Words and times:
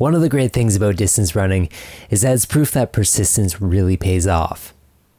One 0.00 0.14
of 0.14 0.22
the 0.22 0.30
great 0.30 0.54
things 0.54 0.76
about 0.76 0.96
distance 0.96 1.36
running 1.36 1.68
is 2.08 2.22
that 2.22 2.32
it's 2.32 2.46
proof 2.46 2.70
that 2.70 2.90
persistence 2.90 3.60
really 3.60 3.98
pays 3.98 4.26
off. 4.26 4.72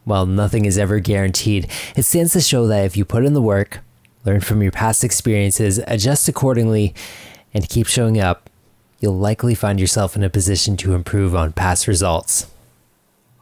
While 0.05 0.25
nothing 0.25 0.65
is 0.65 0.79
ever 0.79 0.99
guaranteed, 0.99 1.69
it 1.95 2.01
stands 2.01 2.33
to 2.33 2.41
show 2.41 2.65
that 2.65 2.83
if 2.83 2.97
you 2.97 3.05
put 3.05 3.23
in 3.23 3.35
the 3.35 3.43
work, 3.43 3.81
learn 4.25 4.41
from 4.41 4.63
your 4.63 4.71
past 4.71 5.03
experiences, 5.03 5.79
adjust 5.85 6.27
accordingly, 6.27 6.95
and 7.53 7.69
keep 7.69 7.85
showing 7.85 8.19
up, 8.19 8.49
you'll 8.99 9.15
likely 9.15 9.53
find 9.53 9.79
yourself 9.79 10.15
in 10.15 10.23
a 10.23 10.31
position 10.31 10.75
to 10.77 10.95
improve 10.95 11.35
on 11.35 11.53
past 11.53 11.87
results. 11.87 12.50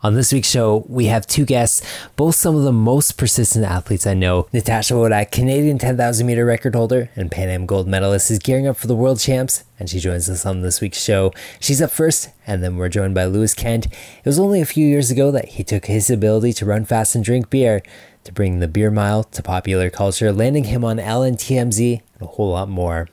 On 0.01 0.13
this 0.13 0.31
week's 0.31 0.49
show, 0.49 0.85
we 0.87 1.07
have 1.07 1.27
two 1.27 1.43
guests, 1.43 1.85
both 2.15 2.35
some 2.35 2.55
of 2.55 2.63
the 2.63 2.71
most 2.71 3.17
persistent 3.17 3.65
athletes 3.65 4.07
I 4.07 4.13
know. 4.13 4.47
Natasha 4.53 4.93
Wodak, 4.93 5.29
Canadian 5.29 5.77
10,000 5.77 6.25
meter 6.25 6.45
record 6.45 6.73
holder 6.73 7.09
and 7.17 7.29
Pan 7.29 7.49
Am 7.49 7.65
gold 7.65 7.85
medalist, 7.85 8.31
is 8.31 8.39
gearing 8.39 8.65
up 8.65 8.77
for 8.77 8.87
the 8.87 8.95
World 8.95 9.19
Champs, 9.19 9.65
and 9.77 9.89
she 9.89 9.99
joins 9.99 10.29
us 10.29 10.45
on 10.45 10.61
this 10.61 10.79
week's 10.79 11.03
show. 11.03 11.33
She's 11.59 11.81
up 11.81 11.91
first, 11.91 12.29
and 12.47 12.63
then 12.63 12.77
we're 12.77 12.87
joined 12.87 13.13
by 13.13 13.25
Lewis 13.25 13.53
Kent. 13.53 13.87
It 13.87 14.25
was 14.25 14.39
only 14.39 14.61
a 14.61 14.65
few 14.65 14.87
years 14.87 15.11
ago 15.11 15.31
that 15.31 15.49
he 15.49 15.65
took 15.65 15.87
his 15.87 16.09
ability 16.09 16.53
to 16.53 16.65
run 16.65 16.85
fast 16.85 17.13
and 17.13 17.25
drink 17.25 17.49
beer 17.49 17.83
to 18.23 18.31
bring 18.31 18.59
the 18.59 18.69
beer 18.69 18.91
mile 18.91 19.25
to 19.25 19.43
popular 19.43 19.89
culture, 19.89 20.31
landing 20.31 20.63
him 20.63 20.85
on 20.85 20.99
Ellen 20.99 21.35
TMZ 21.35 22.01
and 22.13 22.21
a 22.21 22.25
whole 22.25 22.51
lot 22.51 22.69
more. 22.69 23.09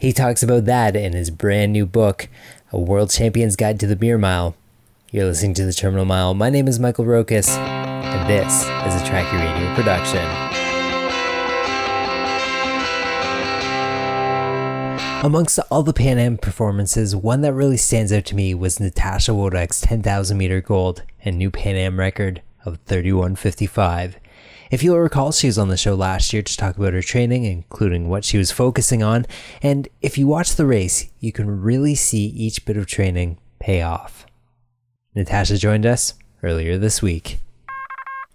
He 0.00 0.12
talks 0.12 0.42
about 0.42 0.64
that 0.64 0.96
in 0.96 1.12
his 1.12 1.30
brand 1.30 1.72
new 1.72 1.86
book, 1.86 2.28
A 2.72 2.80
World 2.80 3.10
Champion's 3.10 3.54
Guide 3.54 3.78
to 3.78 3.86
the 3.86 3.94
Beer 3.94 4.18
Mile. 4.18 4.56
You're 5.14 5.26
listening 5.26 5.54
to 5.54 5.64
The 5.64 5.72
Terminal 5.72 6.04
Mile. 6.04 6.34
My 6.34 6.50
name 6.50 6.66
is 6.66 6.80
Michael 6.80 7.04
Rokas, 7.04 7.48
and 7.56 8.28
this 8.28 8.62
is 8.62 9.00
a 9.00 9.04
Trackie 9.04 9.38
Radio 9.38 9.72
production. 9.76 10.18
Amongst 15.24 15.60
all 15.70 15.84
the 15.84 15.92
Pan 15.92 16.18
Am 16.18 16.36
performances, 16.36 17.14
one 17.14 17.42
that 17.42 17.52
really 17.52 17.76
stands 17.76 18.12
out 18.12 18.24
to 18.24 18.34
me 18.34 18.54
was 18.54 18.80
Natasha 18.80 19.30
Wodak's 19.30 19.80
10,000 19.82 20.36
meter 20.36 20.60
gold 20.60 21.04
and 21.24 21.38
new 21.38 21.52
Pan 21.52 21.76
Am 21.76 22.00
record 22.00 22.42
of 22.64 22.84
31.55. 22.86 24.14
If 24.72 24.82
you'll 24.82 24.98
recall, 24.98 25.30
she 25.30 25.46
was 25.46 25.58
on 25.58 25.68
the 25.68 25.76
show 25.76 25.94
last 25.94 26.32
year 26.32 26.42
to 26.42 26.56
talk 26.56 26.76
about 26.76 26.92
her 26.92 27.02
training, 27.02 27.44
including 27.44 28.08
what 28.08 28.24
she 28.24 28.36
was 28.36 28.50
focusing 28.50 29.04
on. 29.04 29.26
And 29.62 29.86
if 30.02 30.18
you 30.18 30.26
watch 30.26 30.56
the 30.56 30.66
race, 30.66 31.08
you 31.20 31.30
can 31.30 31.62
really 31.62 31.94
see 31.94 32.26
each 32.26 32.64
bit 32.64 32.76
of 32.76 32.88
training 32.88 33.38
pay 33.60 33.80
off. 33.80 34.26
Natasha 35.14 35.56
joined 35.58 35.86
us 35.86 36.14
earlier 36.42 36.76
this 36.78 37.00
week. 37.00 37.38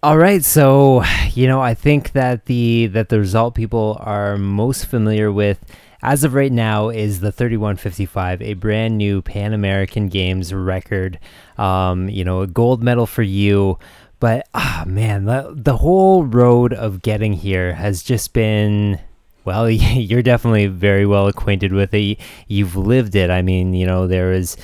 All 0.02 0.18
right, 0.18 0.44
so 0.46 1.04
you 1.34 1.48
know, 1.48 1.62
I 1.62 1.74
think 1.74 2.14
that 2.14 2.46
the 2.46 2.88
that 2.88 3.10
the 3.10 3.20
result 3.20 3.54
people 3.56 3.98
are 4.00 4.38
most 4.38 4.86
familiar 4.86 5.32
with 5.32 5.60
as 6.02 6.24
of 6.24 6.34
right 6.34 6.52
now 6.52 6.88
is 6.88 7.20
the 7.20 7.32
3155, 7.32 8.42
a 8.42 8.54
brand 8.54 8.98
new 8.98 9.22
Pan 9.22 9.54
American 9.54 10.08
Games 10.08 10.54
record. 10.54 11.20
Um, 11.58 12.08
you 12.08 12.24
know, 12.24 12.42
a 12.42 12.48
gold 12.48 12.82
medal 12.82 13.06
for 13.06 13.24
you. 13.24 13.78
But 14.22 14.48
ah 14.54 14.84
oh, 14.84 14.90
man, 14.90 15.26
the 15.26 15.54
the 15.54 15.78
whole 15.78 16.24
road 16.24 16.74
of 16.74 17.02
getting 17.02 17.34
here 17.34 17.74
has 17.74 18.04
just 18.04 18.34
been 18.34 19.00
well, 19.44 19.70
you're 19.70 20.22
definitely 20.22 20.68
very 20.68 21.06
well 21.06 21.28
acquainted 21.28 21.74
with 21.74 21.94
it. 21.94 22.20
You've 22.48 22.76
lived 22.76 23.16
it. 23.16 23.30
I 23.30 23.42
mean, 23.42 23.74
you 23.74 23.86
know, 23.86 24.08
there 24.08 24.32
is 24.32 24.56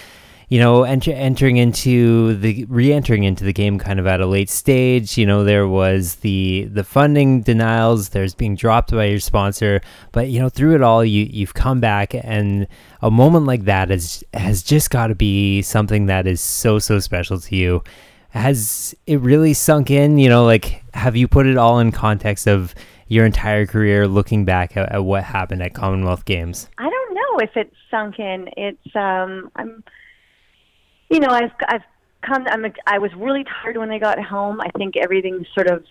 you 0.50 0.60
know, 0.60 0.84
enter, 0.84 1.12
entering 1.12 1.58
into 1.58 2.36
the 2.36 2.66
re-entering 2.66 3.24
into 3.24 3.44
the 3.44 3.54
game 3.54 3.80
kind 3.80 4.00
of 4.00 4.08
at 4.08 4.22
a 4.22 4.26
late 4.26 4.50
stage. 4.50 5.18
You 5.18 5.26
know, 5.26 5.44
there 5.44 5.68
was 5.68 6.16
the 6.16 6.70
the 6.72 6.84
funding 6.84 7.42
denials. 7.42 8.10
There's 8.10 8.36
being 8.36 8.56
dropped 8.56 8.92
by 8.92 9.06
your 9.06 9.20
sponsor, 9.20 9.82
but 10.12 10.30
you 10.30 10.40
know, 10.40 10.50
through 10.50 10.76
it 10.76 10.82
all, 10.82 11.04
you 11.04 11.28
you've 11.30 11.54
come 11.54 11.80
back, 11.80 12.14
and 12.14 12.68
a 13.02 13.10
moment 13.10 13.46
like 13.46 13.66
that 13.66 13.90
has 13.90 14.24
has 14.34 14.62
just 14.62 14.90
got 14.90 15.08
to 15.08 15.16
be 15.16 15.62
something 15.62 16.06
that 16.06 16.28
is 16.28 16.42
so 16.42 16.80
so 16.80 17.00
special 17.00 17.40
to 17.40 17.56
you. 17.56 17.84
Has 18.30 18.94
it 19.08 19.22
really 19.22 19.54
sunk 19.54 19.90
in? 19.90 20.18
You 20.18 20.30
know, 20.30 20.46
like 20.46 20.84
have 20.94 21.16
you 21.16 21.28
put 21.28 21.48
it 21.48 21.58
all 21.58 21.80
in 21.80 21.92
context 21.92 22.48
of 22.48 22.76
your 23.08 23.26
entire 23.26 23.66
career, 23.66 24.08
looking 24.08 24.46
back 24.46 24.76
at, 24.78 24.92
at 24.92 25.04
what 25.04 25.24
happened 25.24 25.62
at 25.62 25.74
Commonwealth 25.74 26.26
Games? 26.26 26.70
I 26.78 26.90
don't 26.90 27.14
know 27.14 27.40
if 27.40 27.52
it's 27.56 27.76
sunk 27.92 28.20
in. 28.20 28.50
It's 28.58 28.96
um, 28.96 29.52
I'm 29.56 29.84
you 31.10 31.20
know, 31.20 31.30
I've 31.30 31.52
I've 31.68 31.84
come. 32.22 32.46
I'm. 32.48 32.66
I 32.88 33.00
was 33.00 33.12
really 33.16 33.44
tired 33.44 33.78
when 33.78 33.92
I 33.92 34.00
got 34.00 34.22
home. 34.24 34.60
I 34.62 34.70
think 34.78 34.96
everything 34.98 35.46
sort 35.54 35.68
of 35.68 35.84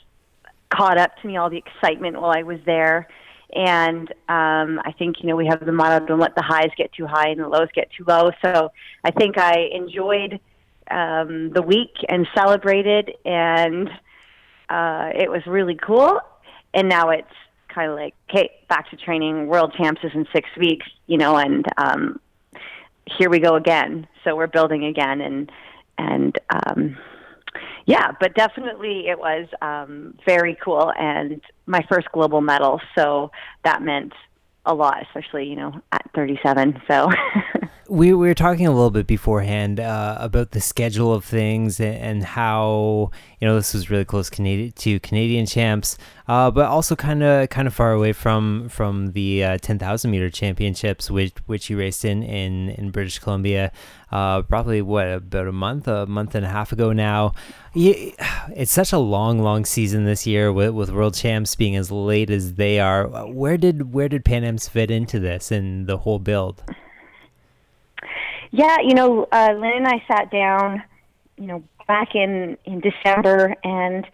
caught 0.72 0.98
up 0.98 1.16
to 1.22 1.28
me, 1.28 1.36
all 1.36 1.50
the 1.50 1.58
excitement 1.58 2.20
while 2.20 2.32
I 2.36 2.42
was 2.42 2.58
there. 2.66 3.08
And 3.54 4.10
um, 4.28 4.80
I 4.84 4.92
think 4.98 5.16
you 5.20 5.28
know 5.28 5.36
we 5.36 5.46
have 5.46 5.64
the 5.64 5.72
motto: 5.72 6.06
"Don't 6.06 6.20
let 6.20 6.34
the 6.34 6.42
highs 6.42 6.70
get 6.76 6.92
too 6.92 7.06
high 7.06 7.28
and 7.28 7.40
the 7.40 7.48
lows 7.48 7.68
get 7.74 7.88
too 7.96 8.04
low." 8.06 8.30
So 8.44 8.72
I 9.04 9.10
think 9.12 9.38
I 9.38 9.68
enjoyed 9.72 10.40
um, 10.90 11.50
the 11.52 11.62
week 11.62 11.94
and 12.08 12.26
celebrated, 12.34 13.12
and 13.24 13.88
uh, 14.68 15.10
it 15.14 15.30
was 15.30 15.42
really 15.46 15.76
cool. 15.76 16.20
And 16.72 16.88
now 16.88 17.10
it's 17.10 17.28
kind 17.72 17.90
of 17.90 17.96
like, 17.96 18.14
okay, 18.30 18.50
back 18.68 18.90
to 18.90 18.96
training. 18.96 19.46
World 19.46 19.74
champs 19.76 20.00
is 20.02 20.10
in 20.14 20.26
six 20.32 20.48
weeks, 20.58 20.86
you 21.06 21.18
know, 21.18 21.36
and 21.36 21.64
um, 21.76 22.20
here 23.06 23.30
we 23.30 23.38
go 23.38 23.56
again. 23.56 24.06
So 24.22 24.36
we're 24.36 24.46
building 24.46 24.84
again, 24.84 25.20
and 25.20 25.52
and 25.98 26.38
um, 26.50 26.96
yeah, 27.86 28.12
but 28.18 28.34
definitely 28.34 29.08
it 29.08 29.18
was 29.18 29.46
um, 29.62 30.16
very 30.24 30.56
cool 30.62 30.92
and 30.98 31.40
my 31.66 31.84
first 31.88 32.10
global 32.12 32.40
medal. 32.40 32.80
So 32.94 33.30
that 33.64 33.82
meant 33.82 34.12
a 34.66 34.74
lot, 34.74 35.02
especially 35.02 35.46
you 35.46 35.56
know 35.56 35.80
at 35.92 36.08
37. 36.14 36.80
So 36.88 37.10
we, 37.88 38.12
we 38.12 38.28
were 38.28 38.34
talking 38.34 38.66
a 38.66 38.72
little 38.72 38.90
bit 38.90 39.06
beforehand 39.06 39.78
uh, 39.80 40.16
about 40.18 40.52
the 40.52 40.60
schedule 40.60 41.12
of 41.12 41.24
things 41.24 41.80
and, 41.80 42.24
how 42.24 43.10
you 43.40 43.46
know 43.46 43.54
this 43.56 43.74
was 43.74 43.90
really 43.90 44.04
close 44.04 44.30
Canadian 44.30 44.72
to 44.72 45.00
Canadian 45.00 45.46
champs, 45.46 45.96
uh, 46.28 46.50
but 46.50 46.66
also 46.66 46.96
kind 46.96 47.22
of 47.22 47.48
kind 47.50 47.66
of 47.66 47.74
far 47.74 47.92
away 47.92 48.12
from 48.12 48.68
from 48.68 49.12
the 49.12 49.44
uh, 49.44 49.58
10,000 49.58 50.10
meter 50.10 50.30
championships, 50.30 51.10
which 51.10 51.34
which 51.46 51.70
you 51.70 51.78
raced 51.78 52.04
in 52.04 52.22
in 52.22 52.70
in 52.70 52.90
British 52.90 53.18
Columbia, 53.18 53.72
uh, 54.12 54.42
probably 54.42 54.80
what 54.80 55.08
about 55.08 55.48
a 55.48 55.52
month, 55.52 55.88
a 55.88 56.06
month 56.06 56.34
and 56.34 56.46
a 56.46 56.48
half 56.48 56.72
ago 56.72 56.92
now. 56.92 57.32
It's 57.74 58.72
such 58.72 58.92
a 58.92 58.98
long, 58.98 59.40
long 59.40 59.64
season 59.64 60.04
this 60.04 60.26
year 60.26 60.52
with 60.52 60.70
with 60.70 60.90
world 60.90 61.14
champs 61.14 61.56
being 61.56 61.74
as 61.74 61.90
late 61.90 62.30
as 62.30 62.54
they 62.54 62.78
are. 62.78 63.08
Where 63.26 63.56
did 63.56 63.92
where 63.92 64.08
did 64.08 64.24
Pan 64.24 64.44
Am's 64.44 64.68
fit 64.68 64.90
into 64.90 65.18
this 65.18 65.50
and 65.50 65.86
the 65.86 65.98
whole 65.98 66.18
build? 66.18 66.62
Yeah, 68.52 68.76
you 68.84 68.94
know, 68.94 69.26
uh, 69.32 69.52
Lynn 69.58 69.78
and 69.78 69.88
I 69.88 70.00
sat 70.06 70.30
down, 70.30 70.80
you 71.36 71.48
know, 71.48 71.64
back 71.86 72.14
in 72.14 72.56
in 72.64 72.80
December 72.80 73.54
and 73.64 74.06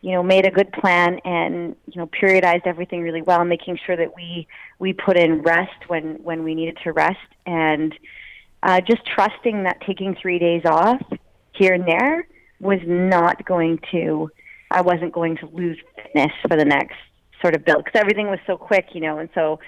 you 0.00 0.12
know 0.12 0.22
made 0.22 0.46
a 0.46 0.50
good 0.50 0.72
plan 0.72 1.18
and 1.24 1.76
you 1.86 2.00
know 2.00 2.06
periodized 2.06 2.66
everything 2.66 3.02
really 3.02 3.22
well, 3.22 3.44
making 3.44 3.78
sure 3.84 3.96
that 3.96 4.14
we 4.16 4.46
we 4.78 4.92
put 4.92 5.16
in 5.16 5.42
rest 5.42 5.88
when 5.88 6.22
when 6.22 6.44
we 6.44 6.54
needed 6.54 6.78
to 6.84 6.92
rest 6.92 7.18
and 7.46 7.94
uh, 8.62 8.80
just 8.80 9.04
trusting 9.06 9.64
that 9.64 9.80
taking 9.86 10.14
three 10.20 10.38
days 10.38 10.62
off 10.64 11.02
here 11.54 11.74
and 11.74 11.86
there 11.86 12.26
was 12.60 12.80
not 12.86 13.44
going 13.44 13.78
to 13.90 14.30
I 14.70 14.82
wasn't 14.82 15.12
going 15.12 15.36
to 15.38 15.46
lose 15.46 15.78
fitness 15.96 16.32
for 16.46 16.56
the 16.56 16.64
next 16.64 16.96
sort 17.40 17.54
of 17.54 17.64
build 17.64 17.84
because 17.84 17.98
everything 17.98 18.28
was 18.28 18.38
so 18.46 18.56
quick, 18.56 18.88
you 18.92 19.00
know, 19.00 19.18
and 19.18 19.28
so 19.34 19.58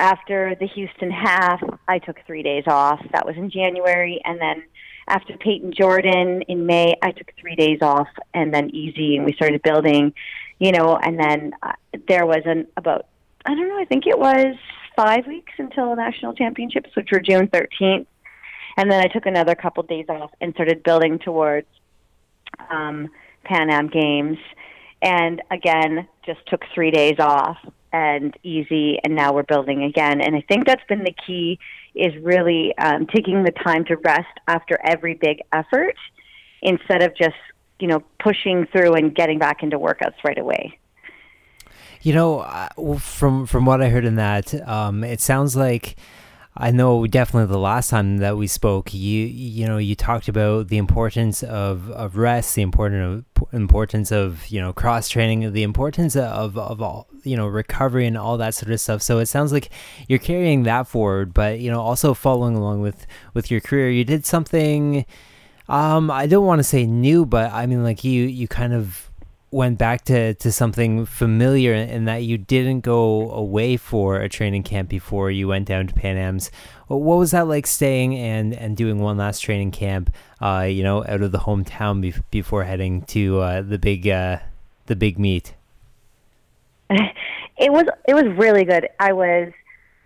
after 0.00 0.56
the 0.58 0.66
Houston 0.66 1.10
half, 1.10 1.62
I 1.86 1.98
took 1.98 2.16
three 2.26 2.42
days 2.42 2.64
off. 2.66 3.00
That 3.12 3.26
was 3.26 3.36
in 3.36 3.50
January. 3.50 4.20
And 4.24 4.40
then 4.40 4.62
after 5.10 5.36
Payton 5.36 5.72
Jordan 5.76 6.42
in 6.42 6.66
May, 6.66 6.94
I 7.02 7.10
took 7.10 7.32
three 7.38 7.56
days 7.56 7.78
off 7.82 8.08
and 8.32 8.54
then 8.54 8.70
easy. 8.70 9.16
And 9.16 9.26
we 9.26 9.32
started 9.32 9.60
building, 9.62 10.14
you 10.58 10.70
know, 10.70 10.96
and 10.96 11.18
then 11.18 11.52
uh, 11.62 11.72
there 12.08 12.24
was 12.24 12.42
an 12.44 12.68
about, 12.76 13.06
I 13.44 13.54
don't 13.54 13.68
know, 13.68 13.78
I 13.78 13.84
think 13.84 14.06
it 14.06 14.18
was 14.18 14.54
five 14.96 15.26
weeks 15.26 15.52
until 15.58 15.94
national 15.96 16.34
championships, 16.34 16.90
which 16.94 17.08
were 17.10 17.20
June 17.20 17.48
13th. 17.48 18.06
And 18.76 18.90
then 18.90 19.00
I 19.00 19.08
took 19.08 19.26
another 19.26 19.54
couple 19.56 19.82
days 19.82 20.06
off 20.08 20.30
and 20.40 20.54
started 20.54 20.84
building 20.84 21.18
towards 21.18 21.66
um, 22.70 23.08
Pan 23.44 23.68
Am 23.68 23.88
Games. 23.88 24.38
And 25.02 25.42
again, 25.50 26.06
just 26.24 26.40
took 26.46 26.62
three 26.72 26.92
days 26.92 27.16
off 27.18 27.58
and 27.92 28.36
easy 28.42 28.98
and 29.02 29.14
now 29.14 29.32
we're 29.32 29.42
building 29.42 29.82
again. 29.84 30.20
And 30.20 30.36
i 30.36 30.44
think 30.48 30.66
that's 30.66 30.84
been 30.88 31.04
the 31.04 31.14
key 31.26 31.58
is 31.94 32.12
really 32.22 32.76
um, 32.78 33.06
taking 33.06 33.42
the 33.42 33.50
time 33.50 33.84
to 33.86 33.96
rest 33.96 34.28
after 34.46 34.78
every 34.84 35.14
big 35.14 35.40
effort 35.52 35.96
instead 36.62 37.02
of 37.02 37.16
just 37.16 37.36
you 37.78 37.88
know 37.88 38.02
pushing 38.18 38.66
through 38.66 38.94
and 38.94 39.14
getting 39.14 39.38
back 39.38 39.62
into 39.62 39.78
workouts 39.78 40.22
right 40.24 40.38
away. 40.38 40.78
You 42.02 42.14
know 42.14 42.98
from 42.98 43.46
from 43.46 43.66
what 43.66 43.82
i 43.82 43.88
heard 43.88 44.04
in 44.06 44.16
that 44.16 44.54
um, 44.66 45.04
it 45.04 45.20
sounds 45.20 45.54
like 45.56 45.96
I 46.60 46.72
know 46.72 47.06
definitely 47.06 47.50
the 47.50 47.58
last 47.58 47.88
time 47.88 48.18
that 48.18 48.36
we 48.36 48.46
spoke, 48.46 48.92
you 48.92 49.24
you 49.24 49.66
know 49.66 49.78
you 49.78 49.94
talked 49.94 50.28
about 50.28 50.68
the 50.68 50.76
importance 50.76 51.42
of, 51.42 51.90
of 51.90 52.18
rest, 52.18 52.54
the 52.54 52.60
importance 52.60 53.24
of 53.40 53.54
importance 53.54 54.12
of 54.12 54.46
you 54.48 54.60
know 54.60 54.74
cross 54.74 55.08
training, 55.08 55.54
the 55.54 55.62
importance 55.62 56.16
of 56.16 56.58
of 56.58 56.82
all 56.82 57.08
you 57.22 57.34
know 57.34 57.46
recovery 57.46 58.06
and 58.06 58.18
all 58.18 58.36
that 58.36 58.54
sort 58.54 58.70
of 58.72 58.78
stuff. 58.78 59.00
So 59.00 59.18
it 59.20 59.26
sounds 59.26 59.52
like 59.52 59.70
you're 60.06 60.18
carrying 60.18 60.64
that 60.64 60.86
forward, 60.86 61.32
but 61.32 61.60
you 61.60 61.70
know 61.70 61.80
also 61.80 62.12
following 62.12 62.56
along 62.56 62.82
with 62.82 63.06
with 63.32 63.50
your 63.50 63.62
career. 63.62 63.90
You 63.90 64.04
did 64.04 64.26
something. 64.26 65.06
Um, 65.66 66.10
I 66.10 66.26
don't 66.26 66.44
want 66.44 66.58
to 66.58 66.64
say 66.64 66.84
new, 66.84 67.24
but 67.24 67.52
I 67.54 67.64
mean 67.64 67.82
like 67.82 68.04
you 68.04 68.24
you 68.24 68.46
kind 68.48 68.74
of 68.74 69.09
went 69.50 69.78
back 69.78 70.04
to, 70.04 70.34
to 70.34 70.52
something 70.52 71.04
familiar 71.04 71.74
in 71.74 72.04
that 72.04 72.22
you 72.22 72.38
didn't 72.38 72.80
go 72.80 73.30
away 73.32 73.76
for 73.76 74.20
a 74.20 74.28
training 74.28 74.62
camp 74.62 74.88
before 74.88 75.30
you 75.30 75.48
went 75.48 75.66
down 75.66 75.86
to 75.88 75.94
Pan 75.94 76.16
Am's. 76.16 76.50
What 76.86 77.18
was 77.18 77.32
that 77.32 77.48
like 77.48 77.66
staying 77.66 78.16
and, 78.16 78.54
and 78.54 78.76
doing 78.76 79.00
one 79.00 79.16
last 79.16 79.40
training 79.40 79.72
camp, 79.72 80.14
uh, 80.40 80.66
you 80.68 80.82
know, 80.82 81.04
out 81.06 81.22
of 81.22 81.32
the 81.32 81.38
hometown 81.38 82.00
be- 82.00 82.14
before 82.30 82.64
heading 82.64 83.02
to 83.02 83.40
uh, 83.40 83.62
the 83.62 83.78
big 83.78 84.08
uh, 84.08 84.38
the 84.86 84.96
big 84.96 85.18
meet? 85.18 85.54
It 87.60 87.70
was 87.70 87.84
it 88.08 88.14
was 88.14 88.24
really 88.38 88.64
good. 88.64 88.88
I 88.98 89.12
was, 89.12 89.52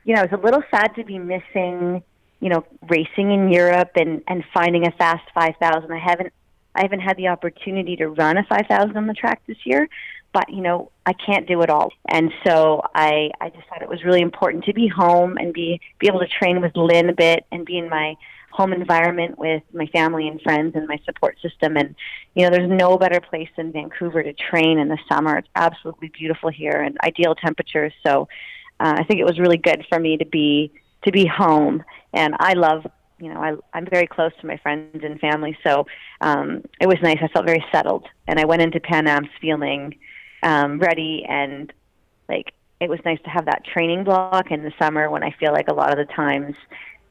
you 0.02 0.12
know, 0.12 0.22
I 0.22 0.24
was 0.24 0.32
a 0.32 0.44
little 0.44 0.64
sad 0.72 0.92
to 0.96 1.04
be 1.04 1.20
missing, 1.20 2.02
you 2.40 2.48
know, 2.48 2.64
racing 2.88 3.30
in 3.30 3.48
Europe 3.48 3.92
and 3.94 4.24
and 4.26 4.42
finding 4.52 4.84
a 4.84 4.90
fast 4.90 5.22
five 5.32 5.54
thousand. 5.60 5.92
I 5.92 6.00
haven't 6.00 6.32
I 6.74 6.82
haven't 6.82 7.00
had 7.00 7.16
the 7.16 7.28
opportunity 7.28 7.96
to 7.96 8.08
run 8.08 8.36
a 8.36 8.44
5,000 8.44 8.96
on 8.96 9.06
the 9.06 9.14
track 9.14 9.42
this 9.46 9.58
year, 9.64 9.88
but 10.32 10.50
you 10.50 10.60
know, 10.60 10.90
I 11.06 11.12
can't 11.12 11.46
do 11.46 11.62
it 11.62 11.70
all. 11.70 11.92
And 12.08 12.32
so 12.46 12.82
I, 12.94 13.30
I 13.40 13.50
just 13.50 13.68
thought 13.68 13.82
it 13.82 13.88
was 13.88 14.04
really 14.04 14.20
important 14.20 14.64
to 14.64 14.74
be 14.74 14.88
home 14.88 15.36
and 15.38 15.52
be, 15.52 15.80
be 15.98 16.08
able 16.08 16.20
to 16.20 16.26
train 16.26 16.60
with 16.60 16.76
Lynn 16.76 17.08
a 17.08 17.14
bit 17.14 17.46
and 17.52 17.64
be 17.64 17.78
in 17.78 17.88
my 17.88 18.16
home 18.54 18.72
environment 18.72 19.36
with 19.36 19.62
my 19.72 19.86
family 19.86 20.28
and 20.28 20.40
friends 20.40 20.76
and 20.76 20.86
my 20.86 20.98
support 21.04 21.36
system. 21.42 21.76
And, 21.76 21.94
you 22.34 22.44
know, 22.44 22.50
there's 22.50 22.70
no 22.70 22.96
better 22.96 23.20
place 23.20 23.48
than 23.56 23.72
Vancouver 23.72 24.22
to 24.22 24.32
train 24.32 24.78
in 24.78 24.88
the 24.88 24.98
summer. 25.10 25.38
It's 25.38 25.48
absolutely 25.56 26.12
beautiful 26.16 26.50
here 26.50 26.80
and 26.80 26.96
ideal 27.02 27.34
temperatures. 27.34 27.92
So 28.06 28.28
uh, 28.78 28.94
I 28.96 29.04
think 29.04 29.18
it 29.18 29.24
was 29.24 29.40
really 29.40 29.56
good 29.56 29.84
for 29.88 29.98
me 29.98 30.16
to 30.18 30.24
be, 30.24 30.72
to 31.04 31.10
be 31.10 31.26
home. 31.26 31.82
And 32.12 32.36
I 32.38 32.52
love 32.52 32.86
you 33.24 33.32
know, 33.32 33.40
I, 33.40 33.54
I'm 33.72 33.86
very 33.86 34.06
close 34.06 34.32
to 34.42 34.46
my 34.46 34.58
friends 34.58 35.02
and 35.02 35.18
family, 35.18 35.56
so 35.66 35.86
um, 36.20 36.62
it 36.78 36.86
was 36.86 36.98
nice. 37.02 37.16
I 37.22 37.28
felt 37.28 37.46
very 37.46 37.64
settled, 37.72 38.06
and 38.28 38.38
I 38.38 38.44
went 38.44 38.60
into 38.60 38.80
Pan 38.80 39.08
Am's 39.08 39.30
feeling 39.40 39.96
um, 40.42 40.78
ready 40.78 41.24
and 41.26 41.72
like 42.28 42.52
it 42.80 42.90
was 42.90 43.00
nice 43.02 43.20
to 43.24 43.30
have 43.30 43.46
that 43.46 43.64
training 43.64 44.04
block 44.04 44.50
in 44.50 44.62
the 44.62 44.72
summer 44.78 45.08
when 45.08 45.22
I 45.22 45.34
feel 45.40 45.52
like 45.52 45.68
a 45.68 45.72
lot 45.72 45.90
of 45.90 46.06
the 46.06 46.12
times 46.12 46.54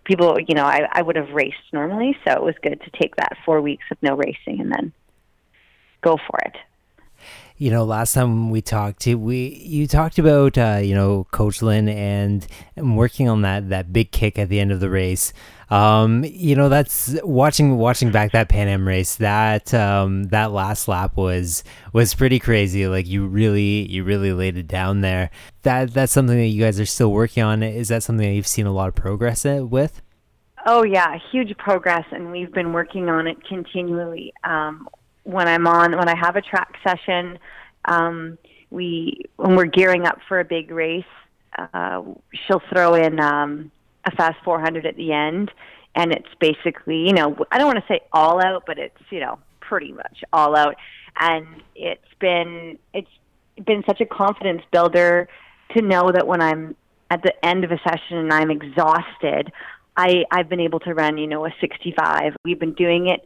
people, 0.04 0.38
you 0.48 0.54
know, 0.54 0.66
I, 0.66 0.88
I 0.92 1.02
would 1.02 1.16
have 1.16 1.32
raced 1.32 1.74
normally, 1.74 2.16
so 2.28 2.34
it 2.34 2.44
was 2.44 2.54
good 2.62 2.80
to 2.82 2.92
take 3.02 3.16
that 3.16 3.36
four 3.44 3.60
weeks 3.60 3.86
of 3.90 3.98
no 4.04 4.16
racing 4.16 4.60
and 4.60 4.72
then 4.72 4.94
go 6.02 6.18
for 6.30 6.38
it 6.46 6.58
you 7.58 7.70
know, 7.70 7.84
last 7.84 8.14
time 8.14 8.50
we 8.50 8.62
talked, 8.62 9.06
we 9.06 9.48
you 9.64 9.88
talked 9.88 10.18
about 10.18 10.58
uh, 10.58 10.80
you 10.84 10.96
know 10.96 11.26
Coach 11.32 11.62
Lynn 11.62 11.88
and, 11.88 12.46
and 12.76 12.98
working 12.98 13.30
on 13.30 13.42
that 13.44 13.70
that 13.70 13.94
big 13.94 14.12
kick 14.12 14.40
at 14.40 14.50
the 14.50 14.60
end 14.60 14.72
of 14.72 14.80
the 14.80 14.90
race. 14.90 15.34
Um, 15.74 16.24
you 16.24 16.56
know, 16.56 16.70
that's 16.70 17.18
watching 17.24 17.78
watching 17.78 18.12
back 18.12 18.32
that 18.34 18.48
Pan 18.48 18.68
Am 18.68 18.88
race. 18.88 19.16
That 19.16 19.74
um, 19.74 20.26
that 20.26 20.52
last 20.52 20.88
lap 20.88 21.18
was 21.18 21.64
was 21.94 22.14
pretty 22.14 22.38
crazy. 22.38 22.86
Like 22.86 23.08
you 23.08 23.26
really 23.26 23.90
you 23.90 24.04
really 24.04 24.34
laid 24.34 24.56
it 24.56 24.68
down 24.68 25.02
there. 25.02 25.32
That 25.64 25.92
that's 25.92 26.12
something 26.12 26.38
that 26.38 26.46
you 26.46 26.64
guys 26.64 26.80
are 26.80 26.86
still 26.86 27.12
working 27.12 27.42
on. 27.42 27.64
Is 27.64 27.88
that 27.88 28.04
something 28.04 28.24
that 28.24 28.36
you've 28.36 28.46
seen 28.46 28.68
a 28.68 28.72
lot 28.72 28.88
of 28.88 28.94
progress 28.94 29.46
with? 29.46 30.00
Oh 30.64 30.84
yeah, 30.84 31.18
huge 31.32 31.58
progress, 31.58 32.06
and 32.12 32.32
we've 32.32 32.54
been 32.54 32.72
working 32.72 33.10
on 33.10 33.26
it 33.26 33.44
continually. 33.44 34.32
Um, 34.44 34.88
when 35.24 35.48
I'm 35.48 35.66
on 35.66 35.98
when 35.98 36.08
I 36.08 36.16
have 36.16 36.36
a 36.36 36.42
track 36.42 36.76
session, 36.84 37.40
um, 37.86 38.38
we 38.70 39.26
when 39.38 39.56
we're 39.56 39.66
gearing 39.66 40.06
up 40.06 40.20
for 40.28 40.40
a 40.40 40.46
big 40.46 40.70
race, 40.70 41.04
uh, 41.58 42.04
she'll 42.46 42.62
throw 42.72 42.94
in 42.94 43.20
um, 43.20 43.72
a 44.06 44.12
fast 44.12 44.38
400 44.44 44.86
at 44.86 44.96
the 44.96 45.12
end, 45.12 45.52
and 45.96 46.12
it's 46.12 46.30
basically 46.40 47.08
you 47.08 47.14
know 47.14 47.36
I 47.52 47.58
don't 47.58 47.68
want 47.68 47.80
to 47.80 47.94
say 47.94 48.02
all 48.12 48.44
out, 48.44 48.64
but 48.66 48.78
it's 48.78 49.02
you 49.10 49.20
know 49.20 49.40
pretty 49.60 49.92
much 49.92 50.24
all 50.32 50.56
out, 50.56 50.76
and 51.20 51.48
it's 51.76 52.02
been 52.20 52.78
it's 52.94 53.10
been 53.66 53.84
such 53.88 54.02
a 54.02 54.06
confidence 54.06 54.62
builder 54.72 55.28
to 55.76 55.82
know 55.82 56.12
that 56.12 56.28
when 56.28 56.42
I'm 56.42 56.76
at 57.10 57.22
the 57.22 57.34
end 57.46 57.64
of 57.64 57.72
a 57.72 57.78
session 57.78 58.18
and 58.18 58.34
I'm 58.34 58.52
exhausted, 58.52 59.52
I 59.96 60.24
I've 60.32 60.50
been 60.50 60.60
able 60.60 60.80
to 60.82 60.94
run 60.94 61.18
you 61.18 61.28
know 61.28 61.46
a 61.46 61.54
65. 61.62 62.36
We've 62.44 62.60
been 62.60 62.74
doing 62.74 63.08
it 63.08 63.26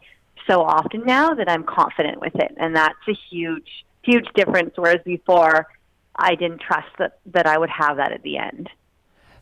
so 0.49 0.61
often 0.61 1.03
now 1.05 1.33
that 1.33 1.49
I'm 1.49 1.63
confident 1.63 2.21
with 2.21 2.35
it, 2.35 2.53
and 2.57 2.75
that's 2.75 2.95
a 3.07 3.13
huge, 3.29 3.85
huge 4.03 4.27
difference. 4.35 4.71
Whereas 4.75 5.01
before, 5.03 5.67
I 6.15 6.35
didn't 6.35 6.61
trust 6.61 6.87
that 6.99 7.19
that 7.27 7.45
I 7.45 7.57
would 7.57 7.69
have 7.69 7.97
that 7.97 8.11
at 8.11 8.23
the 8.23 8.37
end. 8.37 8.69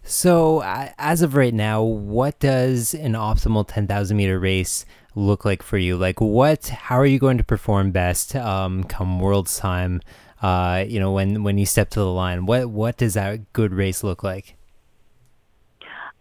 So, 0.07 0.60
uh, 0.60 0.90
as 1.00 1.24
of 1.24 1.36
right 1.36 1.54
now, 1.54 1.81
what 1.81 2.38
does 2.38 2.94
an 2.94 3.13
optimal 3.13 3.66
10,000 3.68 4.16
meter 4.16 4.40
race 4.40 4.86
look 5.16 5.46
like 5.46 5.63
for 5.63 5.80
you? 5.80 5.98
Like, 5.98 6.22
what? 6.22 6.68
How 6.68 7.00
are 7.00 7.07
you 7.07 7.18
going 7.18 7.40
to 7.40 7.44
perform 7.44 7.90
best 7.90 8.36
um, 8.36 8.84
come 8.84 9.19
World's 9.19 9.57
time? 9.57 10.02
Uh, 10.44 10.86
you 10.88 11.00
know, 11.00 11.12
when 11.12 11.42
when 11.42 11.57
you 11.57 11.66
step 11.66 11.90
to 11.90 12.00
the 12.00 12.12
line, 12.12 12.46
what 12.46 12.69
what 12.69 12.98
does 12.98 13.16
that 13.16 13.52
good 13.54 13.74
race 13.74 14.04
look 14.04 14.22
like? 14.22 14.56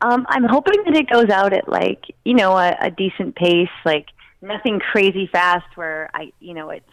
Um, 0.01 0.25
I'm 0.31 0.45
hoping 0.45 0.83
that 0.87 0.97
it 0.97 1.11
goes 1.11 1.29
out 1.29 1.53
at 1.53 1.69
like 1.69 2.07
you 2.25 2.33
know 2.33 2.57
a, 2.57 2.75
a 2.81 2.91
decent 2.91 3.37
pace, 3.37 3.69
like 3.85 4.07
nothing 4.41 4.79
crazy 4.81 5.29
fast 5.31 5.77
where 5.77 6.09
I, 6.15 6.33
you 6.41 6.55
know, 6.55 6.71
it's 6.71 6.87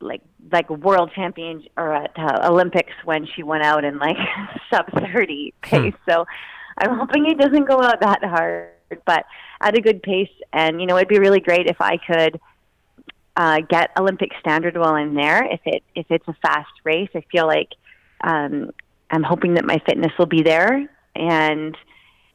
like 0.00 0.22
like 0.52 0.68
world 0.70 1.10
champion 1.14 1.64
or 1.76 1.94
at 1.94 2.12
uh, 2.16 2.48
Olympics 2.48 2.92
when 3.04 3.26
she 3.26 3.42
went 3.42 3.62
out 3.62 3.84
in 3.84 3.98
like 3.98 4.16
sub 4.72 4.86
30 4.92 5.54
hmm. 5.64 5.68
pace. 5.68 5.94
Hmm. 6.04 6.10
So 6.10 6.26
I'm 6.78 6.98
hoping 6.98 7.26
it 7.26 7.38
doesn't 7.38 7.66
go 7.66 7.82
out 7.82 8.00
that 8.00 8.22
hard, 8.24 8.70
but 9.04 9.24
at 9.60 9.76
a 9.76 9.80
good 9.80 10.02
pace. 10.02 10.30
And 10.52 10.80
you 10.80 10.86
know, 10.86 10.96
it'd 10.96 11.08
be 11.08 11.18
really 11.18 11.40
great 11.40 11.66
if 11.66 11.80
I 11.80 11.98
could 11.98 12.40
uh, 13.36 13.60
get 13.68 13.90
Olympic 13.98 14.30
standard 14.40 14.76
while 14.76 14.94
I'm 14.94 15.14
there. 15.14 15.44
If 15.44 15.60
it 15.64 15.82
if 15.94 16.06
it's 16.10 16.26
a 16.28 16.34
fast 16.42 16.72
race, 16.84 17.10
I 17.14 17.24
feel 17.30 17.46
like 17.46 17.70
um, 18.22 18.70
I'm 19.10 19.22
hoping 19.22 19.54
that 19.54 19.64
my 19.64 19.80
fitness 19.86 20.12
will 20.18 20.26
be 20.26 20.42
there 20.42 20.88
and 21.14 21.76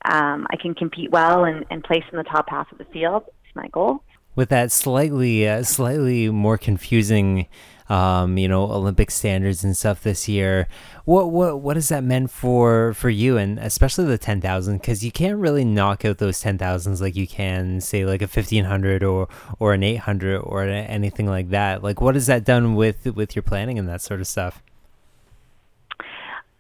um, 0.06 0.48
I 0.52 0.58
can 0.58 0.74
compete 0.76 1.12
well 1.12 1.46
and, 1.46 1.66
and 1.70 1.84
place 1.84 2.04
in 2.12 2.18
the 2.18 2.24
top 2.24 2.50
half 2.50 2.72
of 2.72 2.78
the 2.78 2.86
field 2.86 3.24
It's 3.46 3.56
my 3.56 3.68
goal. 3.68 4.04
With 4.36 4.50
that 4.50 4.72
slightly, 4.72 5.48
uh, 5.48 5.64
slightly 5.64 6.30
more 6.30 6.58
confusing, 6.58 7.48
um, 7.90 8.38
you 8.38 8.48
know, 8.48 8.64
Olympic 8.64 9.12
standards 9.12 9.64
and 9.64 9.78
stuff 9.78 10.02
this 10.02 10.28
year, 10.28 10.68
what 11.06 11.32
what 11.32 11.62
what 11.62 11.76
has 11.76 11.90
that 11.90 12.04
meant 12.04 12.32
for 12.32 12.94
for 12.94 13.10
you 13.10 13.38
and 13.38 13.60
especially 13.60 14.06
the 14.06 14.18
ten 14.18 14.42
thousand? 14.42 14.80
Because 14.80 15.04
you 15.04 15.12
can't 15.12 15.38
really 15.38 15.64
knock 15.64 16.04
out 16.04 16.18
those 16.18 16.40
ten 16.40 16.58
thousands 16.58 17.02
like 17.02 17.16
you 17.16 17.28
can 17.28 17.80
say 17.82 18.06
like 18.06 18.22
a 18.22 18.28
fifteen 18.28 18.66
hundred 18.66 19.04
or 19.04 19.28
or 19.60 19.74
an 19.74 19.84
eight 19.84 19.98
hundred 19.98 20.40
or 20.40 20.64
anything 20.64 21.28
like 21.28 21.50
that. 21.50 21.84
Like, 21.84 22.02
what 22.02 22.16
has 22.16 22.28
that 22.28 22.44
done 22.44 22.76
with 22.76 23.06
with 23.16 23.36
your 23.36 23.44
planning 23.44 23.78
and 23.78 23.88
that 23.88 24.02
sort 24.02 24.20
of 24.20 24.28
stuff? 24.28 24.64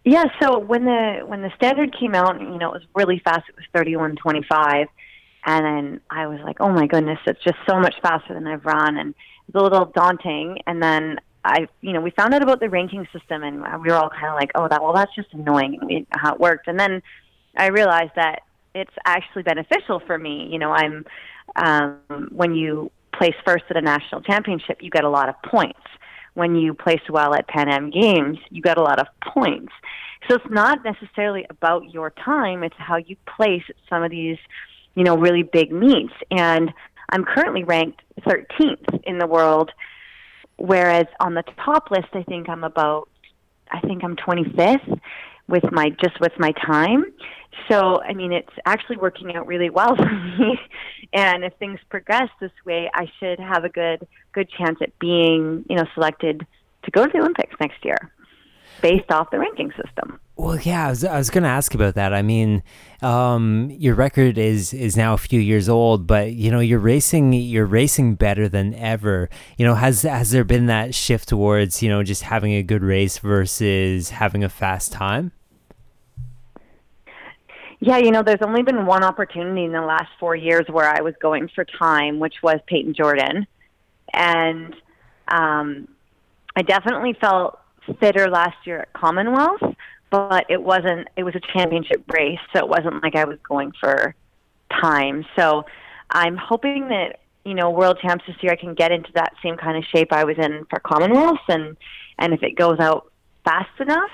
Yeah, 0.05 0.25
so 0.41 0.59
when 0.59 0.83
the 0.83 1.21
when 1.25 1.41
the 1.41 1.51
standard 1.55 1.97
came 1.97 2.13
out, 2.13 2.39
you 2.39 2.57
know, 2.57 2.73
it 2.73 2.73
was 2.73 2.83
really 2.93 3.19
fast. 3.23 3.47
It 3.47 3.55
was 3.55 3.65
thirty 3.73 3.95
one 3.95 4.15
twenty 4.17 4.43
five 4.43 4.87
and 5.45 5.65
then 5.65 6.01
I 6.09 6.27
was 6.27 6.39
like, 6.43 6.57
oh 6.59 6.69
my 6.69 6.87
goodness, 6.87 7.19
it's 7.25 7.43
just 7.43 7.57
so 7.67 7.79
much 7.79 7.95
faster 8.01 8.33
than 8.33 8.47
I've 8.47 8.65
run. 8.65 8.97
And 8.97 9.13
it's 9.47 9.55
a 9.55 9.61
little 9.61 9.85
daunting. 9.85 10.59
And 10.65 10.81
then 10.81 11.19
I, 11.43 11.67
you 11.81 11.91
know, 11.91 12.01
we 12.01 12.11
found 12.11 12.33
out 12.33 12.41
about 12.41 12.61
the 12.61 12.69
ranking 12.69 13.05
system 13.11 13.43
and 13.43 13.61
we 13.81 13.89
were 13.89 13.95
all 13.95 14.09
kind 14.09 14.27
of 14.27 14.35
like, 14.35 14.51
oh, 14.55 14.67
that, 14.69 14.81
well, 14.81 14.93
that's 14.93 15.13
just 15.15 15.33
annoying 15.33 15.79
and 15.81 16.07
how 16.11 16.33
it 16.33 16.39
worked. 16.39 16.67
And 16.67 16.79
then 16.79 17.01
I 17.57 17.67
realized 17.67 18.13
that 18.15 18.43
it's 18.73 18.93
actually 19.05 19.43
beneficial 19.43 19.99
for 19.99 20.17
me. 20.17 20.47
You 20.51 20.59
know, 20.59 20.71
I'm, 20.71 21.05
um, 21.57 22.29
when 22.31 22.55
you 22.55 22.91
place 23.13 23.35
first 23.45 23.65
at 23.69 23.75
a 23.75 23.81
national 23.81 24.21
championship, 24.21 24.81
you 24.81 24.89
get 24.89 25.03
a 25.03 25.09
lot 25.09 25.27
of 25.27 25.35
points. 25.43 25.79
When 26.35 26.55
you 26.55 26.73
place 26.73 27.01
well 27.09 27.35
at 27.35 27.47
Pan 27.47 27.69
Am 27.69 27.91
Games, 27.91 28.39
you 28.49 28.61
get 28.61 28.77
a 28.77 28.81
lot 28.81 28.99
of 28.99 29.07
points. 29.21 29.71
So 30.27 30.35
it's 30.35 30.49
not 30.49 30.83
necessarily 30.83 31.45
about 31.49 31.93
your 31.93 32.11
time, 32.11 32.63
it's 32.63 32.75
how 32.77 32.95
you 32.95 33.17
place 33.37 33.63
some 33.89 34.03
of 34.03 34.09
these 34.09 34.37
you 34.95 35.03
know, 35.03 35.17
really 35.17 35.43
big 35.43 35.71
meets. 35.71 36.13
And 36.31 36.71
I'm 37.09 37.23
currently 37.23 37.63
ranked 37.63 38.01
13th 38.21 39.03
in 39.03 39.17
the 39.17 39.27
world, 39.27 39.71
whereas 40.57 41.05
on 41.19 41.33
the 41.33 41.43
top 41.63 41.91
list, 41.91 42.09
I 42.13 42.23
think 42.23 42.49
I'm 42.49 42.63
about, 42.63 43.09
I 43.71 43.79
think 43.81 44.03
I'm 44.03 44.15
25th 44.15 44.99
with 45.47 45.63
my 45.71 45.89
just 46.01 46.19
with 46.19 46.31
my 46.37 46.51
time. 46.65 47.05
So 47.69 48.01
I 48.01 48.13
mean, 48.13 48.31
it's 48.31 48.53
actually 48.65 48.97
working 48.97 49.35
out 49.35 49.47
really 49.47 49.69
well 49.69 49.95
for 49.95 50.09
me. 50.09 50.59
and 51.13 51.43
if 51.43 51.53
things 51.55 51.79
progress 51.89 52.29
this 52.39 52.51
way, 52.65 52.89
I 52.93 53.07
should 53.19 53.39
have 53.39 53.63
a 53.63 53.69
good 53.69 54.07
good 54.31 54.49
chance 54.49 54.79
at 54.81 54.97
being, 54.99 55.65
you 55.69 55.75
know, 55.75 55.85
selected 55.93 56.45
to 56.83 56.91
go 56.91 57.05
to 57.05 57.11
the 57.11 57.19
Olympics 57.19 57.55
next 57.59 57.83
year, 57.83 58.11
based 58.81 59.11
off 59.11 59.31
the 59.31 59.39
ranking 59.39 59.71
system. 59.71 60.19
Well, 60.35 60.59
yeah, 60.59 60.87
I 60.87 60.89
was, 60.89 61.05
I 61.05 61.17
was 61.17 61.29
going 61.29 61.43
to 61.43 61.49
ask 61.49 61.75
about 61.75 61.93
that. 61.93 62.11
I 62.11 62.23
mean, 62.23 62.63
um, 63.03 63.69
your 63.69 63.93
record 63.93 64.39
is 64.39 64.73
is 64.73 64.97
now 64.97 65.13
a 65.13 65.17
few 65.17 65.39
years 65.39 65.69
old, 65.69 66.07
but 66.07 66.33
you 66.33 66.49
know 66.49 66.59
you're 66.59 66.79
racing 66.79 67.33
you're 67.33 67.67
racing 67.67 68.15
better 68.15 68.49
than 68.49 68.73
ever. 68.73 69.29
You 69.57 69.65
know, 69.65 69.75
has 69.75 70.01
has 70.01 70.31
there 70.31 70.43
been 70.43 70.65
that 70.67 70.95
shift 70.95 71.29
towards 71.29 71.83
you 71.83 71.89
know 71.89 72.01
just 72.01 72.23
having 72.23 72.53
a 72.53 72.63
good 72.63 72.81
race 72.81 73.19
versus 73.19 74.09
having 74.09 74.43
a 74.43 74.49
fast 74.49 74.91
time? 74.91 75.33
Yeah, 77.79 77.97
you 77.97 78.11
know, 78.11 78.23
there's 78.23 78.41
only 78.41 78.63
been 78.63 78.85
one 78.87 79.03
opportunity 79.03 79.65
in 79.65 79.73
the 79.73 79.81
last 79.81 80.07
four 80.19 80.35
years 80.35 80.65
where 80.67 80.89
I 80.89 81.01
was 81.01 81.13
going 81.21 81.49
for 81.53 81.65
time, 81.65 82.17
which 82.19 82.35
was 82.41 82.55
Payton 82.65 82.95
Jordan, 82.95 83.45
and 84.13 84.73
um, 85.27 85.89
I 86.55 86.63
definitely 86.63 87.13
felt 87.21 87.59
fitter 87.99 88.29
last 88.29 88.55
year 88.65 88.79
at 88.79 88.93
Commonwealth 88.93 89.61
but 90.13 90.45
it 90.47 90.61
wasn't 90.61 91.07
it 91.17 91.23
was 91.23 91.33
a 91.33 91.39
championship 91.39 92.03
race 92.07 92.37
so 92.53 92.59
it 92.59 92.69
wasn't 92.69 93.01
like 93.01 93.15
i 93.15 93.25
was 93.25 93.39
going 93.49 93.71
for 93.79 94.13
time. 94.69 95.25
So 95.35 95.65
i'm 96.11 96.37
hoping 96.37 96.89
that 96.89 97.19
you 97.43 97.55
know 97.55 97.71
world 97.71 97.97
champs 97.99 98.23
this 98.27 98.35
year 98.41 98.51
i 98.51 98.55
can 98.55 98.75
get 98.75 98.91
into 98.91 99.11
that 99.13 99.33
same 99.41 99.57
kind 99.57 99.75
of 99.75 99.83
shape 99.85 100.13
i 100.13 100.23
was 100.23 100.37
in 100.37 100.65
for 100.69 100.79
commonwealth 100.79 101.45
and 101.47 101.75
and 102.19 102.31
if 102.31 102.43
it 102.43 102.55
goes 102.55 102.79
out 102.79 103.11
fast 103.43 103.79
enough. 103.79 104.11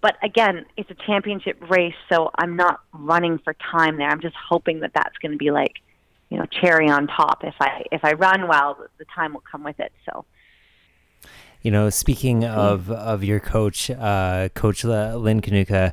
But 0.00 0.16
again 0.22 0.64
it's 0.78 0.90
a 0.90 0.96
championship 1.06 1.62
race 1.68 2.00
so 2.10 2.30
i'm 2.36 2.56
not 2.56 2.80
running 2.94 3.38
for 3.38 3.54
time 3.54 3.98
there. 3.98 4.08
I'm 4.08 4.22
just 4.22 4.36
hoping 4.48 4.80
that 4.80 4.92
that's 4.94 5.18
going 5.18 5.32
to 5.32 5.38
be 5.38 5.50
like 5.50 5.82
you 6.30 6.38
know 6.38 6.46
cherry 6.46 6.88
on 6.88 7.08
top. 7.08 7.44
If 7.44 7.56
i 7.60 7.84
if 7.92 8.06
i 8.06 8.12
run 8.12 8.48
well 8.48 8.78
the 8.96 9.04
time 9.14 9.34
will 9.34 9.44
come 9.52 9.64
with 9.64 9.78
it 9.80 9.92
so 10.06 10.24
you 11.62 11.70
know, 11.70 11.90
speaking 11.90 12.44
of 12.44 12.90
of 12.90 13.24
your 13.24 13.40
coach, 13.40 13.90
uh, 13.90 14.48
Coach 14.54 14.84
Lynn 14.84 15.40
Kanuka, 15.40 15.92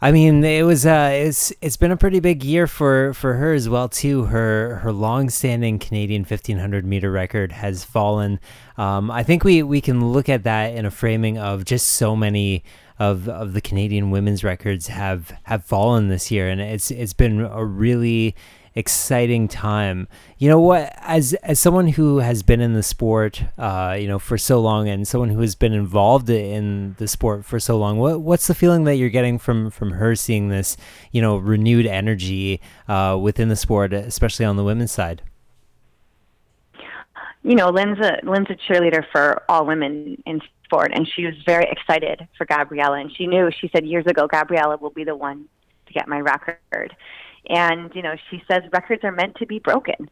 I 0.00 0.12
mean, 0.12 0.44
it 0.44 0.64
was 0.64 0.84
uh, 0.84 1.10
it's 1.12 1.52
it's 1.62 1.78
been 1.78 1.90
a 1.90 1.96
pretty 1.96 2.20
big 2.20 2.44
year 2.44 2.66
for 2.66 3.14
for 3.14 3.34
her 3.34 3.54
as 3.54 3.68
well 3.68 3.88
too. 3.88 4.24
Her 4.24 4.76
her 4.76 4.92
long-standing 4.92 5.78
Canadian 5.78 6.22
1500 6.22 6.84
meter 6.84 7.10
record 7.10 7.52
has 7.52 7.82
fallen. 7.82 8.38
Um, 8.76 9.10
I 9.10 9.22
think 9.22 9.42
we 9.42 9.62
we 9.62 9.80
can 9.80 10.12
look 10.12 10.28
at 10.28 10.44
that 10.44 10.74
in 10.74 10.84
a 10.84 10.90
framing 10.90 11.38
of 11.38 11.64
just 11.64 11.86
so 11.86 12.14
many 12.14 12.62
of 12.98 13.26
of 13.26 13.54
the 13.54 13.62
Canadian 13.62 14.10
women's 14.10 14.44
records 14.44 14.88
have 14.88 15.32
have 15.44 15.64
fallen 15.64 16.08
this 16.08 16.30
year, 16.30 16.48
and 16.50 16.60
it's 16.60 16.90
it's 16.90 17.14
been 17.14 17.40
a 17.40 17.64
really 17.64 18.34
exciting 18.76 19.48
time. 19.48 20.06
You 20.38 20.50
know 20.50 20.60
what? 20.60 20.94
As 21.00 21.32
as 21.42 21.58
someone 21.58 21.88
who 21.88 22.18
has 22.18 22.42
been 22.42 22.60
in 22.60 22.74
the 22.74 22.82
sport, 22.82 23.42
uh, 23.58 23.96
you 23.98 24.06
know, 24.06 24.18
for 24.18 24.38
so 24.38 24.60
long, 24.60 24.88
and 24.88 25.08
someone 25.08 25.30
who 25.30 25.40
has 25.40 25.54
been 25.54 25.72
involved 25.72 26.30
in 26.30 26.94
the 26.98 27.08
sport 27.08 27.44
for 27.44 27.58
so 27.58 27.78
long, 27.78 27.98
what 27.98 28.20
what's 28.20 28.46
the 28.46 28.54
feeling 28.54 28.84
that 28.84 28.96
you're 28.96 29.08
getting 29.08 29.38
from 29.38 29.70
from 29.70 29.92
her 29.92 30.14
seeing 30.14 30.48
this, 30.48 30.76
you 31.10 31.20
know, 31.20 31.38
renewed 31.38 31.86
energy 31.86 32.60
uh, 32.86 33.18
within 33.20 33.48
the 33.48 33.56
sport, 33.56 33.92
especially 33.92 34.44
on 34.44 34.56
the 34.56 34.64
women's 34.64 34.92
side? 34.92 35.22
You 37.42 37.54
know, 37.54 37.70
Lynn's 37.70 37.98
a 37.98 38.20
Lynn's 38.22 38.50
a 38.50 38.56
cheerleader 38.56 39.04
for 39.10 39.42
all 39.48 39.64
women 39.64 40.22
in 40.26 40.40
sport, 40.64 40.90
and 40.92 41.08
she 41.08 41.24
was 41.24 41.34
very 41.46 41.66
excited 41.70 42.28
for 42.36 42.44
Gabriela, 42.44 42.98
and 42.98 43.10
she 43.16 43.26
knew. 43.26 43.50
She 43.58 43.70
said 43.74 43.86
years 43.86 44.04
ago, 44.06 44.26
Gabriela 44.26 44.76
will 44.76 44.90
be 44.90 45.04
the 45.04 45.16
one 45.16 45.48
to 45.86 45.92
get 45.92 46.08
my 46.08 46.20
record 46.20 46.94
and, 47.48 47.94
you 47.94 48.02
know, 48.02 48.14
she 48.30 48.42
says 48.50 48.62
records 48.72 49.04
are 49.04 49.12
meant 49.12 49.36
to 49.36 49.46
be 49.46 49.58
broken. 49.58 50.10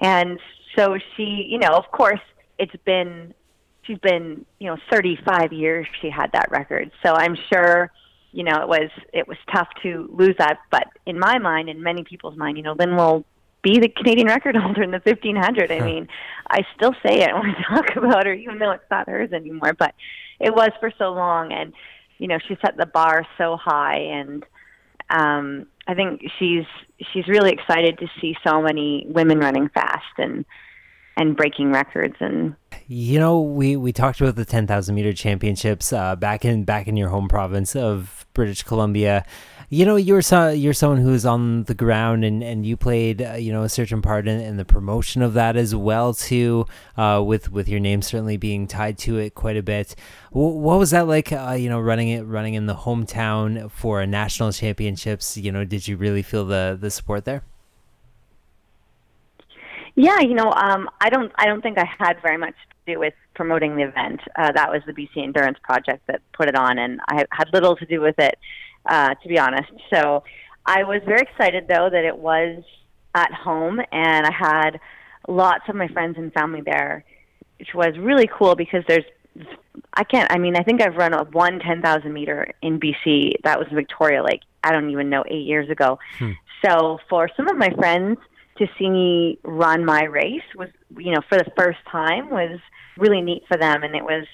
And 0.00 0.38
so 0.76 0.98
she, 1.16 1.46
you 1.48 1.58
know, 1.58 1.70
of 1.70 1.90
course, 1.90 2.20
it's 2.58 2.74
been, 2.84 3.34
she's 3.82 3.98
been, 3.98 4.44
you 4.58 4.68
know, 4.68 4.76
35 4.90 5.52
years 5.52 5.86
she 6.00 6.10
had 6.10 6.30
that 6.32 6.50
record. 6.50 6.90
So 7.04 7.14
I'm 7.14 7.36
sure, 7.52 7.90
you 8.32 8.44
know, 8.44 8.60
it 8.60 8.68
was, 8.68 8.90
it 9.12 9.28
was 9.28 9.38
tough 9.52 9.68
to 9.82 10.08
lose 10.12 10.34
that. 10.38 10.58
But 10.70 10.88
in 11.06 11.18
my 11.18 11.38
mind, 11.38 11.68
in 11.68 11.82
many 11.82 12.04
people's 12.04 12.36
mind, 12.36 12.56
you 12.56 12.62
know, 12.62 12.74
Lynn 12.78 12.96
will 12.96 13.24
be 13.62 13.78
the 13.78 13.88
Canadian 13.88 14.26
record 14.26 14.56
holder 14.60 14.82
in 14.82 14.90
the 14.90 15.00
1500. 15.02 15.70
I 15.70 15.80
mean, 15.80 16.08
I 16.48 16.62
still 16.76 16.92
say 17.04 17.22
it 17.22 17.34
when 17.34 17.54
I 17.54 17.62
talk 17.74 17.96
about 17.96 18.26
her, 18.26 18.34
even 18.34 18.58
though 18.58 18.72
it's 18.72 18.90
not 18.90 19.08
hers 19.08 19.32
anymore, 19.32 19.74
but 19.78 19.94
it 20.40 20.54
was 20.54 20.70
for 20.80 20.92
so 20.98 21.12
long. 21.12 21.52
And, 21.52 21.72
you 22.18 22.28
know, 22.28 22.38
she 22.46 22.56
set 22.64 22.76
the 22.76 22.86
bar 22.86 23.26
so 23.38 23.56
high 23.56 23.96
and, 23.96 24.44
um, 25.10 25.66
I 25.86 25.94
think 25.94 26.22
she's 26.38 26.64
she's 27.12 27.28
really 27.28 27.52
excited 27.52 27.98
to 27.98 28.08
see 28.20 28.36
so 28.46 28.62
many 28.62 29.06
women 29.08 29.38
running 29.38 29.68
fast 29.68 30.18
and 30.18 30.44
and 31.16 31.36
breaking 31.36 31.70
records 31.70 32.16
and 32.20 32.54
you 32.86 33.18
know 33.18 33.40
we 33.40 33.76
we 33.76 33.92
talked 33.92 34.20
about 34.20 34.36
the 34.36 34.44
10,000 34.44 34.94
meter 34.94 35.12
championships 35.12 35.92
uh, 35.92 36.16
back 36.16 36.44
in 36.44 36.64
back 36.64 36.88
in 36.88 36.96
your 36.96 37.08
home 37.08 37.28
province 37.28 37.74
of 37.76 38.26
British 38.34 38.62
Columbia. 38.62 39.24
You 39.70 39.86
know 39.86 39.96
you're 39.96 40.22
so, 40.22 40.50
you're 40.50 40.74
someone 40.74 41.00
who's 41.00 41.24
on 41.24 41.64
the 41.64 41.74
ground 41.74 42.24
and 42.24 42.42
and 42.42 42.66
you 42.66 42.76
played 42.76 43.22
uh, 43.22 43.32
you 43.34 43.52
know 43.52 43.62
a 43.62 43.68
certain 43.68 44.02
part 44.02 44.28
in, 44.28 44.40
in, 44.40 44.56
the 44.56 44.64
promotion 44.64 45.22
of 45.22 45.34
that 45.34 45.56
as 45.56 45.74
well 45.74 46.12
too 46.12 46.66
uh, 46.96 47.22
with 47.24 47.50
with 47.50 47.68
your 47.68 47.80
name 47.80 48.02
certainly 48.02 48.36
being 48.36 48.66
tied 48.66 48.98
to 48.98 49.18
it 49.18 49.34
quite 49.34 49.56
a 49.56 49.62
bit. 49.62 49.94
W- 50.32 50.58
what 50.58 50.78
was 50.78 50.90
that 50.90 51.08
like 51.08 51.32
uh, 51.32 51.56
you 51.58 51.68
know 51.68 51.80
running 51.80 52.08
it 52.08 52.22
running 52.22 52.54
in 52.54 52.66
the 52.66 52.74
hometown 52.74 53.70
for 53.70 54.02
a 54.02 54.06
national 54.06 54.52
championships? 54.52 55.36
You 55.36 55.50
know 55.50 55.64
did 55.64 55.88
you 55.88 55.96
really 55.96 56.22
feel 56.22 56.44
the 56.44 56.76
the 56.78 56.90
support 56.90 57.24
there 57.24 57.42
yeah 59.94 60.20
you 60.20 60.34
know 60.34 60.52
um, 60.52 60.88
I 61.00 61.10
don't 61.10 61.32
I 61.36 61.46
don't 61.46 61.62
think 61.62 61.78
I 61.78 61.88
had 61.98 62.20
very 62.22 62.38
much 62.38 62.54
to 62.86 62.94
do 62.94 63.00
with 63.00 63.14
promoting 63.34 63.76
the 63.76 63.82
event 63.82 64.20
uh, 64.36 64.52
that 64.52 64.70
was 64.70 64.82
the 64.86 64.92
BC 64.92 65.22
Endurance 65.22 65.58
Project 65.62 66.06
that 66.06 66.20
put 66.32 66.48
it 66.48 66.56
on 66.56 66.78
and 66.78 67.00
I 67.08 67.24
had 67.30 67.48
little 67.52 67.76
to 67.76 67.86
do 67.86 68.00
with 68.00 68.18
it 68.18 68.38
uh, 68.86 69.14
to 69.14 69.28
be 69.28 69.38
honest. 69.38 69.70
So 69.92 70.24
I 70.66 70.84
was 70.84 71.00
very 71.06 71.22
excited 71.22 71.66
though 71.68 71.88
that 71.90 72.04
it 72.04 72.16
was 72.16 72.62
at 73.14 73.32
home 73.32 73.80
and 73.92 74.26
I 74.26 74.32
had 74.32 74.80
lots 75.28 75.64
of 75.68 75.74
my 75.74 75.88
friends 75.88 76.16
and 76.18 76.32
family 76.32 76.60
there, 76.60 77.04
which 77.58 77.74
was 77.74 77.96
really 77.98 78.28
cool 78.32 78.54
because 78.54 78.84
there's 78.88 79.04
I 79.94 80.04
can't. 80.04 80.30
I 80.30 80.38
mean, 80.38 80.56
I 80.56 80.62
think 80.62 80.80
I've 80.80 80.94
run 80.94 81.12
a 81.12 81.24
one 81.24 81.58
ten 81.58 81.82
thousand 81.82 82.12
meter 82.12 82.52
in 82.62 82.78
BC. 82.78 83.32
That 83.42 83.58
was 83.58 83.66
Victoria, 83.72 84.22
like 84.22 84.42
I 84.62 84.70
don't 84.70 84.90
even 84.90 85.10
know 85.10 85.24
eight 85.26 85.46
years 85.46 85.68
ago. 85.70 85.98
Hmm. 86.18 86.32
So 86.64 86.98
for 87.08 87.28
some 87.36 87.48
of 87.48 87.56
my 87.56 87.70
friends 87.70 88.18
to 88.58 88.66
see 88.78 88.88
me 88.88 89.38
run 89.42 89.84
my 89.84 90.04
race 90.04 90.42
was, 90.56 90.68
you 90.96 91.12
know, 91.12 91.20
for 91.28 91.38
the 91.38 91.50
first 91.56 91.78
time 91.90 92.30
was 92.30 92.58
really 92.96 93.20
neat 93.20 93.42
for 93.48 93.56
them, 93.56 93.82
and 93.82 93.94
it 93.94 94.04
was 94.04 94.26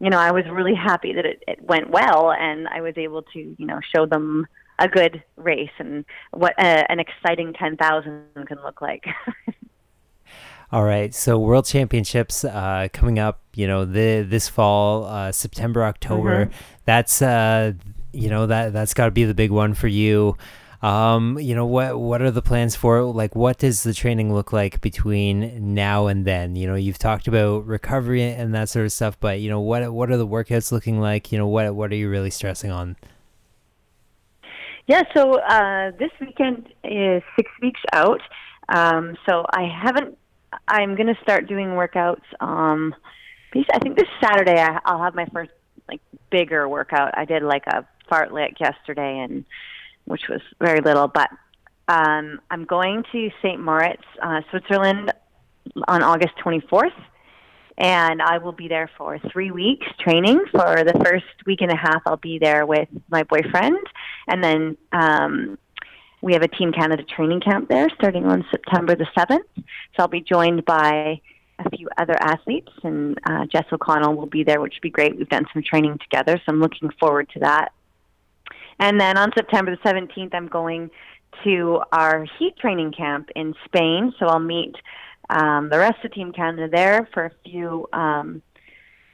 you 0.00 0.08
know, 0.08 0.18
I 0.18 0.32
was 0.32 0.44
really 0.50 0.74
happy 0.74 1.12
that 1.12 1.26
it, 1.26 1.42
it 1.46 1.62
went 1.62 1.90
well 1.90 2.32
and 2.32 2.66
I 2.68 2.80
was 2.80 2.94
able 2.96 3.22
to, 3.22 3.38
you 3.38 3.66
know, 3.66 3.80
show 3.94 4.06
them 4.06 4.46
a 4.78 4.88
good 4.88 5.22
race 5.36 5.70
and 5.78 6.06
what 6.32 6.54
a, 6.58 6.80
uh, 6.80 6.84
an 6.88 6.98
exciting 6.98 7.52
10,000 7.52 8.24
can 8.46 8.62
look 8.64 8.80
like. 8.80 9.04
All 10.72 10.84
right, 10.84 11.12
so 11.14 11.38
World 11.38 11.66
Championships 11.66 12.44
uh, 12.44 12.88
coming 12.92 13.18
up, 13.18 13.40
you 13.54 13.66
know, 13.66 13.84
the, 13.84 14.22
this 14.22 14.48
fall, 14.48 15.04
uh, 15.04 15.32
September, 15.32 15.84
October. 15.84 16.46
Mm-hmm. 16.46 16.54
That's 16.84 17.20
uh, 17.20 17.72
you 18.12 18.28
know 18.28 18.46
that 18.46 18.72
that's 18.72 18.94
got 18.94 19.06
to 19.06 19.10
be 19.10 19.24
the 19.24 19.34
big 19.34 19.50
one 19.50 19.74
for 19.74 19.88
you. 19.88 20.36
Um, 20.82 21.38
you 21.38 21.54
know 21.54 21.66
what 21.66 22.00
what 22.00 22.22
are 22.22 22.30
the 22.30 22.40
plans 22.40 22.74
for 22.74 23.02
like 23.02 23.36
what 23.36 23.58
does 23.58 23.82
the 23.82 23.92
training 23.92 24.32
look 24.32 24.50
like 24.50 24.80
between 24.80 25.74
now 25.74 26.06
and 26.06 26.24
then? 26.24 26.56
You 26.56 26.66
know, 26.66 26.74
you've 26.74 26.98
talked 26.98 27.28
about 27.28 27.66
recovery 27.66 28.22
and 28.22 28.54
that 28.54 28.70
sort 28.70 28.86
of 28.86 28.92
stuff, 28.92 29.20
but 29.20 29.40
you 29.40 29.50
know 29.50 29.60
what 29.60 29.92
what 29.92 30.10
are 30.10 30.16
the 30.16 30.26
workouts 30.26 30.72
looking 30.72 30.98
like? 30.98 31.32
You 31.32 31.38
know, 31.38 31.46
what 31.46 31.74
what 31.74 31.92
are 31.92 31.96
you 31.96 32.08
really 32.08 32.30
stressing 32.30 32.70
on? 32.70 32.96
Yeah, 34.86 35.02
so 35.14 35.38
uh, 35.38 35.92
this 35.98 36.10
weekend 36.20 36.68
is 36.82 37.22
six 37.36 37.48
weeks 37.62 37.80
out. 37.92 38.20
Um, 38.68 39.16
so 39.28 39.44
I 39.52 39.68
haven't. 39.68 40.16
I'm 40.66 40.96
going 40.96 41.06
to 41.06 41.20
start 41.22 41.46
doing 41.46 41.68
workouts. 41.68 42.22
Um, 42.40 42.94
I 43.54 43.78
think 43.78 43.96
this 43.96 44.08
Saturday 44.20 44.60
I, 44.60 44.80
I'll 44.84 45.02
have 45.02 45.14
my 45.14 45.26
first 45.26 45.52
like 45.88 46.00
bigger 46.30 46.68
workout. 46.68 47.16
I 47.16 47.24
did 47.24 47.42
like 47.42 47.66
a 47.68 47.86
fartlek 48.10 48.58
yesterday, 48.58 49.20
and 49.20 49.44
which 50.04 50.28
was 50.28 50.40
very 50.60 50.80
little. 50.80 51.08
But 51.08 51.30
um, 51.88 52.40
I'm 52.50 52.64
going 52.64 53.04
to 53.12 53.30
St. 53.42 53.60
Moritz, 53.60 54.02
uh, 54.22 54.40
Switzerland 54.50 55.12
on 55.88 56.02
August 56.02 56.34
24th. 56.44 56.90
And 57.78 58.20
I 58.20 58.38
will 58.38 58.52
be 58.52 58.68
there 58.68 58.90
for 58.98 59.18
three 59.32 59.50
weeks 59.50 59.86
training. 59.98 60.44
For 60.50 60.84
the 60.84 61.00
first 61.02 61.24
week 61.46 61.62
and 61.62 61.72
a 61.72 61.76
half, 61.76 62.02
I'll 62.04 62.18
be 62.18 62.38
there 62.38 62.66
with 62.66 62.88
my 63.08 63.22
boyfriend. 63.22 63.78
And 64.28 64.44
then 64.44 64.76
um, 64.92 65.58
we 66.20 66.34
have 66.34 66.42
a 66.42 66.48
Team 66.48 66.72
Canada 66.72 67.02
training 67.04 67.40
camp 67.40 67.68
there 67.68 67.88
starting 67.94 68.26
on 68.26 68.44
September 68.50 68.94
the 68.94 69.06
7th. 69.16 69.44
So 69.56 69.64
I'll 70.00 70.08
be 70.08 70.20
joined 70.20 70.64
by 70.66 71.20
a 71.64 71.70
few 71.76 71.88
other 71.98 72.16
athletes, 72.20 72.72
and 72.82 73.18
uh, 73.24 73.46
Jess 73.46 73.64
O'Connell 73.72 74.14
will 74.14 74.26
be 74.26 74.44
there, 74.44 74.60
which 74.60 74.74
would 74.76 74.82
be 74.82 74.90
great. 74.90 75.16
We've 75.16 75.28
done 75.28 75.46
some 75.52 75.62
training 75.62 75.98
together, 75.98 76.36
so 76.36 76.44
I'm 76.48 76.60
looking 76.60 76.90
forward 76.98 77.28
to 77.34 77.40
that. 77.40 77.72
And 78.80 79.00
then 79.00 79.16
on 79.16 79.30
September 79.36 79.76
the 79.76 79.88
17th, 79.88 80.34
I'm 80.34 80.48
going 80.48 80.90
to 81.44 81.80
our 81.92 82.26
heat 82.38 82.56
training 82.56 82.92
camp 82.92 83.28
in 83.36 83.54
Spain. 83.66 84.12
So 84.18 84.26
I'll 84.26 84.40
meet 84.40 84.74
um, 85.28 85.68
the 85.70 85.78
rest 85.78 86.04
of 86.04 86.12
Team 86.12 86.32
Canada 86.32 86.68
there 86.70 87.08
for 87.14 87.26
a 87.26 87.30
few 87.44 87.86
um, 87.92 88.42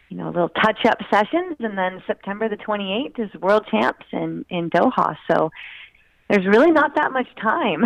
you 0.08 0.16
know, 0.16 0.26
little 0.26 0.48
touch-up 0.48 0.98
sessions, 1.10 1.56
and 1.58 1.76
then 1.76 2.02
September 2.06 2.48
the 2.48 2.56
28th 2.56 3.18
is 3.18 3.40
World 3.40 3.66
Champs 3.70 4.06
in 4.12 4.44
in 4.50 4.70
Doha. 4.70 5.16
So 5.28 5.50
there's 6.28 6.46
really 6.46 6.70
not 6.70 6.94
that 6.94 7.12
much 7.12 7.26
time. 7.40 7.84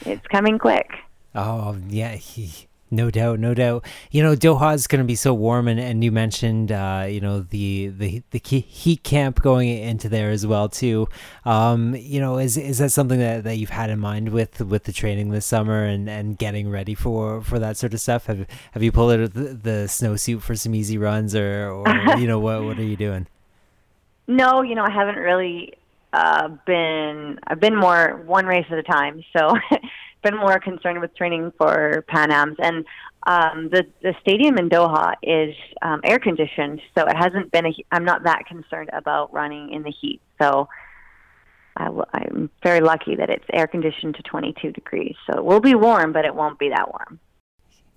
it's 0.05 0.27
coming 0.27 0.59
quick. 0.59 0.89
Oh 1.33 1.77
yeah, 1.87 2.15
he, 2.15 2.67
no 2.93 3.09
doubt, 3.09 3.39
no 3.39 3.53
doubt. 3.53 3.85
You 4.11 4.21
know, 4.21 4.35
Doha 4.35 4.75
is 4.75 4.87
going 4.87 5.01
to 5.01 5.05
be 5.05 5.15
so 5.15 5.33
warm, 5.33 5.67
and, 5.67 5.79
and 5.79 6.03
you 6.03 6.11
mentioned, 6.11 6.71
uh, 6.71 7.07
you 7.09 7.19
know, 7.19 7.41
the 7.41 7.87
the 7.87 8.21
the 8.31 8.39
heat 8.39 9.03
camp 9.03 9.41
going 9.41 9.69
into 9.69 10.07
there 10.07 10.29
as 10.29 10.45
well 10.45 10.69
too. 10.69 11.07
Um, 11.43 11.95
you 11.95 12.19
know, 12.19 12.37
is 12.37 12.55
is 12.55 12.77
that 12.77 12.91
something 12.91 13.19
that, 13.19 13.43
that 13.43 13.57
you've 13.57 13.71
had 13.71 13.89
in 13.89 13.99
mind 13.99 14.29
with 14.29 14.61
with 14.61 14.83
the 14.83 14.93
training 14.93 15.29
this 15.29 15.45
summer 15.45 15.83
and, 15.83 16.07
and 16.07 16.37
getting 16.37 16.69
ready 16.69 16.93
for, 16.93 17.41
for 17.41 17.57
that 17.59 17.77
sort 17.77 17.93
of 17.93 17.99
stuff? 17.99 18.27
Have 18.27 18.45
have 18.71 18.83
you 18.83 18.91
pulled 18.91 19.11
out 19.13 19.33
the, 19.33 19.53
the 19.53 19.85
snowsuit 19.87 20.41
for 20.41 20.55
some 20.55 20.75
easy 20.75 20.97
runs, 20.97 21.35
or 21.35 21.69
or 21.69 21.87
you 22.17 22.27
know 22.27 22.39
what 22.39 22.63
what 22.63 22.77
are 22.77 22.83
you 22.83 22.97
doing? 22.97 23.27
No, 24.27 24.61
you 24.61 24.75
know, 24.75 24.83
I 24.83 24.91
haven't 24.91 25.17
really 25.17 25.73
uh, 26.13 26.49
been. 26.65 27.39
I've 27.47 27.59
been 27.59 27.75
more 27.75 28.21
one 28.25 28.45
race 28.45 28.67
at 28.69 28.77
a 28.77 28.83
time, 28.83 29.23
so. 29.35 29.57
been 30.23 30.37
more 30.37 30.59
concerned 30.59 30.99
with 31.01 31.15
training 31.15 31.51
for 31.57 32.03
Pan 32.07 32.31
Am's, 32.31 32.57
and 32.59 32.85
um, 33.27 33.69
the 33.71 33.85
the 34.01 34.15
stadium 34.21 34.57
in 34.57 34.69
Doha 34.69 35.13
is 35.21 35.55
um, 35.81 36.01
air 36.03 36.19
conditioned, 36.19 36.81
so 36.97 37.05
it 37.05 37.15
hasn't 37.15 37.51
been 37.51 37.67
a. 37.67 37.73
I'm 37.91 38.05
not 38.05 38.23
that 38.23 38.45
concerned 38.47 38.89
about 38.93 39.33
running 39.33 39.71
in 39.71 39.83
the 39.83 39.91
heat, 39.91 40.21
so 40.41 40.67
I 41.77 41.85
w- 41.85 42.05
I'm 42.13 42.49
very 42.63 42.81
lucky 42.81 43.15
that 43.15 43.29
it's 43.29 43.45
air 43.51 43.67
conditioned 43.67 44.15
to 44.15 44.23
22 44.23 44.71
degrees. 44.71 45.15
So 45.27 45.37
it 45.37 45.45
will 45.45 45.59
be 45.59 45.75
warm, 45.75 46.13
but 46.13 46.25
it 46.25 46.35
won't 46.35 46.59
be 46.59 46.69
that 46.69 46.89
warm. 46.89 47.19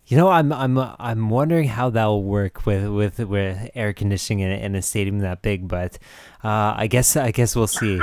You 0.06 0.16
know, 0.16 0.28
I'm 0.28 0.52
I'm 0.52 0.78
I'm 0.78 1.30
wondering 1.30 1.66
how 1.66 1.90
that'll 1.90 2.22
work 2.22 2.64
with 2.64 2.86
with 2.88 3.18
with 3.18 3.70
air 3.74 3.92
conditioning 3.92 4.40
in, 4.40 4.52
in 4.52 4.74
a 4.76 4.82
stadium 4.82 5.18
that 5.20 5.42
big, 5.42 5.66
but 5.66 5.98
uh, 6.44 6.74
I 6.76 6.86
guess 6.86 7.16
I 7.16 7.32
guess 7.32 7.56
we'll 7.56 7.66
see. 7.66 8.00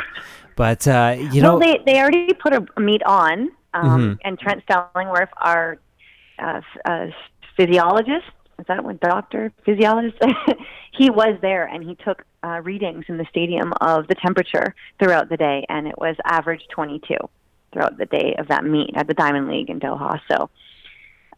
But 0.56 0.88
uh, 0.88 1.16
you 1.18 1.42
well, 1.42 1.58
know, 1.58 1.60
they 1.60 1.80
they 1.86 2.00
already 2.00 2.34
put 2.34 2.54
a 2.54 2.64
meet 2.80 3.02
on 3.04 3.50
um, 3.74 3.84
mm-hmm. 3.84 4.14
and 4.24 4.40
Trent 4.40 4.64
Stellingwerff, 4.66 5.30
our 5.38 5.78
uh, 6.40 6.62
uh, 6.86 7.08
physiologist, 7.56 8.26
is 8.60 8.66
that 8.68 8.84
what 8.84 9.00
doctor 9.00 9.52
physiologist? 9.66 10.18
he 10.92 11.10
was 11.10 11.38
there 11.42 11.66
and 11.66 11.84
he 11.84 11.96
took 11.96 12.24
uh, 12.44 12.62
readings 12.64 13.06
in 13.08 13.18
the 13.18 13.26
stadium 13.30 13.74
of 13.82 14.08
the 14.08 14.16
temperature 14.16 14.76
throughout 15.00 15.30
the 15.30 15.38
day, 15.38 15.66
and 15.70 15.88
it 15.88 15.98
was 15.98 16.16
average 16.26 16.62
22 16.70 17.16
throughout 17.72 17.98
the 17.98 18.06
day 18.06 18.36
of 18.38 18.48
that 18.50 18.64
meet 18.64 18.92
at 18.96 19.08
the 19.08 19.14
Diamond 19.14 19.48
League 19.48 19.70
in 19.70 19.80
Doha. 19.80 20.20
So 20.32 20.50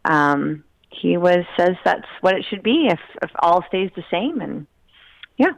um, 0.04 0.64
he 0.90 1.16
was 1.16 1.44
says 1.58 1.76
that's 1.84 2.06
what 2.20 2.34
it 2.34 2.44
should 2.48 2.62
be 2.62 2.88
if 2.90 3.00
if 3.22 3.30
all 3.40 3.64
stays 3.68 3.90
the 3.96 4.04
same, 4.10 4.40
and 4.40 4.66
yeah. 5.36 5.52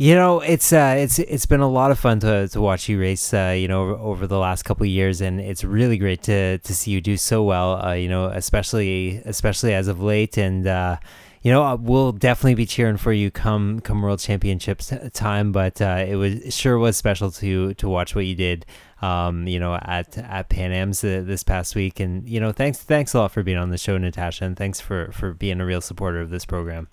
You 0.00 0.14
know, 0.14 0.40
it's 0.40 0.72
uh, 0.72 0.94
it's 0.96 1.18
it's 1.18 1.44
been 1.44 1.60
a 1.60 1.68
lot 1.68 1.90
of 1.90 1.98
fun 1.98 2.20
to, 2.20 2.48
to 2.48 2.60
watch 2.62 2.88
you 2.88 2.98
race. 2.98 3.34
Uh, 3.34 3.54
you 3.54 3.68
know, 3.68 3.82
over, 3.82 3.92
over 3.96 4.26
the 4.26 4.38
last 4.38 4.62
couple 4.62 4.84
of 4.84 4.88
years, 4.88 5.20
and 5.20 5.38
it's 5.38 5.62
really 5.62 5.98
great 5.98 6.22
to, 6.22 6.56
to 6.56 6.74
see 6.74 6.92
you 6.92 7.02
do 7.02 7.18
so 7.18 7.42
well. 7.42 7.84
Uh, 7.84 7.92
you 7.92 8.08
know, 8.08 8.28
especially 8.28 9.20
especially 9.26 9.74
as 9.74 9.88
of 9.88 10.00
late, 10.00 10.38
and 10.38 10.66
uh, 10.66 10.96
you 11.42 11.52
know, 11.52 11.76
we'll 11.76 12.12
definitely 12.12 12.54
be 12.54 12.64
cheering 12.64 12.96
for 12.96 13.12
you 13.12 13.30
come 13.30 13.80
come 13.80 14.00
World 14.00 14.20
Championships 14.20 14.90
time. 15.12 15.52
But 15.52 15.82
uh, 15.82 16.06
it 16.08 16.16
was 16.16 16.32
it 16.46 16.54
sure 16.54 16.78
was 16.78 16.96
special 16.96 17.30
to 17.32 17.74
to 17.74 17.86
watch 17.86 18.14
what 18.14 18.24
you 18.24 18.34
did. 18.34 18.64
Um, 19.02 19.46
you 19.46 19.60
know, 19.60 19.74
at 19.74 20.16
at 20.16 20.48
Pan 20.48 20.72
Am's 20.72 21.02
this 21.02 21.42
past 21.42 21.74
week, 21.74 22.00
and 22.00 22.26
you 22.26 22.40
know, 22.40 22.52
thanks 22.52 22.78
thanks 22.78 23.12
a 23.12 23.18
lot 23.18 23.32
for 23.32 23.42
being 23.42 23.58
on 23.58 23.68
the 23.68 23.76
show, 23.76 23.98
Natasha, 23.98 24.46
and 24.46 24.56
thanks 24.56 24.80
for 24.80 25.12
for 25.12 25.34
being 25.34 25.60
a 25.60 25.66
real 25.66 25.82
supporter 25.82 26.22
of 26.22 26.30
this 26.30 26.46
program. 26.46 26.88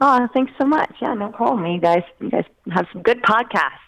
Oh, 0.00 0.28
thanks 0.32 0.52
so 0.58 0.64
much. 0.64 0.94
Yeah, 1.00 1.14
no 1.14 1.30
problem. 1.30 1.66
You 1.66 1.80
guys, 1.80 2.02
you 2.20 2.30
guys 2.30 2.44
have 2.70 2.86
some 2.92 3.02
good 3.02 3.20
podcasts. 3.22 3.78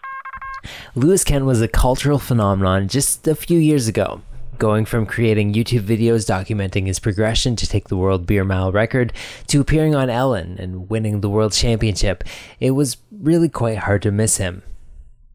Lewis 0.93 1.23
Kent 1.23 1.45
was 1.45 1.61
a 1.61 1.67
cultural 1.67 2.19
phenomenon 2.19 2.87
just 2.87 3.27
a 3.27 3.33
few 3.33 3.57
years 3.57 3.87
ago, 3.87 4.21
going 4.57 4.85
from 4.85 5.05
creating 5.05 5.53
YouTube 5.53 5.81
videos 5.81 6.27
documenting 6.27 6.85
his 6.85 6.99
progression 6.99 7.55
to 7.55 7.65
take 7.65 7.87
the 7.87 7.97
world 7.97 8.27
beer 8.27 8.43
mile 8.43 8.71
record 8.71 9.13
to 9.47 9.61
appearing 9.61 9.95
on 9.95 10.09
Ellen 10.09 10.57
and 10.59 10.89
winning 10.89 11.21
the 11.21 11.29
world 11.29 11.53
championship. 11.53 12.23
It 12.59 12.71
was 12.71 12.97
really 13.11 13.49
quite 13.49 13.79
hard 13.79 14.01
to 14.03 14.11
miss 14.11 14.37
him. 14.37 14.63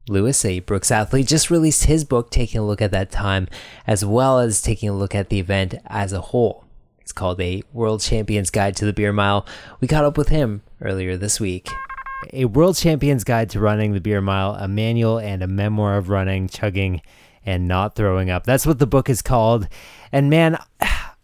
Lewis, 0.09 0.45
a 0.45 0.61
Brooks 0.61 0.92
athlete, 0.92 1.26
just 1.26 1.50
released 1.50 1.87
his 1.87 2.04
book 2.04 2.30
taking 2.30 2.61
a 2.61 2.66
look 2.66 2.80
at 2.80 2.92
that 2.92 3.11
time, 3.11 3.49
as 3.87 4.04
well 4.04 4.38
as 4.38 4.62
taking 4.62 4.88
a 4.88 4.97
look 4.97 5.14
at 5.14 5.30
the 5.30 5.40
event 5.40 5.75
as 5.87 6.12
a 6.12 6.21
whole. 6.21 6.64
It's 7.00 7.12
called 7.12 7.40
A 7.40 7.62
World 7.72 8.00
Champion's 8.00 8.50
Guide 8.50 8.77
to 8.77 8.85
the 8.85 8.92
Beer 8.92 9.12
Mile. 9.12 9.46
We 9.81 9.88
caught 9.88 10.05
up 10.05 10.16
with 10.16 10.29
him 10.29 10.62
earlier 10.80 11.16
this 11.16 11.40
week. 11.40 11.68
A 12.32 12.46
World 12.46 12.76
Champion's 12.76 13.24
Guide 13.24 13.50
to 13.50 13.60
Running 13.60 13.92
the 13.92 14.00
Beer 14.00 14.20
Mile, 14.20 14.54
a 14.54 14.68
manual 14.68 15.18
and 15.18 15.42
a 15.42 15.46
memoir 15.46 15.96
of 15.96 16.08
running, 16.08 16.48
chugging, 16.48 17.02
and 17.44 17.68
not 17.68 17.94
throwing 17.94 18.30
up. 18.30 18.44
That's 18.44 18.66
what 18.66 18.78
the 18.78 18.86
book 18.86 19.08
is 19.08 19.22
called. 19.22 19.68
And 20.12 20.30
man, 20.30 20.58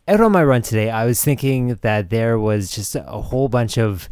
out 0.09 0.21
on 0.21 0.33
my 0.33 0.45
run 0.45 0.63
today, 0.63 0.91
I 0.91 1.05
was 1.05 1.23
thinking 1.23 1.75
that 1.83 2.11
there 2.11 2.39
was 2.39 2.71
just 2.71 2.95
a 2.95 3.03
whole 3.03 3.49
bunch 3.49 3.79
of 3.79 4.09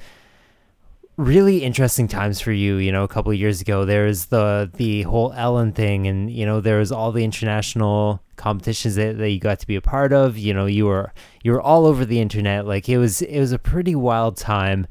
really 1.16 1.62
interesting 1.62 2.08
times 2.08 2.40
for 2.40 2.52
you. 2.52 2.76
You 2.76 2.92
know, 2.92 3.04
a 3.04 3.08
couple 3.08 3.30
of 3.30 3.38
years 3.38 3.60
ago, 3.60 3.84
there 3.84 4.06
was 4.06 4.26
the 4.26 4.70
the 4.74 5.02
whole 5.02 5.32
Ellen 5.34 5.72
thing, 5.72 6.06
and 6.06 6.30
you 6.30 6.46
know, 6.46 6.60
there 6.60 6.78
was 6.78 6.90
all 6.90 7.12
the 7.12 7.24
international 7.24 8.22
competitions 8.36 8.94
that, 8.94 9.18
that 9.18 9.30
you 9.30 9.38
got 9.38 9.60
to 9.60 9.66
be 9.66 9.76
a 9.76 9.80
part 9.80 10.12
of. 10.12 10.38
You 10.38 10.54
know, 10.54 10.66
you 10.66 10.86
were 10.86 11.12
you 11.42 11.52
were 11.52 11.60
all 11.60 11.86
over 11.86 12.04
the 12.04 12.20
internet. 12.20 12.66
Like 12.66 12.88
it 12.88 12.98
was 12.98 13.22
it 13.22 13.38
was 13.38 13.52
a 13.52 13.58
pretty 13.58 13.94
wild 13.94 14.36
time. 14.36 14.86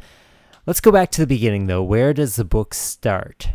Let's 0.65 0.81
go 0.81 0.91
back 0.91 1.11
to 1.11 1.21
the 1.21 1.27
beginning 1.27 1.67
though. 1.67 1.83
Where 1.83 2.13
does 2.13 2.35
the 2.35 2.45
book 2.45 2.73
start? 2.73 3.49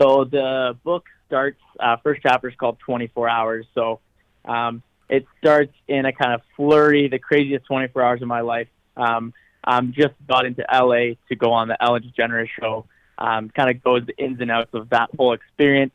So 0.00 0.24
the 0.24 0.76
book 0.84 1.06
starts. 1.26 1.60
Uh, 1.80 1.96
first 2.02 2.20
chapter 2.22 2.48
is 2.48 2.54
called 2.56 2.78
24 2.80 3.28
Hours. 3.28 3.66
So 3.74 4.00
um, 4.44 4.82
it 5.08 5.26
starts 5.38 5.72
in 5.88 6.04
a 6.04 6.12
kind 6.12 6.34
of 6.34 6.42
flurry, 6.56 7.08
the 7.08 7.18
craziest 7.18 7.66
24 7.66 8.02
hours 8.02 8.22
of 8.22 8.28
my 8.28 8.40
life. 8.40 8.68
Um, 8.96 9.32
um, 9.64 9.92
just 9.96 10.14
got 10.28 10.46
into 10.46 10.64
LA 10.72 11.14
to 11.28 11.36
go 11.36 11.52
on 11.52 11.68
the 11.68 11.82
Ellen 11.82 12.02
DeGeneres 12.02 12.48
show. 12.60 12.86
Um, 13.18 13.48
kind 13.50 13.70
of 13.70 13.82
goes 13.82 14.04
the 14.06 14.16
ins 14.22 14.40
and 14.40 14.50
outs 14.50 14.70
of 14.74 14.90
that 14.90 15.08
whole 15.16 15.32
experience 15.32 15.94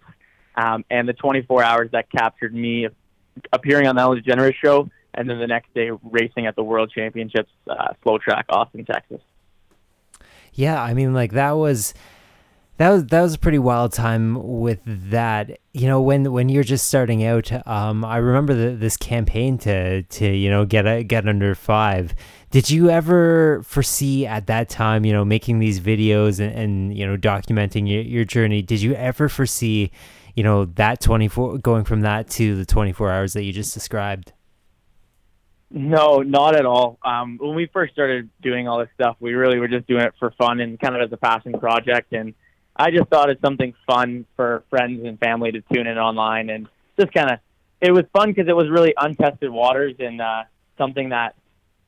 um, 0.55 0.83
and 0.89 1.07
the 1.07 1.13
24 1.13 1.63
hours 1.63 1.91
that 1.91 2.09
captured 2.11 2.53
me 2.53 2.87
appearing 3.53 3.87
on 3.87 3.95
the 3.95 4.01
Ellen 4.01 4.21
DeGeneres 4.21 4.55
show, 4.55 4.89
and 5.13 5.29
then 5.29 5.39
the 5.39 5.47
next 5.47 5.73
day 5.73 5.91
racing 6.03 6.45
at 6.45 6.55
the 6.55 6.63
World 6.63 6.91
Championships 6.93 7.51
uh, 7.69 7.93
track, 8.19 8.45
Austin, 8.49 8.85
Texas. 8.85 9.21
Yeah, 10.53 10.81
I 10.81 10.93
mean, 10.93 11.13
like 11.13 11.31
that 11.31 11.51
was 11.51 11.93
that 12.81 12.89
was 12.89 13.05
that 13.05 13.21
was 13.21 13.35
a 13.35 13.37
pretty 13.37 13.59
wild 13.59 13.93
time 13.93 14.59
with 14.59 14.81
that. 14.85 15.59
You 15.71 15.87
know, 15.87 16.01
when 16.01 16.31
when 16.31 16.49
you're 16.49 16.63
just 16.63 16.87
starting 16.87 17.23
out, 17.23 17.51
um, 17.67 18.03
I 18.03 18.17
remember 18.17 18.53
the, 18.53 18.75
this 18.75 18.97
campaign 18.97 19.57
to 19.59 20.01
to 20.01 20.27
you 20.27 20.49
know 20.49 20.65
get 20.65 20.87
a, 20.87 21.03
get 21.03 21.27
under 21.27 21.53
five. 21.53 22.15
Did 22.49 22.69
you 22.69 22.89
ever 22.89 23.61
foresee 23.63 24.25
at 24.25 24.47
that 24.47 24.67
time, 24.67 25.05
you 25.05 25.13
know, 25.13 25.23
making 25.23 25.59
these 25.59 25.79
videos 25.79 26.39
and, 26.39 26.53
and 26.53 26.97
you 26.97 27.05
know 27.05 27.17
documenting 27.17 27.87
your, 27.87 28.01
your 28.01 28.25
journey? 28.25 28.61
Did 28.61 28.81
you 28.81 28.93
ever 28.95 29.29
foresee, 29.29 29.91
you 30.35 30.43
know, 30.43 30.65
that 30.65 31.01
24 31.01 31.59
going 31.59 31.83
from 31.83 32.01
that 32.01 32.29
to 32.31 32.55
the 32.55 32.65
24 32.65 33.11
hours 33.11 33.33
that 33.33 33.43
you 33.43 33.53
just 33.53 33.73
described? 33.73 34.33
No, 35.73 36.17
not 36.17 36.55
at 36.55 36.65
all. 36.65 36.99
Um, 37.03 37.37
when 37.39 37.55
we 37.55 37.65
first 37.67 37.93
started 37.93 38.29
doing 38.41 38.67
all 38.67 38.79
this 38.79 38.89
stuff, 38.95 39.15
we 39.21 39.33
really 39.33 39.57
were 39.57 39.69
just 39.69 39.87
doing 39.87 40.03
it 40.03 40.13
for 40.19 40.31
fun 40.31 40.59
and 40.59 40.77
kind 40.77 40.95
of 40.95 41.01
as 41.01 41.13
a 41.13 41.17
passion 41.17 41.53
project. 41.53 42.11
And 42.11 42.33
I 42.75 42.91
just 42.91 43.09
thought 43.09 43.29
it's 43.29 43.41
something 43.41 43.73
fun 43.87 44.25
for 44.35 44.63
friends 44.69 45.05
and 45.05 45.17
family 45.17 45.53
to 45.53 45.61
tune 45.73 45.87
in 45.87 45.97
online 45.97 46.49
and 46.49 46.67
just 46.99 47.13
kind 47.13 47.31
of. 47.31 47.39
It 47.79 47.91
was 47.91 48.03
fun 48.13 48.29
because 48.29 48.47
it 48.47 48.55
was 48.55 48.69
really 48.69 48.93
untested 48.95 49.49
waters 49.49 49.95
and 49.97 50.21
uh, 50.21 50.43
something 50.77 51.09
that 51.09 51.35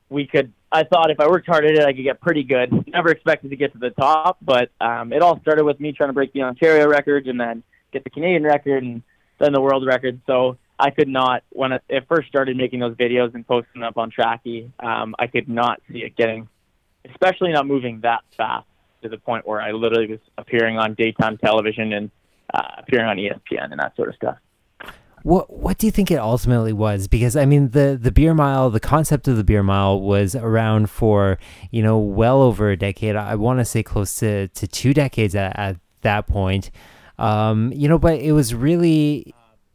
we 0.08 0.26
could. 0.26 0.52
I 0.72 0.84
thought 0.84 1.10
if 1.10 1.20
I 1.20 1.28
worked 1.28 1.46
hard 1.46 1.66
at 1.66 1.72
it, 1.72 1.84
I 1.84 1.92
could 1.92 2.02
get 2.02 2.20
pretty 2.20 2.42
good. 2.42 2.88
Never 2.88 3.10
expected 3.10 3.50
to 3.50 3.56
get 3.56 3.72
to 3.74 3.78
the 3.78 3.90
top, 3.90 4.38
but 4.42 4.70
um, 4.80 5.12
it 5.12 5.22
all 5.22 5.38
started 5.40 5.64
with 5.64 5.78
me 5.78 5.92
trying 5.92 6.08
to 6.08 6.14
break 6.14 6.32
the 6.32 6.42
Ontario 6.42 6.88
record 6.88 7.28
and 7.28 7.38
then 7.38 7.62
get 7.92 8.02
the 8.02 8.10
Canadian 8.10 8.42
record 8.42 8.82
and 8.82 9.02
then 9.38 9.52
the 9.52 9.60
world 9.60 9.86
record. 9.86 10.20
So 10.26 10.56
I 10.78 10.90
could 10.90 11.08
not 11.08 11.42
when 11.50 11.72
I, 11.72 11.78
first 12.08 12.28
started 12.28 12.56
making 12.56 12.80
those 12.80 12.96
videos 12.96 13.34
and 13.34 13.46
posting 13.46 13.80
them 13.80 13.88
up 13.88 13.96
on 13.96 14.10
Trackie. 14.10 14.70
Um, 14.80 15.14
I 15.18 15.26
could 15.26 15.48
not 15.48 15.80
see 15.90 15.98
it 15.98 16.16
getting, 16.16 16.48
especially 17.08 17.52
not 17.52 17.66
moving 17.66 18.00
that 18.00 18.20
fast 18.36 18.66
to 19.02 19.08
the 19.08 19.18
point 19.18 19.46
where 19.46 19.60
I 19.60 19.72
literally 19.72 20.08
was 20.08 20.20
appearing 20.36 20.78
on 20.78 20.94
daytime 20.94 21.38
television 21.38 21.92
and 21.92 22.10
uh, 22.52 22.62
appearing 22.78 23.06
on 23.06 23.16
ESPN 23.16 23.70
and 23.70 23.80
that 23.80 23.94
sort 23.96 24.08
of 24.08 24.14
stuff. 24.16 24.38
What 25.22 25.50
what 25.50 25.78
do 25.78 25.86
you 25.86 25.90
think 25.90 26.10
it 26.10 26.18
ultimately 26.18 26.72
was? 26.72 27.08
Because 27.08 27.34
I 27.34 27.46
mean 27.46 27.70
the 27.70 27.98
the 28.00 28.12
beer 28.12 28.34
mile, 28.34 28.68
the 28.68 28.80
concept 28.80 29.26
of 29.26 29.38
the 29.38 29.44
beer 29.44 29.62
mile 29.62 30.00
was 30.00 30.34
around 30.34 30.90
for 30.90 31.38
you 31.70 31.82
know 31.82 31.98
well 31.98 32.42
over 32.42 32.70
a 32.70 32.76
decade. 32.76 33.16
I 33.16 33.34
want 33.36 33.58
to 33.60 33.64
say 33.64 33.82
close 33.82 34.16
to, 34.16 34.48
to 34.48 34.66
two 34.66 34.92
decades 34.92 35.34
at, 35.34 35.58
at 35.58 35.76
that 36.02 36.26
point. 36.26 36.70
Um, 37.18 37.72
you 37.72 37.88
know, 37.88 37.98
but 37.98 38.18
it 38.18 38.32
was 38.32 38.54
really 38.54 39.34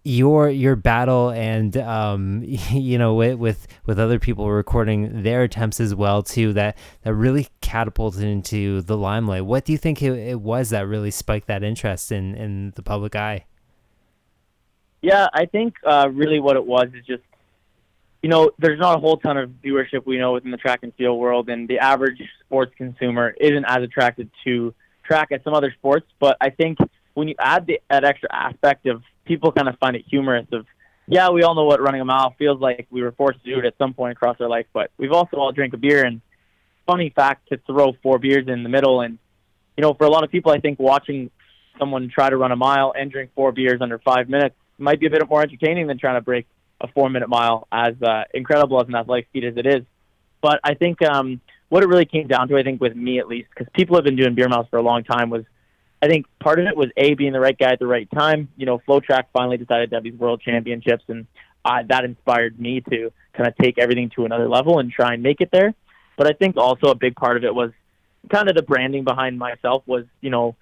your 0.09 0.49
your 0.49 0.75
battle 0.75 1.29
and 1.29 1.77
um, 1.77 2.43
you 2.71 2.97
know 2.97 3.13
with, 3.13 3.37
with 3.37 3.67
with 3.85 3.99
other 3.99 4.19
people 4.19 4.49
recording 4.49 5.23
their 5.23 5.43
attempts 5.43 5.79
as 5.79 5.93
well 5.93 6.23
too 6.23 6.53
that 6.53 6.77
that 7.03 7.13
really 7.13 7.47
catapulted 7.61 8.23
into 8.23 8.81
the 8.81 8.97
limelight. 8.97 9.45
What 9.45 9.65
do 9.65 9.71
you 9.71 9.77
think 9.77 10.01
it, 10.01 10.13
it 10.13 10.41
was 10.41 10.71
that 10.71 10.87
really 10.87 11.11
spiked 11.11 11.47
that 11.47 11.63
interest 11.63 12.11
in 12.11 12.35
in 12.35 12.73
the 12.75 12.81
public 12.81 13.15
eye? 13.15 13.45
Yeah, 15.01 15.27
I 15.33 15.45
think 15.45 15.75
uh, 15.85 16.09
really 16.11 16.39
what 16.39 16.57
it 16.57 16.65
was 16.65 16.87
is 16.93 17.05
just 17.05 17.23
you 18.21 18.29
know, 18.29 18.51
there's 18.59 18.79
not 18.79 18.97
a 18.97 18.99
whole 18.99 19.17
ton 19.17 19.37
of 19.37 19.49
viewership 19.63 20.05
we 20.05 20.17
know 20.17 20.33
within 20.33 20.51
the 20.51 20.57
track 20.57 20.79
and 20.83 20.93
field 20.95 21.17
world, 21.17 21.49
and 21.49 21.67
the 21.69 21.79
average 21.79 22.21
sports 22.45 22.73
consumer 22.75 23.33
isn't 23.39 23.63
as 23.65 23.81
attracted 23.81 24.29
to 24.43 24.73
track 25.05 25.29
as 25.31 25.41
some 25.43 25.53
other 25.53 25.71
sports. 25.77 26.05
But 26.19 26.35
I 26.41 26.49
think 26.49 26.79
when 27.13 27.29
you 27.29 27.35
add 27.39 27.65
the, 27.65 27.79
that 27.89 28.03
extra 28.03 28.27
aspect 28.31 28.87
of 28.87 29.03
people 29.29 29.51
kind 29.51 29.69
of 29.69 29.77
find 29.77 29.95
it 29.95 30.03
humorous 30.09 30.47
of, 30.51 30.65
yeah, 31.07 31.29
we 31.29 31.43
all 31.43 31.53
know 31.53 31.65
what 31.65 31.79
running 31.79 32.01
a 32.01 32.05
mile 32.05 32.33
feels 32.37 32.59
like. 32.59 32.87
We 32.89 33.03
were 33.03 33.11
forced 33.11 33.43
to 33.43 33.53
do 33.53 33.59
it 33.59 33.65
at 33.65 33.77
some 33.77 33.93
point 33.93 34.11
across 34.11 34.37
our 34.41 34.49
life, 34.49 34.65
but 34.73 34.89
we've 34.97 35.11
also 35.11 35.37
all 35.37 35.51
drank 35.51 35.73
a 35.73 35.77
beer. 35.77 36.03
And 36.03 36.19
funny 36.87 37.11
fact 37.15 37.49
to 37.49 37.57
throw 37.67 37.93
four 38.01 38.17
beers 38.17 38.47
in 38.47 38.63
the 38.63 38.69
middle, 38.69 39.01
and 39.01 39.19
you 39.77 39.83
know, 39.83 39.93
for 39.93 40.05
a 40.05 40.09
lot 40.09 40.23
of 40.23 40.31
people, 40.31 40.51
I 40.51 40.59
think 40.59 40.79
watching 40.79 41.29
someone 41.77 42.09
try 42.13 42.29
to 42.29 42.35
run 42.35 42.51
a 42.51 42.55
mile 42.55 42.91
and 42.97 43.11
drink 43.11 43.31
four 43.35 43.51
beers 43.51 43.79
under 43.81 43.99
five 43.99 44.27
minutes 44.27 44.55
might 44.79 44.99
be 44.99 45.05
a 45.05 45.09
bit 45.09 45.21
more 45.29 45.41
entertaining 45.41 45.87
than 45.87 45.99
trying 45.99 46.15
to 46.15 46.21
break 46.21 46.47
a 46.81 46.87
four 46.87 47.09
minute 47.09 47.29
mile, 47.29 47.67
as 47.71 47.93
uh, 48.01 48.23
incredible 48.33 48.81
as 48.81 48.87
an 48.87 48.95
athletic 48.95 49.27
feat 49.31 49.43
as 49.43 49.55
it 49.57 49.67
is. 49.67 49.83
But 50.41 50.59
I 50.63 50.73
think 50.73 51.01
um, 51.03 51.39
what 51.69 51.83
it 51.83 51.87
really 51.87 52.05
came 52.05 52.27
down 52.27 52.47
to, 52.47 52.57
I 52.57 52.63
think, 52.63 52.81
with 52.81 52.95
me 52.95 53.19
at 53.19 53.27
least, 53.27 53.49
because 53.49 53.71
people 53.73 53.95
have 53.95 54.05
been 54.05 54.15
doing 54.15 54.33
beer 54.33 54.49
miles 54.49 54.67
for 54.69 54.77
a 54.77 54.81
long 54.81 55.03
time, 55.03 55.29
was 55.29 55.43
I 56.01 56.07
think 56.07 56.25
part 56.39 56.59
of 56.59 56.67
it 56.67 56.77
was 56.77 56.89
a 56.95 57.13
being 57.13 57.33
the 57.33 57.39
right 57.39 57.57
guy 57.57 57.71
at 57.73 57.79
the 57.79 57.87
right 57.87 58.09
time. 58.11 58.49
You 58.57 58.65
know, 58.65 58.79
FloTrack 58.87 59.25
finally 59.33 59.57
decided 59.57 59.89
to 59.89 59.97
have 59.97 60.03
these 60.03 60.13
world 60.13 60.41
championships, 60.41 61.03
and 61.07 61.27
uh, 61.65 61.83
that 61.87 62.05
inspired 62.05 62.59
me 62.59 62.81
to 62.89 63.11
kind 63.33 63.47
of 63.47 63.55
take 63.57 63.77
everything 63.77 64.09
to 64.15 64.25
another 64.25 64.47
level 64.47 64.79
and 64.79 64.91
try 64.91 65.13
and 65.13 65.23
make 65.23 65.41
it 65.41 65.49
there. 65.51 65.73
But 66.17 66.27
I 66.27 66.33
think 66.33 66.57
also 66.57 66.87
a 66.87 66.95
big 66.95 67.15
part 67.15 67.37
of 67.37 67.43
it 67.43 67.53
was 67.53 67.71
kind 68.29 68.49
of 68.49 68.55
the 68.55 68.61
branding 68.61 69.03
behind 69.03 69.37
myself 69.37 69.83
was, 69.85 70.05
you 70.21 70.29
know, 70.29 70.55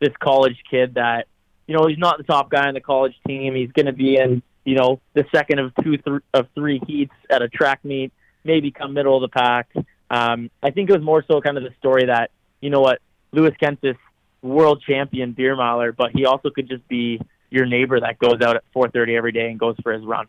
this 0.00 0.12
college 0.20 0.62
kid 0.68 0.94
that, 0.94 1.26
you 1.66 1.76
know, 1.76 1.86
he's 1.86 1.98
not 1.98 2.18
the 2.18 2.24
top 2.24 2.50
guy 2.50 2.66
on 2.66 2.74
the 2.74 2.80
college 2.80 3.14
team. 3.26 3.54
He's 3.54 3.70
going 3.72 3.86
to 3.86 3.92
be 3.92 4.16
in 4.16 4.42
you 4.64 4.74
know, 4.74 5.00
the 5.12 5.24
second 5.32 5.58
of 5.58 5.72
two 5.82 5.96
th- 5.98 6.22
of 6.32 6.48
three 6.54 6.80
heats 6.86 7.12
at 7.30 7.42
a 7.42 7.48
track 7.48 7.84
meet, 7.84 8.12
maybe 8.44 8.70
come 8.70 8.94
middle 8.94 9.16
of 9.16 9.20
the 9.22 9.28
pack. 9.28 9.68
Um, 10.10 10.50
I 10.62 10.70
think 10.70 10.88
it 10.88 10.92
was 10.92 11.02
more 11.02 11.24
so 11.26 11.40
kind 11.40 11.56
of 11.56 11.64
the 11.64 11.74
story 11.78 12.06
that 12.06 12.30
you 12.60 12.70
know 12.70 12.80
what 12.80 13.00
Lewis 13.32 13.54
Kent's 13.60 13.82
this 13.82 13.96
world 14.44 14.82
champion 14.86 15.32
beer 15.32 15.56
but 15.96 16.10
he 16.12 16.26
also 16.26 16.50
could 16.50 16.68
just 16.68 16.86
be 16.86 17.20
your 17.50 17.66
neighbor 17.66 17.98
that 17.98 18.18
goes 18.18 18.40
out 18.42 18.56
at 18.56 18.64
4:30 18.74 19.16
every 19.16 19.32
day 19.32 19.50
and 19.50 19.58
goes 19.58 19.76
for 19.82 19.92
his 19.92 20.04
run. 20.04 20.26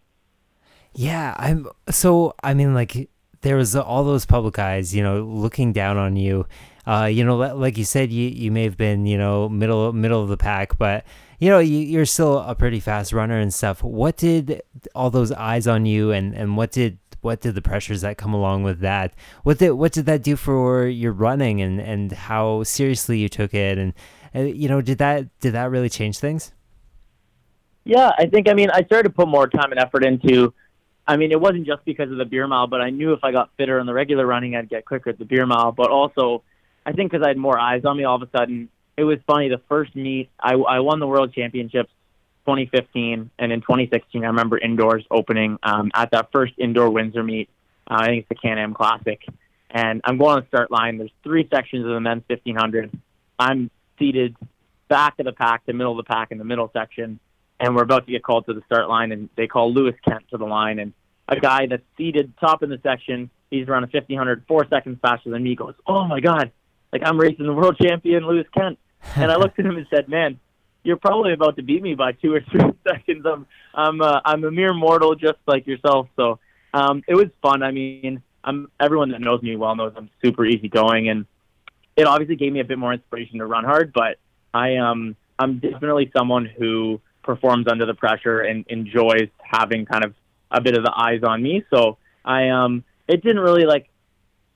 Yeah, 0.93 1.35
I'm 1.37 1.67
so 1.89 2.33
I 2.43 2.53
mean 2.53 2.73
like 2.73 3.09
there 3.41 3.57
was 3.57 3.75
all 3.75 4.03
those 4.03 4.25
public 4.25 4.57
eyes, 4.57 4.95
you 4.95 5.03
know, 5.03 5.21
looking 5.21 5.73
down 5.73 5.97
on 5.97 6.15
you. 6.15 6.47
Uh, 6.87 7.05
you 7.05 7.23
know, 7.23 7.35
like 7.35 7.77
you 7.77 7.83
said, 7.83 8.11
you, 8.11 8.29
you 8.29 8.51
may 8.51 8.63
have 8.63 8.77
been, 8.77 9.05
you 9.05 9.17
know, 9.17 9.49
middle 9.49 9.91
middle 9.91 10.21
of 10.21 10.29
the 10.29 10.37
pack, 10.37 10.77
but 10.77 11.03
you 11.39 11.49
know, 11.49 11.59
you, 11.59 11.99
are 11.99 12.05
still 12.05 12.39
a 12.39 12.55
pretty 12.55 12.79
fast 12.79 13.11
runner 13.11 13.37
and 13.37 13.53
stuff. 13.53 13.83
What 13.83 14.17
did 14.17 14.61
all 14.93 15.09
those 15.09 15.31
eyes 15.31 15.67
on 15.67 15.85
you, 15.85 16.11
and, 16.11 16.33
and 16.33 16.55
what 16.55 16.71
did 16.71 16.97
what 17.25 17.41
did 17.41 17.55
the 17.55 17.61
pressures 17.61 18.01
that 18.01 18.17
come 18.17 18.33
along 18.33 18.63
with 18.63 18.79
that? 18.79 19.13
What 19.43 19.57
did 19.57 19.71
what 19.71 19.91
did 19.91 20.05
that 20.05 20.21
do 20.21 20.35
for 20.37 20.87
your 20.87 21.11
running, 21.11 21.59
and, 21.59 21.81
and 21.81 22.11
how 22.11 22.63
seriously 22.63 23.17
you 23.17 23.27
took 23.27 23.53
it, 23.53 23.77
and 23.77 23.93
uh, 24.33 24.41
you 24.41 24.69
know, 24.69 24.79
did 24.79 24.99
that 24.99 25.37
did 25.39 25.53
that 25.53 25.71
really 25.71 25.89
change 25.89 26.19
things? 26.19 26.53
Yeah, 27.83 28.11
I 28.17 28.27
think. 28.27 28.47
I 28.47 28.53
mean, 28.53 28.69
I 28.71 28.83
started 28.83 29.09
to 29.09 29.15
put 29.15 29.27
more 29.27 29.47
time 29.47 29.71
and 29.71 29.79
effort 29.79 30.05
into. 30.05 30.53
I 31.07 31.17
mean, 31.17 31.31
it 31.31 31.39
wasn't 31.39 31.67
just 31.67 31.83
because 31.85 32.11
of 32.11 32.17
the 32.17 32.25
beer 32.25 32.47
mile, 32.47 32.67
but 32.67 32.81
I 32.81 32.89
knew 32.89 33.13
if 33.13 33.23
I 33.23 33.31
got 33.31 33.51
fitter 33.57 33.79
in 33.79 33.85
the 33.85 33.93
regular 33.93 34.25
running, 34.25 34.55
I'd 34.55 34.69
get 34.69 34.85
quicker 34.85 35.09
at 35.09 35.19
the 35.19 35.25
beer 35.25 35.45
mile. 35.45 35.71
But 35.71 35.89
also, 35.91 36.43
I 36.85 36.93
think 36.93 37.11
because 37.11 37.23
I 37.25 37.29
had 37.29 37.37
more 37.37 37.59
eyes 37.59 37.85
on 37.85 37.97
me, 37.97 38.05
all 38.05 38.15
of 38.15 38.21
a 38.21 38.29
sudden, 38.35 38.69
it 38.97 39.03
was 39.03 39.19
funny. 39.27 39.49
The 39.49 39.61
first 39.67 39.95
meet, 39.95 40.29
I, 40.39 40.53
I 40.53 40.79
won 40.79 40.99
the 40.99 41.07
world 41.07 41.33
championships 41.33 41.91
2015, 42.45 43.31
and 43.39 43.51
in 43.51 43.61
2016, 43.61 44.23
I 44.23 44.27
remember 44.27 44.57
indoors 44.57 45.05
opening 45.09 45.57
um, 45.63 45.91
at 45.93 46.11
that 46.11 46.31
first 46.31 46.53
indoor 46.57 46.89
Windsor 46.89 47.23
meet. 47.23 47.49
Uh, 47.89 47.97
I 47.99 48.05
think 48.05 48.19
it's 48.21 48.29
the 48.29 48.35
Can 48.35 48.57
Am 48.57 48.73
Classic, 48.73 49.21
and 49.69 50.01
I'm 50.03 50.17
going 50.17 50.37
on 50.37 50.41
the 50.41 50.47
start 50.47 50.71
line. 50.71 50.97
There's 50.97 51.11
three 51.23 51.47
sections 51.53 51.85
of 51.85 51.91
the 51.91 51.99
men's 51.99 52.23
1500. 52.27 52.91
I'm 53.39 53.69
seated 53.99 54.35
back 54.87 55.15
of 55.19 55.25
the 55.25 55.33
pack, 55.33 55.65
the 55.65 55.73
middle 55.73 55.97
of 55.97 56.05
the 56.05 56.07
pack, 56.07 56.31
in 56.31 56.37
the 56.37 56.43
middle 56.43 56.69
section, 56.71 57.19
and 57.59 57.75
we're 57.75 57.83
about 57.83 58.05
to 58.05 58.11
get 58.11 58.23
called 58.23 58.45
to 58.45 58.53
the 58.53 58.61
start 58.65 58.89
line, 58.89 59.11
and 59.11 59.29
they 59.35 59.47
call 59.47 59.73
Lewis 59.73 59.95
Kent 60.07 60.25
to 60.29 60.37
the 60.37 60.45
line, 60.45 60.79
and 60.79 60.93
a 61.27 61.39
guy 61.39 61.67
that's 61.67 61.83
seated 61.97 62.33
top 62.39 62.63
in 62.63 62.69
the 62.69 62.79
section, 62.83 63.29
he's 63.49 63.67
around 63.67 63.83
a 63.83 63.87
1500, 63.87 64.45
four 64.47 64.67
seconds 64.69 64.99
faster 65.01 65.29
than 65.29 65.43
me, 65.43 65.55
goes, 65.55 65.73
"Oh 65.87 66.05
my 66.05 66.19
God!" 66.19 66.51
Like 66.93 67.01
I'm 67.03 67.19
racing 67.19 67.45
the 67.45 67.53
world 67.53 67.77
champion 67.81 68.27
Lewis 68.27 68.47
Kent 68.53 68.77
and 69.15 69.31
I 69.31 69.35
looked 69.35 69.59
at 69.59 69.65
him 69.65 69.77
and 69.77 69.87
said, 69.89 70.07
"Man, 70.09 70.39
you're 70.85 70.97
probably 70.97 71.33
about 71.33 71.55
to 71.57 71.63
beat 71.63 71.81
me 71.81 71.95
by 71.95 72.13
two 72.13 72.33
or 72.33 72.41
three 72.41 72.71
seconds. 72.87 73.25
I'm 73.25 73.45
I'm 73.73 74.01
uh, 74.01 74.21
I'm 74.23 74.43
a 74.43 74.51
mere 74.51 74.73
mortal 74.73 75.15
just 75.15 75.39
like 75.47 75.67
yourself." 75.67 76.07
So 76.15 76.39
um, 76.73 77.03
it 77.07 77.15
was 77.15 77.27
fun. 77.41 77.63
I 77.63 77.71
mean, 77.71 78.21
I'm 78.43 78.69
everyone 78.79 79.09
that 79.09 79.21
knows 79.21 79.41
me 79.41 79.55
well 79.55 79.75
knows 79.75 79.93
I'm 79.97 80.09
super 80.23 80.45
easygoing, 80.45 81.09
and 81.09 81.25
it 81.95 82.05
obviously 82.05 82.35
gave 82.35 82.53
me 82.53 82.59
a 82.59 82.63
bit 82.63 82.77
more 82.77 82.93
inspiration 82.93 83.39
to 83.39 83.45
run 83.45 83.63
hard. 83.63 83.91
But 83.93 84.19
I 84.53 84.77
um 84.77 85.15
I'm 85.39 85.59
definitely 85.59 86.11
someone 86.15 86.45
who 86.45 87.01
performs 87.23 87.65
under 87.69 87.85
the 87.85 87.95
pressure 87.95 88.41
and 88.41 88.63
enjoys 88.67 89.29
having 89.39 89.85
kind 89.85 90.05
of 90.05 90.13
a 90.51 90.61
bit 90.61 90.77
of 90.77 90.83
the 90.83 90.93
eyes 90.95 91.21
on 91.23 91.41
me. 91.41 91.65
So 91.71 91.97
I 92.23 92.49
um 92.49 92.83
it 93.07 93.23
didn't 93.23 93.41
really 93.41 93.65
like 93.65 93.89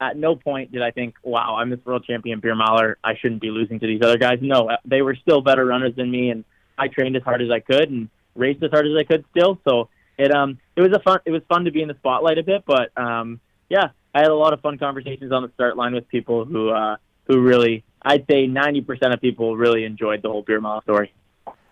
at 0.01 0.17
no 0.17 0.35
point 0.35 0.71
did 0.71 0.81
I 0.81 0.91
think, 0.91 1.15
wow, 1.23 1.57
I'm 1.57 1.69
this 1.69 1.79
world 1.85 2.05
champion 2.05 2.39
beer 2.39 2.55
miler. 2.55 2.97
I 3.03 3.15
shouldn't 3.15 3.41
be 3.41 3.51
losing 3.51 3.79
to 3.79 3.87
these 3.87 4.01
other 4.01 4.17
guys. 4.17 4.39
No, 4.41 4.69
they 4.85 5.01
were 5.01 5.15
still 5.15 5.41
better 5.41 5.65
runners 5.65 5.95
than 5.95 6.09
me, 6.09 6.29
and 6.29 6.45
I 6.77 6.87
trained 6.87 7.15
as 7.15 7.23
hard 7.23 7.41
as 7.41 7.51
I 7.51 7.59
could 7.59 7.89
and 7.89 8.09
raced 8.35 8.63
as 8.63 8.71
hard 8.71 8.87
as 8.87 8.95
I 8.97 9.03
could 9.03 9.25
still. 9.31 9.59
So 9.67 9.89
it 10.17 10.31
um 10.31 10.59
it 10.75 10.81
was 10.81 10.91
a 10.93 10.99
fun 10.99 11.19
it 11.25 11.31
was 11.31 11.41
fun 11.49 11.65
to 11.65 11.71
be 11.71 11.81
in 11.81 11.87
the 11.87 11.95
spotlight 11.95 12.37
a 12.37 12.43
bit, 12.43 12.63
but 12.65 12.97
um 12.97 13.39
yeah, 13.69 13.89
I 14.13 14.19
had 14.19 14.31
a 14.31 14.35
lot 14.35 14.53
of 14.53 14.61
fun 14.61 14.77
conversations 14.77 15.31
on 15.31 15.43
the 15.43 15.51
start 15.53 15.77
line 15.77 15.93
with 15.93 16.07
people 16.07 16.45
who 16.45 16.69
uh 16.69 16.97
who 17.25 17.41
really 17.41 17.83
I'd 18.01 18.25
say 18.29 18.47
90% 18.47 19.13
of 19.13 19.19
people 19.19 19.57
really 19.57 19.83
enjoyed 19.83 20.21
the 20.21 20.29
whole 20.29 20.41
beer 20.41 20.61
mile 20.61 20.81
story. 20.81 21.13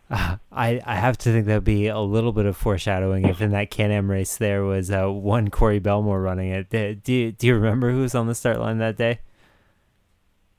Uh, 0.09 0.37
I, 0.51 0.81
I 0.85 0.95
have 0.95 1.17
to 1.19 1.31
think 1.31 1.47
would 1.47 1.63
be 1.63 1.87
a 1.87 1.99
little 1.99 2.31
bit 2.31 2.45
of 2.45 2.57
foreshadowing 2.57 3.25
if 3.25 3.41
in 3.41 3.51
that 3.51 3.69
Can 3.69 3.91
Am 3.91 4.09
race 4.09 4.37
there 4.37 4.63
was 4.63 4.91
uh, 4.91 5.11
one 5.11 5.49
Corey 5.49 5.79
Bellemore 5.79 6.23
running 6.23 6.49
it. 6.49 6.69
Do, 6.69 6.95
do, 6.95 7.13
you, 7.13 7.31
do 7.31 7.47
you 7.47 7.55
remember 7.55 7.91
who 7.91 8.01
was 8.01 8.15
on 8.15 8.27
the 8.27 8.35
start 8.35 8.59
line 8.59 8.79
that 8.79 8.97
day? 8.97 9.19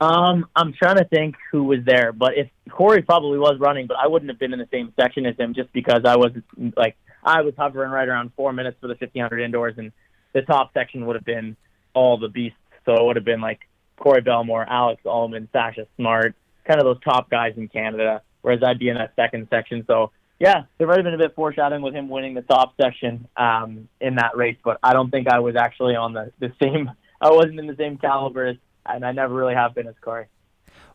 Um, 0.01 0.47
I'm 0.55 0.73
trying 0.73 0.95
to 0.97 1.03
think 1.03 1.35
who 1.51 1.65
was 1.65 1.79
there, 1.85 2.13
but 2.13 2.37
if 2.37 2.47
Corey 2.69 3.01
probably 3.01 3.37
was 3.37 3.59
running, 3.59 3.85
but 3.85 3.97
I 3.97 4.07
wouldn't 4.07 4.29
have 4.29 4.39
been 4.39 4.53
in 4.53 4.59
the 4.59 4.69
same 4.71 4.93
section 4.97 5.25
as 5.25 5.35
him 5.35 5.53
just 5.53 5.73
because 5.73 6.03
I 6.05 6.15
was 6.15 6.31
like 6.77 6.95
I 7.21 7.41
was 7.41 7.53
hovering 7.57 7.91
right 7.91 8.07
around 8.07 8.31
four 8.37 8.53
minutes 8.53 8.77
for 8.79 8.87
the 8.87 8.93
1500 8.93 9.41
indoors, 9.41 9.75
and 9.77 9.91
the 10.31 10.41
top 10.43 10.71
section 10.73 11.05
would 11.05 11.17
have 11.17 11.25
been 11.25 11.57
all 11.93 12.17
the 12.17 12.29
beasts. 12.29 12.57
So 12.85 12.93
it 12.93 13.03
would 13.03 13.17
have 13.17 13.25
been 13.25 13.41
like 13.41 13.59
Corey 13.97 14.21
Bellemore, 14.21 14.65
Alex 14.69 15.01
Allman, 15.05 15.49
Sasha 15.51 15.85
Smart, 15.97 16.33
kind 16.65 16.79
of 16.79 16.85
those 16.85 17.03
top 17.03 17.29
guys 17.29 17.55
in 17.57 17.67
Canada 17.67 18.21
whereas 18.41 18.61
I'd 18.63 18.79
be 18.79 18.89
in 18.89 18.95
that 18.95 19.13
second 19.15 19.47
section. 19.49 19.83
So 19.87 20.11
yeah, 20.39 20.63
there 20.77 20.87
might 20.87 20.97
have 20.97 21.03
been 21.03 21.13
a 21.13 21.17
bit 21.17 21.35
foreshadowing 21.35 21.81
with 21.81 21.93
him 21.93 22.09
winning 22.09 22.33
the 22.33 22.41
top 22.41 22.73
section 22.81 23.27
um, 23.35 23.89
in 23.99 24.15
that 24.15 24.37
race, 24.37 24.57
but 24.63 24.79
I 24.81 24.93
don't 24.93 25.11
think 25.11 25.27
I 25.27 25.39
was 25.39 25.55
actually 25.55 25.95
on 25.95 26.13
the, 26.13 26.31
the 26.39 26.51
same. 26.61 26.91
I 27.21 27.31
wasn't 27.31 27.59
in 27.59 27.67
the 27.67 27.75
same 27.75 27.97
caliber 27.97 28.47
as, 28.47 28.55
and 28.85 29.05
I 29.05 29.11
never 29.11 29.33
really 29.33 29.53
have 29.53 29.75
been 29.75 29.87
as 29.87 29.95
Corey. 30.01 30.27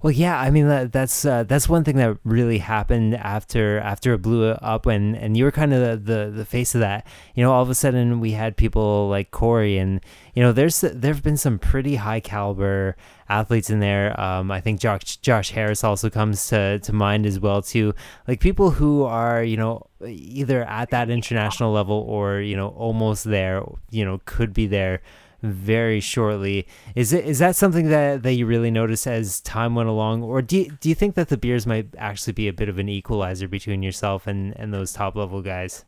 Well, 0.03 0.11
yeah, 0.11 0.39
I 0.39 0.51
mean 0.51 0.69
that, 0.69 0.93
that's 0.93 1.25
uh, 1.25 1.45
that's 1.45 1.67
one 1.67 1.83
thing 1.83 1.97
that 1.97 2.19
really 2.25 2.59
happened 2.59 3.15
after 3.15 3.79
after 3.81 4.13
it 4.13 4.19
blew 4.21 4.51
up, 4.51 4.85
and 4.85 5.17
and 5.17 5.35
you 5.35 5.45
were 5.45 5.51
kind 5.51 5.73
of 5.73 6.05
the, 6.05 6.15
the, 6.15 6.31
the 6.31 6.45
face 6.45 6.75
of 6.75 6.83
that. 6.83 7.07
You 7.35 7.43
know, 7.43 7.53
all 7.53 7.63
of 7.63 7.71
a 7.71 7.75
sudden 7.75 8.21
we 8.21 8.33
had 8.33 8.57
people 8.57 9.09
like 9.09 9.31
Corey, 9.31 9.79
and 9.79 10.01
you 10.35 10.43
know, 10.43 10.53
there's 10.53 10.83
there've 10.83 11.23
been 11.23 11.39
some 11.39 11.59
pretty 11.59 11.97
high 11.97 12.21
caliber 12.21 12.97
athletes 13.31 13.71
in 13.71 13.81
there. 13.81 14.19
Um, 14.21 14.51
I 14.51 14.61
think 14.61 14.79
Josh 14.79 15.17
Josh 15.19 15.51
Harris 15.53 15.83
also 15.83 16.11
comes 16.11 16.47
to 16.49 16.81
to 16.81 16.93
mind 16.93 17.25
as 17.25 17.41
well 17.41 17.63
too. 17.63 17.95
Like 18.29 18.41
people 18.41 18.73
who 18.73 19.05
are 19.05 19.43
you 19.43 19.57
know 19.57 19.87
either 20.07 20.65
at 20.65 20.91
that 20.91 21.09
international 21.09 21.73
level 21.73 21.97
or 21.97 22.41
you 22.41 22.57
know 22.57 22.69
almost 22.69 23.25
there. 23.25 23.63
You 23.91 24.05
know, 24.05 24.21
could 24.27 24.53
be 24.53 24.67
there 24.67 25.01
very 25.53 26.01
shortly. 26.01 26.67
Is 26.95 27.13
it 27.13 27.25
is 27.25 27.39
that 27.39 27.57
something 27.57 27.89
that, 27.89 28.23
that 28.23 28.35
you 28.35 28.47
really 28.47 28.71
notice 28.71 29.07
as 29.07 29.41
time 29.41 29.75
went 29.75 29.89
along, 29.89 30.23
or 30.23 30.43
do 30.43 30.59
you, 30.59 30.71
do 30.81 30.89
you 30.89 30.95
think 30.95 31.15
that 31.15 31.29
the 31.29 31.37
beers 31.37 31.67
might 31.67 31.89
actually 31.99 32.33
be 32.33 32.49
a 32.49 32.53
bit 32.53 32.69
of 32.69 32.79
an 32.79 32.89
equalizer 32.89 33.49
between 33.49 33.83
yourself 33.83 34.27
and, 34.27 34.59
and 34.59 34.73
those 34.73 34.93
top 34.93 35.17
level 35.17 35.43
guys? 35.43 35.85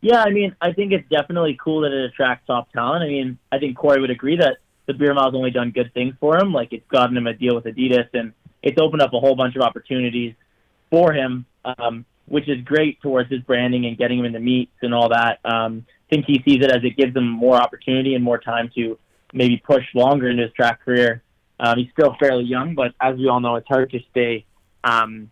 Yeah, 0.00 0.22
I 0.22 0.30
mean, 0.30 0.54
I 0.60 0.72
think 0.72 0.92
it's 0.92 1.08
definitely 1.08 1.58
cool 1.62 1.80
that 1.82 1.92
it 1.92 2.04
attracts 2.04 2.46
top 2.46 2.70
talent. 2.72 3.02
I 3.02 3.08
mean, 3.08 3.38
I 3.50 3.58
think 3.58 3.76
Corey 3.76 4.00
would 4.00 4.10
agree 4.10 4.36
that 4.36 4.58
the 4.86 4.92
beer 4.92 5.14
mile's 5.14 5.34
only 5.34 5.50
done 5.50 5.70
good 5.70 5.94
things 5.94 6.14
for 6.20 6.36
him. 6.36 6.52
Like 6.52 6.72
it's 6.72 6.86
gotten 6.88 7.16
him 7.16 7.26
a 7.26 7.32
deal 7.32 7.54
with 7.54 7.64
Adidas, 7.64 8.08
and 8.12 8.32
it's 8.62 8.78
opened 8.80 9.02
up 9.02 9.12
a 9.14 9.20
whole 9.20 9.34
bunch 9.34 9.56
of 9.56 9.62
opportunities 9.62 10.34
for 10.90 11.12
him. 11.12 11.46
Um, 11.64 12.04
which 12.26 12.48
is 12.48 12.62
great 12.64 13.00
towards 13.02 13.30
his 13.30 13.40
branding 13.42 13.86
and 13.86 13.98
getting 13.98 14.18
him 14.18 14.24
into 14.24 14.40
meets 14.40 14.72
and 14.82 14.94
all 14.94 15.10
that. 15.10 15.40
Um, 15.44 15.86
think 16.10 16.26
he 16.26 16.42
sees 16.44 16.62
it 16.62 16.70
as 16.70 16.84
it 16.84 16.96
gives 16.96 17.16
him 17.16 17.28
more 17.28 17.56
opportunity 17.56 18.14
and 18.14 18.22
more 18.22 18.38
time 18.38 18.70
to 18.74 18.98
maybe 19.32 19.56
push 19.56 19.84
longer 19.94 20.28
into 20.28 20.42
his 20.44 20.52
track 20.52 20.84
career. 20.84 21.22
Um, 21.58 21.78
he's 21.78 21.90
still 21.92 22.16
fairly 22.18 22.44
young, 22.44 22.74
but 22.74 22.92
as 23.00 23.16
we 23.16 23.28
all 23.28 23.40
know, 23.40 23.56
it's 23.56 23.68
hard 23.68 23.90
to 23.90 24.00
stay 24.10 24.44
um, 24.82 25.30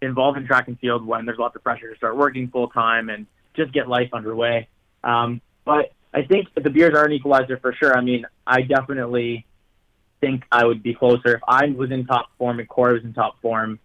involved 0.00 0.38
in 0.38 0.46
track 0.46 0.68
and 0.68 0.78
field 0.78 1.06
when 1.06 1.26
there's 1.26 1.38
lots 1.38 1.56
of 1.56 1.62
pressure 1.62 1.90
to 1.90 1.96
start 1.96 2.16
working 2.16 2.48
full 2.48 2.68
time 2.68 3.08
and 3.08 3.26
just 3.54 3.72
get 3.72 3.88
life 3.88 4.10
underway. 4.12 4.68
Um, 5.02 5.40
but 5.64 5.92
I 6.12 6.22
think 6.22 6.48
the 6.54 6.70
beers 6.70 6.94
are 6.94 7.04
an 7.04 7.12
equalizer 7.12 7.58
for 7.58 7.72
sure. 7.74 7.96
I 7.96 8.00
mean, 8.00 8.26
I 8.46 8.62
definitely 8.62 9.46
think 10.20 10.44
I 10.50 10.64
would 10.64 10.82
be 10.82 10.94
closer 10.94 11.34
if 11.34 11.40
I 11.46 11.66
was 11.66 11.90
in 11.90 12.06
top 12.06 12.30
form 12.38 12.58
and 12.58 12.68
Corey 12.68 12.94
was 12.94 13.04
in 13.04 13.12
top 13.12 13.40
form. 13.40 13.78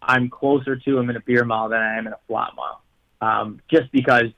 I'm 0.00 0.28
closer 0.28 0.76
to 0.76 0.98
him 0.98 1.10
in 1.10 1.16
a 1.16 1.20
beer 1.20 1.44
mile 1.44 1.68
than 1.68 1.80
I 1.80 1.98
am 1.98 2.06
in 2.06 2.12
a 2.12 2.18
flat 2.26 2.52
mile, 2.56 2.82
um, 3.20 3.60
just 3.70 3.90
because 3.92 4.30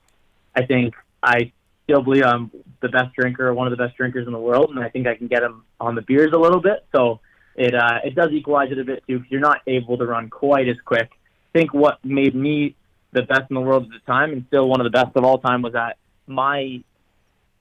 I 0.55 0.65
think 0.65 0.95
I 1.27 1.53
still 1.85 2.03
believe 2.03 2.25
I'm 2.25 2.51
the 2.81 2.89
best 2.89 3.15
drinker, 3.15 3.53
one 3.53 3.67
of 3.67 3.77
the 3.77 3.85
best 3.85 3.97
drinkers 3.97 4.27
in 4.27 4.33
the 4.33 4.39
world, 4.39 4.71
and 4.71 4.79
I 4.79 4.89
think 4.89 5.07
I 5.07 5.17
can 5.17 5.27
get 5.27 5.43
him 5.43 5.65
on 5.81 5.97
the 5.97 6.03
beers 6.03 6.33
a 6.33 6.39
little 6.39 6.61
bit. 6.61 6.87
So 6.95 7.21
it 7.57 7.75
uh, 7.75 7.99
it 8.05 8.15
does 8.15 8.31
equalize 8.31 8.71
it 8.71 8.79
a 8.79 8.85
bit 8.85 9.03
too. 9.09 9.25
You're 9.29 9.41
not 9.41 9.61
able 9.67 9.99
to 9.99 10.07
run 10.07 10.31
quite 10.31 10.69
as 10.69 10.77
quick. 10.85 11.11
I 11.11 11.59
think 11.59 11.75
what 11.75 12.05
made 12.05 12.35
me 12.35 12.77
the 13.13 13.23
best 13.23 13.51
in 13.51 13.55
the 13.55 13.61
world 13.61 13.85
at 13.85 13.91
the 13.91 14.13
time, 14.13 14.33
and 14.33 14.45
still 14.47 14.69
one 14.69 14.81
of 14.81 14.85
the 14.85 14.91
best 14.91 15.17
of 15.17 15.25
all 15.25 15.39
time, 15.39 15.63
was 15.63 15.73
that 15.73 15.97
my 16.27 16.83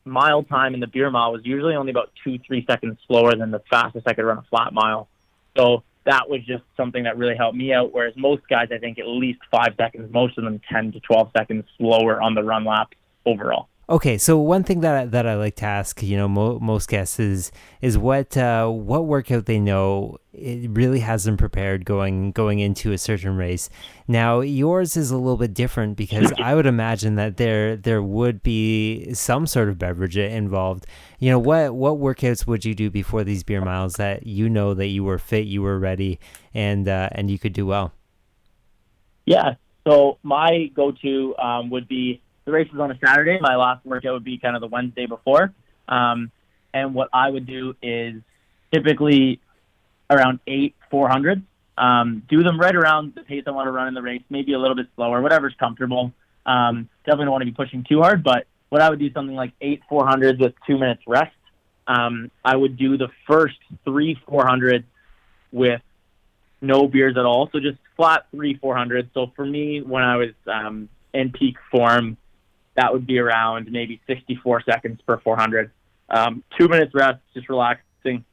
mile 0.04 0.44
time 0.44 0.76
in 0.76 0.80
the 0.80 0.88
beer 0.88 1.10
mile 1.10 1.32
was 1.32 1.42
usually 1.44 1.76
only 1.76 1.90
about 1.90 2.12
two, 2.24 2.38
three 2.46 2.64
seconds 2.70 3.00
slower 3.08 3.36
than 3.36 3.50
the 3.50 3.62
fastest 3.72 4.08
I 4.08 4.14
could 4.14 4.26
run 4.26 4.38
a 4.38 4.44
flat 4.44 4.74
mile. 4.74 5.08
So 5.58 5.84
that 6.04 6.30
was 6.30 6.42
just 6.46 6.64
something 6.78 7.06
that 7.06 7.18
really 7.18 7.36
helped 7.36 7.58
me 7.58 7.74
out. 7.74 7.92
Whereas 7.92 8.14
most 8.16 8.48
guys, 8.48 8.68
I 8.72 8.78
think, 8.78 9.00
at 9.00 9.08
least 9.08 9.40
five 9.50 9.74
seconds, 9.78 10.14
most 10.14 10.38
of 10.38 10.44
them 10.44 10.62
10 10.72 10.92
to 10.92 11.00
12 11.00 11.32
seconds 11.36 11.66
slower 11.78 12.22
on 12.22 12.36
the 12.36 12.44
run 12.44 12.66
lap 12.66 12.94
overall. 13.26 13.70
Okay, 13.88 14.18
so 14.18 14.40
one 14.40 14.64
thing 14.64 14.80
that 14.80 14.96
I, 14.96 15.06
that 15.06 15.28
I 15.28 15.36
like 15.36 15.58
to 15.58 15.66
ask, 15.66 16.02
you 16.02 16.18
know, 16.18 16.28
mo- 16.28 16.58
most 16.58 16.90
guests 16.90 17.20
is 17.20 17.52
is 17.82 18.00
what 18.00 18.36
uh, 18.36 18.68
what 18.68 19.06
workout 19.06 19.46
they 19.46 19.60
know 19.60 20.18
it 20.34 20.72
really 20.72 21.02
has 21.02 21.26
them 21.26 21.38
prepared 21.38 21.86
going 21.86 22.32
going 22.32 22.58
into 22.58 22.94
a 22.94 22.98
certain 22.98 23.38
race. 23.38 23.70
Now 24.08 24.40
yours 24.40 24.98
is 24.98 25.12
a 25.12 25.18
little 25.18 25.38
bit 25.38 25.54
different 25.54 25.98
because 25.98 26.34
I 26.40 26.56
would 26.56 26.66
imagine 26.66 27.14
that 27.16 27.38
there 27.38 27.76
there 27.76 28.02
would 28.02 28.42
be 28.42 29.14
some 29.14 29.46
sort 29.46 29.70
of 29.70 29.78
beverage 29.78 30.18
involved. 30.18 30.88
You 31.20 31.30
know, 31.30 31.40
what 31.40 31.76
what 31.76 32.00
workouts 32.00 32.48
would 32.48 32.66
you 32.66 32.74
do 32.74 32.90
before 32.90 33.24
these 33.24 33.44
beer 33.44 33.62
miles 33.62 33.98
that 33.98 34.26
you 34.26 34.50
know 34.50 34.74
that 34.74 34.88
you 34.88 35.04
were 35.04 35.20
fit, 35.20 35.46
you 35.46 35.62
were 35.62 35.78
ready, 35.78 36.20
and 36.56 36.88
uh, 36.88 37.10
and 37.12 37.30
you 37.30 37.38
could 37.38 37.54
do 37.54 37.68
well? 37.68 37.94
Yeah, 39.28 39.56
so 39.88 40.18
my 40.24 40.72
go 40.74 40.92
to 40.92 41.36
um, 41.38 41.70
would 41.70 41.88
be 41.88 42.24
the 42.46 42.52
race 42.52 42.70
is 42.72 42.80
on 42.80 42.92
a 42.92 43.00
Saturday. 43.04 43.40
My 43.42 43.56
last 43.56 43.86
workout 43.86 44.14
would 44.14 44.24
be 44.24 44.38
kind 44.38 44.56
of 44.56 44.62
the 44.62 44.68
Wednesday 44.68 45.08
before. 45.08 45.54
Um, 45.88 46.32
and 46.74 46.94
what 46.94 47.10
I 47.12 47.30
would 47.30 47.48
do 47.48 47.76
is 47.82 48.22
typically 48.72 49.40
around 50.10 50.40
eight 50.48 50.76
400s. 50.92 51.42
Um, 51.78 52.24
do 52.30 52.44
them 52.44 52.60
right 52.60 52.76
around 52.76 53.16
the 53.16 53.22
pace 53.22 53.44
I 53.48 53.52
want 53.52 53.68
to 53.68 53.72
run 53.72 53.88
in 53.88 53.94
the 53.94 54.02
race, 54.02 54.22
maybe 54.30 54.54
a 54.54 54.60
little 54.60 54.76
bit 54.76 54.88
slower, 54.96 55.22
whatever's 55.22 55.56
comfortable. 55.60 56.14
Um, 56.46 56.88
definitely 57.04 57.26
don't 57.26 57.32
want 57.32 57.42
to 57.42 57.46
be 57.46 57.52
pushing 57.52 57.84
too 57.84 58.02
hard, 58.02 58.24
but 58.24 58.46
what 58.70 58.82
I 58.82 58.90
would 58.90 59.00
do 59.00 59.12
something 59.12 59.36
like 59.36 59.54
eight 59.60 59.82
400s 59.90 60.40
with 60.40 60.54
two 60.68 60.78
minutes 60.78 61.02
rest. 61.08 61.36
Um, 61.88 62.32
I 62.44 62.56
would 62.56 62.78
do 62.78 62.98
the 62.98 63.10
first 63.28 63.58
three 63.84 64.18
400s 64.28 64.84
with 65.52 65.82
no 66.62 66.88
beers 66.88 67.18
at 67.18 67.26
all. 67.26 67.50
So 67.52 67.60
just 67.60 67.78
flat 67.96 68.28
three 68.32 68.58
400s. 68.58 69.10
So 69.14 69.32
for 69.36 69.46
me, 69.46 69.82
when 69.82 70.04
I 70.04 70.18
was 70.18 70.34
um, 70.48 70.90
in 71.14 71.32
peak 71.32 71.58
form, 71.72 72.18
that 72.76 72.92
would 72.92 73.08
be 73.08 73.20
around 73.20 73.72
maybe 73.72 74.02
64 74.08 74.64
seconds 74.64 75.00
per 75.06 75.18
400. 75.20 75.72
Um, 76.10 76.44
two 76.58 76.68
minutes 76.68 76.94
rest, 76.94 77.20
just 77.34 77.50
relaxing. 77.50 78.26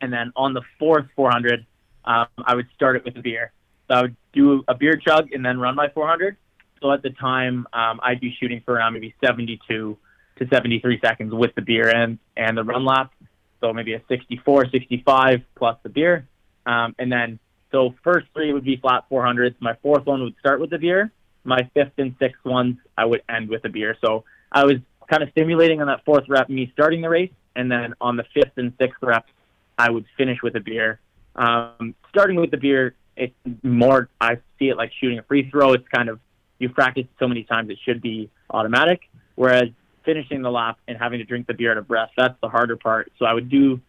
And 0.00 0.12
then 0.12 0.32
on 0.36 0.54
the 0.54 0.62
fourth 0.78 1.06
400, 1.14 1.64
um, 2.04 2.26
I 2.44 2.54
would 2.54 2.66
start 2.74 2.96
it 2.96 3.04
with 3.04 3.16
a 3.16 3.22
beer. 3.22 3.52
So 3.88 3.94
I 3.94 4.02
would 4.02 4.16
do 4.32 4.64
a 4.68 4.74
beer 4.74 4.96
chug 4.96 5.32
and 5.32 5.44
then 5.44 5.58
run 5.58 5.74
my 5.74 5.88
400. 5.88 6.36
So 6.80 6.92
at 6.92 7.02
the 7.02 7.10
time, 7.10 7.66
um, 7.72 8.00
I'd 8.02 8.20
be 8.20 8.34
shooting 8.40 8.62
for 8.64 8.74
around 8.74 8.94
maybe 8.94 9.14
72 9.24 9.96
to 10.36 10.48
73 10.48 11.00
seconds 11.00 11.32
with 11.32 11.54
the 11.54 11.62
beer 11.62 11.88
and, 11.88 12.18
and 12.36 12.56
the 12.56 12.64
run 12.64 12.84
lap. 12.84 13.12
So 13.60 13.72
maybe 13.72 13.94
a 13.94 14.02
64, 14.08 14.70
65 14.70 15.42
plus 15.54 15.78
the 15.82 15.88
beer. 15.88 16.26
Um, 16.66 16.94
and 16.98 17.10
then, 17.10 17.38
so 17.70 17.94
first 18.02 18.26
three 18.34 18.52
would 18.52 18.64
be 18.64 18.76
flat 18.76 19.04
400s. 19.10 19.54
My 19.60 19.74
fourth 19.82 20.06
one 20.06 20.22
would 20.22 20.34
start 20.40 20.60
with 20.60 20.70
the 20.70 20.78
beer 20.78 21.12
my 21.44 21.68
fifth 21.74 21.92
and 21.98 22.14
sixth 22.18 22.44
ones, 22.44 22.78
I 22.96 23.04
would 23.04 23.22
end 23.28 23.48
with 23.48 23.64
a 23.64 23.68
beer. 23.68 23.96
So 24.04 24.24
I 24.50 24.64
was 24.64 24.76
kind 25.08 25.22
of 25.22 25.30
stimulating 25.30 25.80
on 25.80 25.86
that 25.88 26.04
fourth 26.04 26.24
rep, 26.28 26.48
me 26.48 26.70
starting 26.72 27.02
the 27.02 27.08
race, 27.08 27.32
and 27.54 27.70
then 27.70 27.94
on 28.00 28.16
the 28.16 28.24
fifth 28.34 28.56
and 28.56 28.72
sixth 28.78 29.02
reps, 29.02 29.30
I 29.78 29.90
would 29.90 30.06
finish 30.16 30.38
with 30.42 30.56
a 30.56 30.60
beer. 30.60 31.00
Um, 31.36 31.94
starting 32.08 32.36
with 32.36 32.50
the 32.50 32.56
beer, 32.56 32.94
it's 33.16 33.34
more, 33.62 34.08
I 34.20 34.36
see 34.58 34.68
it 34.68 34.76
like 34.76 34.90
shooting 35.00 35.18
a 35.18 35.22
free 35.22 35.48
throw. 35.50 35.72
It's 35.72 35.86
kind 35.88 36.08
of, 36.08 36.20
you've 36.58 36.74
practiced 36.74 37.08
so 37.18 37.28
many 37.28 37.44
times, 37.44 37.70
it 37.70 37.78
should 37.84 38.00
be 38.00 38.30
automatic. 38.50 39.02
Whereas 39.34 39.68
finishing 40.04 40.42
the 40.42 40.50
lap 40.50 40.78
and 40.86 40.96
having 40.96 41.18
to 41.18 41.24
drink 41.24 41.46
the 41.46 41.54
beer 41.54 41.72
at 41.72 41.78
a 41.78 41.82
breath, 41.82 42.10
that's 42.16 42.34
the 42.40 42.48
harder 42.48 42.76
part. 42.76 43.12
So 43.18 43.26
I 43.26 43.34
would 43.34 43.50
do 43.50 43.80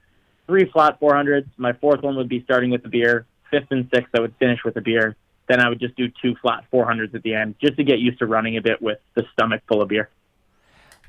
three 0.48 0.70
flat 0.72 1.00
400s. 1.00 1.48
My 1.58 1.74
fourth 1.74 2.02
one 2.02 2.15
would 2.18 2.30
be 2.30 2.44
starting 2.44 2.72
with 2.72 2.84
the 2.84 2.89
beer. 2.89 3.26
Fifth 3.52 3.68
and 3.70 3.88
sixth, 3.94 4.10
I 4.15 4.20
would 4.20 4.36
finish 4.39 4.60
with 4.65 4.76
a 4.78 4.82
beer 4.82 5.15
then 5.48 5.60
I 5.60 5.70
would 5.70 5.80
just 5.80 5.96
do 5.96 6.08
two 6.22 6.36
flat 6.42 6.66
400s 6.74 7.14
at 7.14 7.24
the 7.24 7.34
end 7.34 7.56
just 7.62 7.78
to 7.78 7.84
get 7.84 8.00
used 8.00 8.20
to 8.20 8.26
running 8.26 8.58
a 8.58 8.62
bit 8.62 8.82
with 8.82 9.00
the 9.16 9.24
stomach 9.34 9.62
full 9.68 9.82
of 9.82 9.90
beer. 9.90 10.10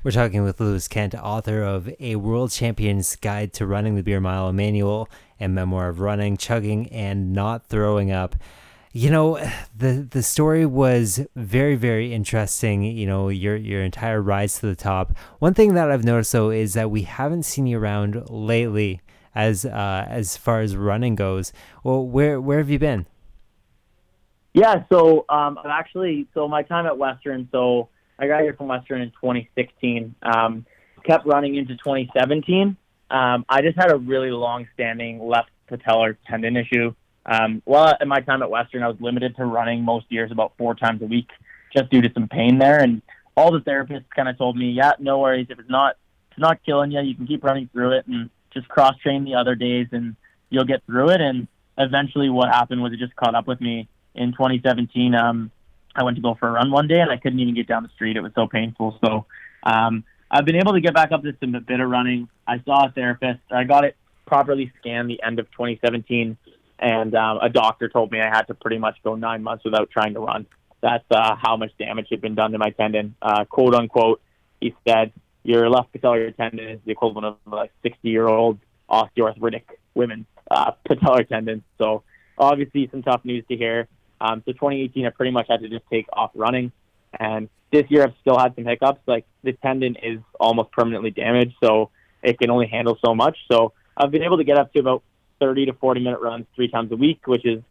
We're 0.03 0.11
talking 0.11 0.43
with 0.43 0.59
Lewis 0.59 0.87
Kent, 0.87 1.15
author 1.15 1.63
of 1.63 1.89
A 1.99 2.15
World 2.17 2.51
Champion's 2.51 3.15
Guide 3.15 3.51
to 3.53 3.65
Running 3.65 3.95
the 3.95 4.03
Beer 4.03 4.21
Mile, 4.21 4.47
a 4.47 4.53
manual 4.53 5.09
and 5.39 5.55
memoir 5.55 5.89
of 5.89 5.99
running, 5.99 6.37
chugging, 6.37 6.87
and 6.89 7.33
not 7.33 7.67
throwing 7.67 8.11
up. 8.11 8.35
You 8.93 9.09
know, 9.09 9.37
the 9.75 10.07
the 10.09 10.23
story 10.23 10.65
was 10.65 11.25
very, 11.35 11.75
very 11.75 12.13
interesting. 12.13 12.83
You 12.83 13.07
know, 13.07 13.29
your 13.29 13.55
your 13.55 13.83
entire 13.83 14.21
rise 14.21 14.59
to 14.59 14.67
the 14.67 14.75
top. 14.75 15.17
One 15.39 15.53
thing 15.53 15.73
that 15.73 15.91
I've 15.91 16.05
noticed 16.05 16.31
though 16.31 16.51
is 16.51 16.73
that 16.75 16.91
we 16.91 17.01
haven't 17.01 17.43
seen 17.43 17.67
you 17.67 17.79
around 17.79 18.29
lately 18.29 19.01
as 19.35 19.65
uh, 19.65 20.05
as 20.07 20.37
far 20.37 20.61
as 20.61 20.75
running 20.75 21.15
goes. 21.15 21.51
Well, 21.83 22.05
where 22.07 22.39
where 22.39 22.59
have 22.59 22.69
you 22.69 22.79
been? 22.79 23.07
Yeah, 24.53 24.83
so 24.91 25.25
um, 25.29 25.57
I've 25.57 25.69
actually 25.69 26.27
so 26.33 26.47
my 26.47 26.63
time 26.63 26.85
at 26.85 26.97
Western. 26.97 27.47
So 27.51 27.89
I 28.17 28.27
got 28.27 28.41
here 28.41 28.53
from 28.53 28.67
Western 28.67 29.01
in 29.01 29.11
2016. 29.11 30.15
Um, 30.23 30.65
kept 31.03 31.25
running 31.25 31.55
into 31.55 31.75
2017. 31.77 32.75
Um, 33.09 33.45
I 33.47 33.61
just 33.61 33.77
had 33.77 33.91
a 33.91 33.97
really 33.97 34.31
long-standing 34.31 35.25
left 35.25 35.49
patellar 35.71 36.17
tendon 36.27 36.57
issue. 36.57 36.93
Um, 37.25 37.61
well, 37.65 37.95
in 37.99 38.07
my 38.07 38.21
time 38.21 38.41
at 38.41 38.49
Western, 38.49 38.83
I 38.83 38.87
was 38.87 38.97
limited 38.99 39.35
to 39.37 39.45
running 39.45 39.83
most 39.83 40.05
years 40.09 40.31
about 40.31 40.53
four 40.57 40.75
times 40.75 41.01
a 41.01 41.05
week, 41.05 41.29
just 41.75 41.89
due 41.89 42.01
to 42.01 42.11
some 42.13 42.27
pain 42.27 42.57
there. 42.57 42.79
And 42.79 43.01
all 43.35 43.51
the 43.51 43.59
therapists 43.59 44.05
kind 44.15 44.27
of 44.27 44.37
told 44.37 44.57
me, 44.57 44.71
yeah, 44.71 44.93
no 44.99 45.19
worries. 45.19 45.47
If 45.49 45.59
it's 45.59 45.69
not, 45.69 45.95
it's 46.31 46.39
not 46.39 46.63
killing 46.65 46.91
you, 46.91 47.01
you 47.01 47.15
can 47.15 47.27
keep 47.27 47.43
running 47.43 47.69
through 47.71 47.97
it 47.97 48.07
and 48.07 48.29
just 48.53 48.67
cross 48.67 48.97
train 48.97 49.23
the 49.23 49.35
other 49.35 49.55
days, 49.55 49.87
and 49.91 50.15
you'll 50.49 50.65
get 50.65 50.85
through 50.85 51.09
it. 51.09 51.21
And 51.21 51.47
eventually, 51.77 52.29
what 52.29 52.49
happened 52.49 52.81
was 52.81 52.93
it 52.93 52.99
just 52.99 53.15
caught 53.15 53.35
up 53.35 53.47
with 53.47 53.61
me 53.61 53.87
in 54.17 54.31
2017, 54.31 55.15
um, 55.15 55.51
I 55.95 56.03
went 56.03 56.15
to 56.17 56.21
go 56.21 56.35
for 56.35 56.47
a 56.47 56.51
run 56.51 56.71
one 56.71 56.87
day 56.87 56.99
and 56.99 57.09
I 57.09 57.17
couldn't 57.17 57.39
even 57.39 57.55
get 57.55 57.67
down 57.67 57.83
the 57.83 57.89
street. 57.89 58.17
It 58.17 58.21
was 58.21 58.31
so 58.35 58.47
painful. 58.47 58.97
So 59.03 59.25
um, 59.63 60.03
I've 60.29 60.45
been 60.45 60.55
able 60.55 60.73
to 60.73 60.81
get 60.81 60.93
back 60.93 61.11
up 61.11 61.23
to 61.23 61.35
some 61.39 61.51
bit 61.51 61.79
of 61.79 61.89
running. 61.89 62.29
I 62.47 62.61
saw 62.65 62.87
a 62.87 62.91
therapist. 62.91 63.39
I 63.51 63.63
got 63.63 63.83
it 63.83 63.95
properly 64.25 64.71
scanned 64.79 65.09
the 65.09 65.21
end 65.23 65.39
of 65.39 65.49
2017, 65.51 66.37
and 66.79 67.15
um, 67.15 67.39
a 67.41 67.49
doctor 67.49 67.87
told 67.89 68.11
me 68.11 68.19
I 68.19 68.27
had 68.27 68.43
to 68.43 68.53
pretty 68.53 68.77
much 68.77 68.97
go 69.03 69.15
nine 69.15 69.41
months 69.41 69.63
without 69.63 69.89
trying 69.89 70.13
to 70.13 70.19
run. 70.19 70.45
That's 70.81 71.05
uh, 71.09 71.35
how 71.35 71.57
much 71.57 71.71
damage 71.79 72.07
had 72.11 72.21
been 72.21 72.35
done 72.35 72.51
to 72.51 72.57
my 72.57 72.69
tendon. 72.71 73.15
Uh, 73.21 73.45
quote 73.45 73.73
unquote, 73.73 74.21
he 74.61 74.75
said, 74.87 75.11
your 75.43 75.69
left 75.69 75.93
patellar 75.93 76.35
tendon 76.35 76.67
is 76.67 76.79
the 76.85 76.91
equivalent 76.91 77.37
of 77.45 77.53
a 77.53 77.69
60 77.81 78.09
year 78.09 78.27
old 78.27 78.59
osteoarthritic 78.89 79.63
women's 79.95 80.25
uh, 80.51 80.71
patellar 80.87 81.27
tendon. 81.27 81.63
So 81.77 82.03
obviously 82.37 82.89
some 82.91 83.01
tough 83.01 83.21
news 83.23 83.45
to 83.49 83.55
hear. 83.55 83.87
Um, 84.19 84.41
so 84.45 84.51
2018, 84.51 85.05
I 85.05 85.09
pretty 85.09 85.31
much 85.31 85.47
had 85.49 85.61
to 85.61 85.69
just 85.69 85.83
take 85.91 86.05
off 86.13 86.31
running. 86.35 86.71
And 87.19 87.49
this 87.71 87.85
year, 87.89 88.03
I've 88.03 88.13
still 88.21 88.37
had 88.37 88.55
some 88.55 88.65
hiccups. 88.65 89.01
Like 89.07 89.25
the 89.43 89.53
tendon 89.53 89.95
is 90.01 90.19
almost 90.39 90.71
permanently 90.71 91.11
damaged, 91.11 91.55
so 91.63 91.89
it 92.23 92.39
can 92.39 92.49
only 92.49 92.67
handle 92.67 92.97
so 93.03 93.13
much. 93.15 93.37
So 93.51 93.73
I've 93.95 94.11
been 94.11 94.23
able 94.23 94.37
to 94.37 94.43
get 94.43 94.57
up 94.57 94.73
to 94.73 94.79
about 94.79 95.03
30 95.39 95.67
to 95.67 95.73
40 95.73 96.01
minute 96.01 96.19
runs 96.19 96.45
three 96.55 96.69
times 96.69 96.91
a 96.91 96.95
week, 96.95 97.27
which 97.27 97.45
is 97.45 97.61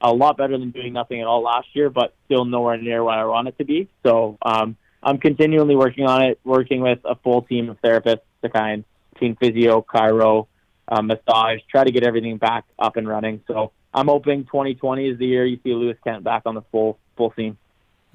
a 0.00 0.12
lot 0.12 0.36
better 0.36 0.58
than 0.58 0.70
doing 0.70 0.92
nothing 0.92 1.20
at 1.20 1.26
all 1.26 1.42
last 1.42 1.68
year, 1.74 1.90
but 1.90 2.14
still 2.26 2.44
nowhere 2.44 2.76
near 2.76 3.02
where 3.02 3.14
I 3.14 3.24
want 3.24 3.48
it 3.48 3.58
to 3.58 3.64
be. 3.64 3.88
So 4.04 4.36
um, 4.42 4.76
I'm 5.02 5.18
continually 5.18 5.76
working 5.76 6.06
on 6.06 6.22
it, 6.22 6.40
working 6.44 6.80
with 6.80 6.98
a 7.04 7.16
full 7.16 7.42
team 7.42 7.70
of 7.70 7.80
therapists 7.80 8.20
to 8.42 8.50
kind 8.50 8.84
between 9.12 9.36
physio, 9.36 9.80
chiro, 9.82 10.46
um, 10.88 11.06
massage, 11.06 11.60
try 11.70 11.84
to 11.84 11.90
get 11.90 12.04
everything 12.04 12.36
back 12.36 12.64
up 12.78 12.96
and 12.96 13.08
running. 13.08 13.42
So 13.46 13.72
I'm 13.96 14.08
hoping 14.08 14.44
2020 14.44 15.08
is 15.08 15.18
the 15.18 15.26
year 15.26 15.46
you 15.46 15.58
see 15.64 15.72
Lewis 15.72 15.96
Kent 16.04 16.22
back 16.22 16.42
on 16.44 16.54
the 16.54 16.62
full 16.70 16.98
full 17.16 17.32
scene. 17.34 17.56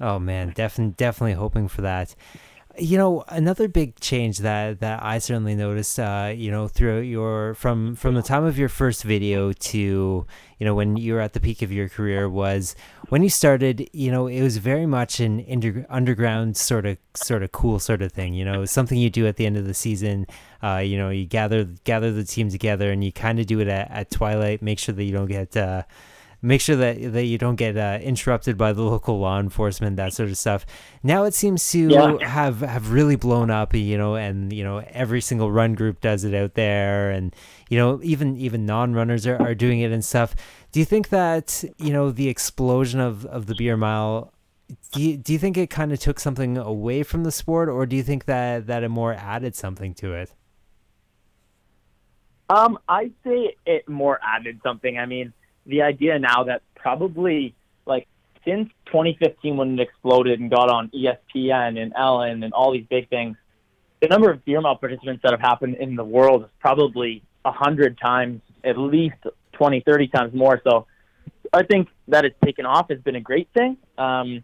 Oh 0.00 0.18
man, 0.18 0.50
definitely 0.50 0.94
definitely 0.96 1.34
hoping 1.34 1.66
for 1.66 1.82
that. 1.82 2.14
You 2.78 2.96
know, 2.96 3.24
another 3.28 3.68
big 3.68 4.00
change 4.00 4.38
that 4.38 4.80
that 4.80 5.02
I 5.02 5.18
certainly 5.18 5.54
noticed, 5.54 5.98
uh, 5.98 6.32
you 6.34 6.50
know, 6.50 6.68
throughout 6.68 7.00
your 7.04 7.54
from 7.54 7.94
from 7.96 8.14
the 8.14 8.22
time 8.22 8.44
of 8.44 8.58
your 8.58 8.70
first 8.70 9.04
video 9.04 9.52
to 9.52 9.78
you 10.58 10.64
know 10.64 10.74
when 10.74 10.96
you 10.96 11.12
were 11.14 11.20
at 11.20 11.34
the 11.34 11.40
peak 11.40 11.60
of 11.60 11.70
your 11.70 11.88
career 11.88 12.30
was 12.30 12.74
when 13.10 13.22
you 13.22 13.28
started. 13.28 13.90
You 13.92 14.10
know, 14.10 14.26
it 14.26 14.40
was 14.42 14.56
very 14.56 14.86
much 14.86 15.20
an 15.20 15.44
under, 15.50 15.84
underground 15.90 16.56
sort 16.56 16.86
of 16.86 16.96
sort 17.14 17.42
of 17.42 17.52
cool 17.52 17.78
sort 17.78 18.00
of 18.00 18.12
thing. 18.12 18.32
You 18.32 18.44
know, 18.46 18.64
something 18.64 18.96
you 18.98 19.10
do 19.10 19.26
at 19.26 19.36
the 19.36 19.44
end 19.44 19.58
of 19.58 19.66
the 19.66 19.74
season. 19.74 20.26
Uh, 20.62 20.78
you 20.78 20.96
know, 20.96 21.10
you 21.10 21.26
gather 21.26 21.64
gather 21.84 22.10
the 22.10 22.24
team 22.24 22.48
together 22.48 22.90
and 22.90 23.04
you 23.04 23.12
kind 23.12 23.38
of 23.38 23.46
do 23.46 23.60
it 23.60 23.68
at, 23.68 23.90
at 23.90 24.10
twilight. 24.10 24.62
Make 24.62 24.78
sure 24.78 24.94
that 24.94 25.04
you 25.04 25.12
don't 25.12 25.26
get. 25.26 25.56
Uh, 25.56 25.82
make 26.42 26.60
sure 26.60 26.74
that 26.76 27.12
that 27.12 27.24
you 27.24 27.38
don't 27.38 27.54
get 27.56 27.76
uh, 27.76 27.98
interrupted 28.02 28.58
by 28.58 28.72
the 28.72 28.82
local 28.94 29.18
law 29.20 29.38
enforcement, 29.38 29.96
that 29.96 30.12
sort 30.12 30.28
of 30.28 30.36
stuff. 30.36 30.66
Now 31.02 31.24
it 31.24 31.34
seems 31.34 31.70
to 31.70 31.88
yeah. 31.88 32.26
have 32.26 32.60
have 32.60 32.90
really 32.90 33.16
blown 33.16 33.50
up, 33.50 33.74
you 33.74 33.96
know, 33.96 34.16
and 34.16 34.52
you 34.52 34.64
know 34.64 34.84
every 34.90 35.20
single 35.20 35.50
run 35.50 35.74
group 35.74 36.00
does 36.00 36.24
it 36.24 36.34
out 36.34 36.54
there, 36.54 37.10
and 37.10 37.34
you 37.70 37.78
know 37.78 38.00
even 38.02 38.36
even 38.36 38.66
non 38.66 38.92
runners 38.94 39.26
are, 39.26 39.40
are 39.40 39.54
doing 39.54 39.80
it 39.80 39.92
and 39.92 40.04
stuff. 40.04 40.34
Do 40.72 40.80
you 40.80 40.86
think 40.86 41.08
that 41.10 41.64
you 41.78 41.92
know 41.92 42.10
the 42.10 42.28
explosion 42.28 43.00
of 43.00 43.24
of 43.26 43.46
the 43.46 43.54
beer 43.54 43.76
mile? 43.76 44.32
Do 44.92 45.02
you, 45.02 45.18
do 45.18 45.34
you 45.34 45.38
think 45.38 45.58
it 45.58 45.68
kind 45.68 45.92
of 45.92 46.00
took 46.00 46.18
something 46.18 46.56
away 46.56 47.02
from 47.02 47.24
the 47.24 47.32
sport, 47.32 47.68
or 47.68 47.84
do 47.84 47.94
you 47.94 48.02
think 48.02 48.24
that 48.24 48.66
that 48.66 48.82
it 48.82 48.88
more 48.88 49.12
added 49.12 49.54
something 49.54 49.94
to 49.94 50.14
it? 50.14 50.32
Um, 52.48 52.78
I'd 52.88 53.12
say 53.24 53.54
it 53.64 53.88
more 53.88 54.18
added 54.22 54.60
something. 54.62 54.98
I 54.98 55.06
mean, 55.06 55.32
the 55.66 55.82
idea 55.82 56.18
now 56.18 56.44
that 56.44 56.62
probably 56.74 57.54
like 57.86 58.06
since 58.44 58.68
2015 58.86 59.56
when 59.56 59.78
it 59.78 59.82
exploded 59.82 60.40
and 60.40 60.50
got 60.50 60.68
on 60.68 60.90
ESPN 60.90 61.80
and 61.80 61.92
Ellen 61.96 62.42
and 62.42 62.52
all 62.52 62.72
these 62.72 62.86
big 62.88 63.08
things, 63.08 63.36
the 64.00 64.08
number 64.08 64.30
of 64.30 64.44
beer 64.44 64.60
mile 64.60 64.76
participants 64.76 65.22
that 65.22 65.32
have 65.32 65.40
happened 65.40 65.76
in 65.76 65.94
the 65.94 66.04
world 66.04 66.42
is 66.42 66.50
probably 66.58 67.22
a 67.44 67.52
hundred 67.52 67.98
times, 67.98 68.40
at 68.64 68.76
least 68.76 69.16
20, 69.52 69.80
30 69.80 70.08
times 70.08 70.34
more. 70.34 70.60
So 70.64 70.86
I 71.52 71.62
think 71.62 71.88
that 72.08 72.24
it's 72.24 72.36
taken 72.44 72.66
off 72.66 72.88
has 72.90 73.00
been 73.00 73.16
a 73.16 73.20
great 73.20 73.48
thing. 73.54 73.76
Um, 73.96 74.42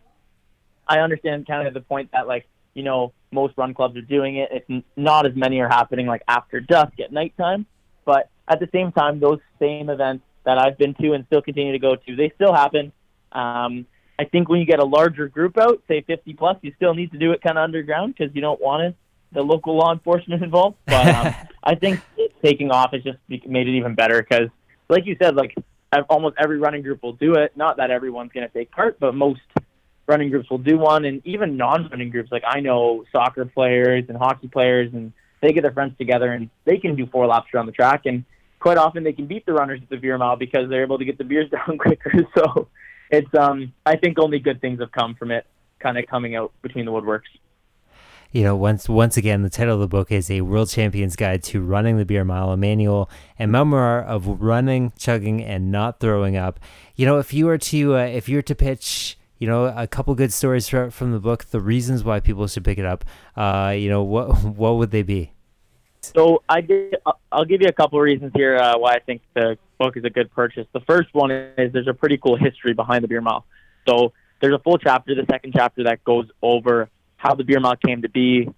I 0.86 1.00
understand 1.00 1.46
kind 1.46 1.66
of 1.66 1.74
the 1.74 1.80
point 1.80 2.10
that 2.12 2.26
like, 2.26 2.46
you 2.74 2.82
know, 2.82 3.12
most 3.32 3.54
run 3.56 3.74
clubs 3.74 3.96
are 3.96 4.02
doing 4.02 4.36
it. 4.36 4.48
It's 4.52 4.86
not 4.96 5.26
as 5.26 5.34
many 5.34 5.60
are 5.60 5.68
happening 5.68 6.06
like 6.06 6.22
after 6.28 6.60
dusk 6.60 6.98
at 7.00 7.12
nighttime, 7.12 7.66
but 8.04 8.30
at 8.46 8.60
the 8.60 8.68
same 8.72 8.92
time, 8.92 9.20
those 9.20 9.40
same 9.58 9.90
events 9.90 10.24
that 10.44 10.58
I've 10.58 10.78
been 10.78 10.94
to 10.94 11.12
and 11.12 11.24
still 11.26 11.42
continue 11.42 11.72
to 11.72 11.78
go 11.78 11.96
to. 11.96 12.16
They 12.16 12.32
still 12.34 12.54
happen. 12.54 12.92
Um, 13.32 13.86
I 14.18 14.24
think 14.24 14.48
when 14.48 14.60
you 14.60 14.66
get 14.66 14.80
a 14.80 14.84
larger 14.84 15.28
group 15.28 15.58
out, 15.58 15.82
say 15.86 16.00
50 16.02 16.34
plus, 16.34 16.56
you 16.62 16.72
still 16.76 16.94
need 16.94 17.12
to 17.12 17.18
do 17.18 17.32
it 17.32 17.42
kind 17.42 17.58
of 17.58 17.64
underground 17.64 18.14
because 18.16 18.34
you 18.34 18.40
don't 18.40 18.60
want 18.60 18.82
it, 18.82 18.96
the 19.32 19.42
local 19.42 19.76
law 19.76 19.92
enforcement 19.92 20.42
involved. 20.48 20.76
But 20.86 21.06
um, 21.08 21.34
I 21.62 21.74
think 21.74 22.00
taking 22.42 22.70
off 22.70 22.92
has 22.92 23.02
just 23.02 23.18
made 23.28 23.68
it 23.68 23.76
even 23.76 23.94
better 23.94 24.20
because, 24.20 24.48
like 24.88 25.06
you 25.06 25.16
said, 25.20 25.36
like 25.36 25.54
almost 26.08 26.36
every 26.38 26.58
running 26.58 26.82
group 26.82 27.02
will 27.02 27.12
do 27.12 27.34
it. 27.34 27.56
Not 27.56 27.76
that 27.76 27.90
everyone's 27.90 28.32
going 28.32 28.46
to 28.46 28.52
take 28.52 28.70
part, 28.70 28.98
but 28.98 29.14
most 29.14 29.40
running 30.06 30.30
groups 30.30 30.48
will 30.48 30.58
do 30.58 30.78
one, 30.78 31.04
and 31.04 31.20
even 31.26 31.56
non-running 31.56 32.10
groups. 32.10 32.32
Like 32.32 32.44
I 32.46 32.60
know 32.60 33.04
soccer 33.12 33.44
players 33.44 34.04
and 34.08 34.16
hockey 34.16 34.48
players, 34.48 34.92
and 34.92 35.12
they 35.40 35.52
get 35.52 35.62
their 35.62 35.72
friends 35.72 35.96
together 35.98 36.32
and 36.32 36.50
they 36.64 36.78
can 36.78 36.96
do 36.96 37.06
four 37.06 37.26
laps 37.26 37.48
around 37.54 37.66
the 37.66 37.72
track 37.72 38.02
and 38.06 38.24
quite 38.58 38.78
often 38.78 39.04
they 39.04 39.12
can 39.12 39.26
beat 39.26 39.46
the 39.46 39.52
runners 39.52 39.80
at 39.82 39.88
the 39.88 39.96
beer 39.96 40.18
mile 40.18 40.36
because 40.36 40.68
they're 40.68 40.82
able 40.82 40.98
to 40.98 41.04
get 41.04 41.18
the 41.18 41.24
beers 41.24 41.50
down 41.66 41.78
quicker. 41.78 42.12
So 42.36 42.68
it's 43.10 43.32
um 43.34 43.72
I 43.86 43.96
think 43.96 44.18
only 44.18 44.38
good 44.38 44.60
things 44.60 44.80
have 44.80 44.92
come 44.92 45.14
from 45.14 45.30
it 45.30 45.46
kind 45.78 45.98
of 45.98 46.06
coming 46.06 46.36
out 46.36 46.52
between 46.62 46.84
the 46.84 46.92
woodworks. 46.92 47.28
You 48.30 48.42
know, 48.42 48.56
once 48.56 48.88
once 48.88 49.16
again, 49.16 49.42
the 49.42 49.48
title 49.48 49.74
of 49.74 49.80
the 49.80 49.88
book 49.88 50.12
is 50.12 50.30
a 50.30 50.42
World 50.42 50.68
Champion's 50.68 51.16
Guide 51.16 51.42
to 51.44 51.62
Running 51.62 51.96
the 51.96 52.04
Beer 52.04 52.24
Mile, 52.24 52.50
a 52.50 52.58
manual 52.58 53.08
and 53.38 53.50
memoir 53.50 54.02
of 54.02 54.26
running, 54.42 54.92
chugging, 54.98 55.42
and 55.42 55.72
not 55.72 55.98
throwing 55.98 56.36
up. 56.36 56.60
You 56.94 57.06
know, 57.06 57.18
if 57.18 57.32
you 57.32 57.46
were 57.46 57.56
to 57.58 57.96
uh, 57.96 58.04
if 58.04 58.28
you 58.28 58.36
were 58.36 58.42
to 58.42 58.54
pitch 58.54 59.16
you 59.38 59.46
know, 59.46 59.66
a 59.66 59.86
couple 59.86 60.14
good 60.14 60.32
stories 60.32 60.68
from 60.68 61.12
the 61.12 61.20
book, 61.20 61.44
the 61.46 61.60
reasons 61.60 62.02
why 62.02 62.18
people 62.20 62.46
should 62.48 62.64
pick 62.64 62.76
it 62.76 62.84
up. 62.84 63.04
Uh, 63.36 63.72
you 63.76 63.88
know, 63.88 64.02
what 64.02 64.42
what 64.44 64.76
would 64.76 64.90
they 64.90 65.02
be? 65.02 65.32
So 66.00 66.42
I 66.48 66.60
get, 66.60 67.02
I'll 67.30 67.44
give 67.44 67.60
you 67.60 67.68
a 67.68 67.72
couple 67.72 67.98
of 67.98 68.02
reasons 68.02 68.32
here 68.34 68.56
uh, 68.56 68.78
why 68.78 68.94
I 68.94 68.98
think 69.00 69.22
the 69.34 69.58
book 69.78 69.96
is 69.96 70.04
a 70.04 70.10
good 70.10 70.32
purchase. 70.32 70.66
The 70.72 70.80
first 70.80 71.08
one 71.12 71.30
is 71.30 71.72
there's 71.72 71.88
a 71.88 71.94
pretty 71.94 72.18
cool 72.18 72.36
history 72.36 72.72
behind 72.72 73.04
the 73.04 73.08
beer 73.08 73.20
mile. 73.20 73.44
So 73.88 74.12
there's 74.40 74.54
a 74.54 74.58
full 74.58 74.78
chapter, 74.78 75.14
the 75.14 75.26
second 75.30 75.52
chapter 75.54 75.84
that 75.84 76.04
goes 76.04 76.26
over 76.42 76.88
how 77.16 77.34
the 77.34 77.44
beer 77.44 77.60
mile 77.60 77.76
came 77.76 78.02
to 78.02 78.08
be, 78.08 78.48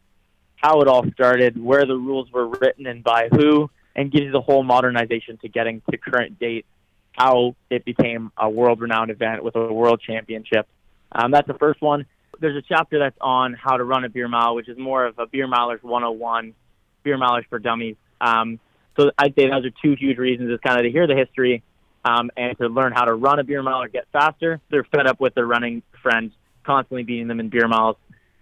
how 0.56 0.80
it 0.82 0.88
all 0.88 1.04
started, 1.12 1.62
where 1.62 1.86
the 1.86 1.96
rules 1.96 2.30
were 2.30 2.46
written 2.46 2.86
and 2.86 3.02
by 3.02 3.28
who, 3.32 3.70
and 3.96 4.12
gives 4.12 4.24
you 4.24 4.30
the 4.30 4.40
whole 4.40 4.62
modernization 4.62 5.38
to 5.38 5.48
getting 5.48 5.82
to 5.90 5.96
current 5.96 6.38
date, 6.38 6.66
how 7.12 7.56
it 7.70 7.84
became 7.84 8.30
a 8.36 8.48
world-renowned 8.48 9.10
event 9.10 9.42
with 9.42 9.56
a 9.56 9.72
world 9.72 10.00
championship. 10.06 10.68
Um, 11.12 11.30
that's 11.30 11.48
the 11.48 11.54
first 11.54 11.80
one. 11.80 12.06
There's 12.38 12.56
a 12.56 12.62
chapter 12.62 12.98
that's 12.98 13.16
on 13.20 13.54
how 13.54 13.76
to 13.76 13.84
run 13.84 14.04
a 14.04 14.08
beer 14.08 14.28
mile, 14.28 14.54
which 14.54 14.68
is 14.68 14.78
more 14.78 15.06
of 15.06 15.18
a 15.18 15.26
beer 15.26 15.48
milers 15.48 15.82
101 15.82 16.54
beer 17.02 17.18
mileage 17.18 17.46
for 17.48 17.58
dummies. 17.58 17.96
Um, 18.20 18.60
so 18.98 19.10
I'd 19.18 19.34
say 19.34 19.48
those 19.48 19.64
are 19.64 19.70
two 19.82 19.96
huge 19.98 20.18
reasons: 20.18 20.50
is 20.50 20.58
kind 20.64 20.78
of 20.78 20.84
to 20.84 20.90
hear 20.90 21.06
the 21.06 21.14
history 21.14 21.62
um, 22.04 22.30
and 22.36 22.56
to 22.58 22.68
learn 22.68 22.92
how 22.92 23.04
to 23.04 23.14
run 23.14 23.38
a 23.38 23.44
beer 23.44 23.62
mile 23.62 23.82
or 23.82 23.88
get 23.88 24.06
faster. 24.12 24.60
They're 24.70 24.84
fed 24.84 25.06
up 25.06 25.20
with 25.20 25.34
their 25.34 25.46
running 25.46 25.82
friends 26.02 26.32
constantly 26.64 27.04
beating 27.04 27.28
them 27.28 27.40
in 27.40 27.48
beer 27.48 27.68
miles, 27.68 27.96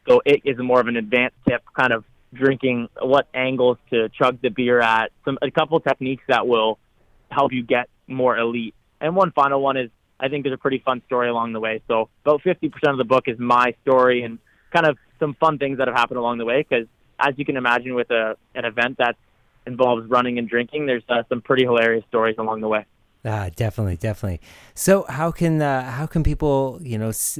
so 0.09 0.21
it 0.25 0.43
is 0.45 0.59
more 0.59 0.81
of 0.81 0.89
an 0.89 0.97
advanced 0.97 1.37
tip, 1.49 1.63
kind 1.79 1.93
of 1.93 2.05
drinking 2.33 2.89
what 3.01 3.29
angles 3.33 3.79
to 3.91 4.09
chug 4.11 4.41
the 4.43 4.51
beer 4.51 4.81
at, 4.81 5.13
some 5.25 5.39
a 5.41 5.51
couple 5.51 5.79
techniques 5.81 6.25
that 6.29 6.47
will 6.47 6.79
help 7.31 7.53
you 7.53 7.63
get 7.63 7.89
more 8.07 8.37
elite. 8.37 8.75
And 9.01 9.15
one 9.15 9.33
final 9.33 9.63
one 9.63 9.77
is 9.77 9.91
I 10.21 10.29
think 10.29 10.45
there's 10.45 10.55
a 10.55 10.59
pretty 10.59 10.83
fun 10.85 11.03
story 11.07 11.29
along 11.29 11.53
the 11.53 11.61
way. 11.61 11.81
So 11.89 12.09
about 12.25 12.43
50% 12.43 12.71
of 12.91 12.99
the 12.99 13.05
book 13.05 13.25
is 13.29 13.39
my 13.39 13.75
story 13.83 14.23
and 14.23 14.39
kind 14.73 14.87
of 14.87 14.99
some 15.21 15.35
fun 15.35 15.59
things 15.59 15.79
that 15.79 15.89
have 15.89 15.97
happened 15.97 16.19
along 16.19 16.39
the 16.39 16.45
way 16.45 16.65
because 16.69 16.87
as 17.19 17.35
you 17.37 17.45
can 17.45 17.57
imagine, 17.57 17.95
with 17.95 18.11
a 18.11 18.37
an 18.55 18.65
event 18.65 18.99
that 18.99 19.17
involves 19.67 20.09
running 20.09 20.39
and 20.39 20.49
drinking, 20.49 20.87
there's 20.87 21.03
uh, 21.09 21.23
some 21.29 21.41
pretty 21.41 21.65
hilarious 21.65 22.05
stories 22.09 22.37
along 22.39 22.61
the 22.61 22.69
way. 22.69 22.85
Ah, 23.25 23.49
definitely, 23.55 23.97
definitely. 23.97 24.41
So, 24.75 25.05
how 25.09 25.31
can 25.31 25.61
uh, 25.61 25.91
how 25.91 26.07
can 26.07 26.23
people, 26.23 26.79
you 26.83 26.99
know, 26.99 27.09
s- 27.09 27.39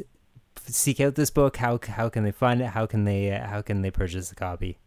seek 0.67 1.01
out 1.01 1.15
this 1.15 1.31
book? 1.31 1.57
How 1.57 1.79
how 1.83 2.09
can 2.09 2.25
they 2.25 2.33
find 2.33 2.61
it? 2.61 2.67
How 2.69 2.87
can 2.87 3.05
they 3.05 3.31
uh, 3.33 3.47
how 3.47 3.63
can 3.63 3.83
they 3.83 3.91
purchase 3.91 4.31
a 4.33 4.35
copy? 4.35 4.79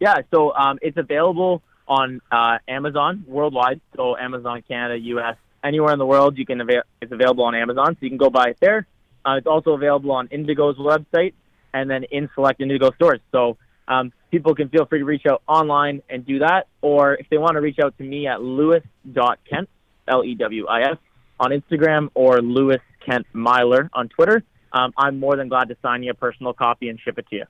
Yeah, 0.00 0.18
so 0.32 0.54
um, 0.54 0.78
it's 0.82 0.96
available 0.96 1.62
on 1.88 2.20
uh, 2.30 2.58
Amazon 2.68 3.24
worldwide. 3.26 3.80
So 3.96 4.16
Amazon 4.16 4.62
Canada, 4.68 4.98
U.S., 4.98 5.36
anywhere 5.64 5.92
in 5.92 5.98
the 5.98 6.06
world, 6.06 6.38
you 6.38 6.46
can 6.46 6.60
avail- 6.60 6.82
it's 7.00 7.10
available 7.10 7.44
on 7.44 7.54
Amazon. 7.54 7.94
So 7.94 7.98
you 8.02 8.10
can 8.10 8.18
go 8.18 8.30
buy 8.30 8.50
it 8.50 8.58
there. 8.60 8.86
Uh, 9.24 9.36
it's 9.38 9.46
also 9.46 9.72
available 9.72 10.12
on 10.12 10.28
Indigo's 10.28 10.76
website, 10.76 11.34
and 11.72 11.90
then 11.90 12.04
in 12.04 12.28
select 12.34 12.60
Indigo 12.60 12.90
stores. 12.92 13.20
So 13.32 13.56
um, 13.86 14.12
people 14.30 14.54
can 14.54 14.68
feel 14.68 14.86
free 14.86 14.98
to 14.98 15.04
reach 15.04 15.26
out 15.28 15.42
online 15.46 16.02
and 16.08 16.26
do 16.26 16.40
that, 16.40 16.68
or 16.82 17.14
if 17.14 17.26
they 17.30 17.38
want 17.38 17.54
to 17.54 17.60
reach 17.60 17.78
out 17.82 17.96
to 17.98 18.04
me 18.04 18.26
at 18.26 18.42
lewis.kent, 18.42 19.68
L-E-W-I-S, 20.06 20.96
on 21.40 21.50
Instagram, 21.50 22.10
or 22.14 22.40
Lewis 22.40 22.80
Kent 23.04 23.26
Miler 23.32 23.88
on 23.92 24.08
Twitter, 24.08 24.42
um, 24.72 24.92
I'm 24.96 25.18
more 25.18 25.36
than 25.36 25.48
glad 25.48 25.68
to 25.68 25.76
sign 25.80 26.02
you 26.02 26.10
a 26.10 26.14
personal 26.14 26.52
copy 26.52 26.88
and 26.88 26.98
ship 27.00 27.18
it 27.18 27.26
to 27.30 27.36
you. 27.36 27.44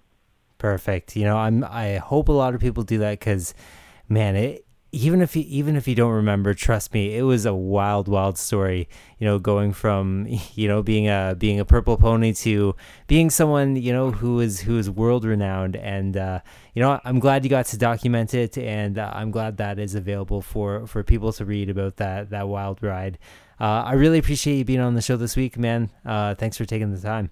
Perfect. 0.58 1.16
You 1.16 1.24
know, 1.24 1.36
I'm. 1.36 1.64
I 1.64 1.96
hope 1.96 2.28
a 2.28 2.32
lot 2.32 2.54
of 2.54 2.60
people 2.60 2.82
do 2.82 2.98
that 2.98 3.18
because, 3.18 3.54
man, 4.08 4.36
it 4.36 4.66
even 4.90 5.20
if 5.20 5.36
you 5.36 5.44
even 5.46 5.76
if 5.76 5.86
you 5.86 5.94
don't 5.94 6.12
remember, 6.12 6.54
trust 6.54 6.94
me, 6.94 7.14
it 7.14 7.22
was 7.22 7.44
a 7.44 7.54
wild, 7.54 8.08
wild 8.08 8.38
story. 8.38 8.88
You 9.18 9.26
know, 9.26 9.38
going 9.38 9.72
from 9.72 10.26
you 10.54 10.68
know 10.68 10.82
being 10.82 11.08
a 11.08 11.34
being 11.38 11.60
a 11.60 11.64
purple 11.64 11.96
pony 11.96 12.32
to 12.34 12.74
being 13.06 13.30
someone 13.30 13.76
you 13.76 13.92
know 13.92 14.10
who 14.10 14.40
is 14.40 14.60
who 14.60 14.78
is 14.78 14.88
world 14.88 15.24
renowned, 15.24 15.76
and 15.76 16.16
uh, 16.16 16.40
you 16.74 16.82
know 16.82 17.00
I'm 17.04 17.18
glad 17.18 17.44
you 17.44 17.50
got 17.50 17.66
to 17.66 17.76
document 17.76 18.32
it, 18.32 18.56
and 18.56 18.98
uh, 18.98 19.12
I'm 19.14 19.30
glad 19.30 19.58
that 19.58 19.78
is 19.78 19.94
available 19.94 20.40
for 20.40 20.86
for 20.86 21.02
people 21.02 21.32
to 21.32 21.44
read 21.44 21.68
about 21.68 21.96
that 21.96 22.30
that 22.30 22.48
wild 22.48 22.82
ride. 22.82 23.18
Uh, 23.60 23.82
I 23.84 23.94
really 23.94 24.18
appreciate 24.18 24.56
you 24.56 24.64
being 24.64 24.80
on 24.80 24.94
the 24.94 25.02
show 25.02 25.16
this 25.16 25.36
week, 25.36 25.58
man. 25.58 25.90
Uh, 26.04 26.34
thanks 26.34 26.56
for 26.56 26.64
taking 26.64 26.94
the 26.94 27.00
time. 27.00 27.30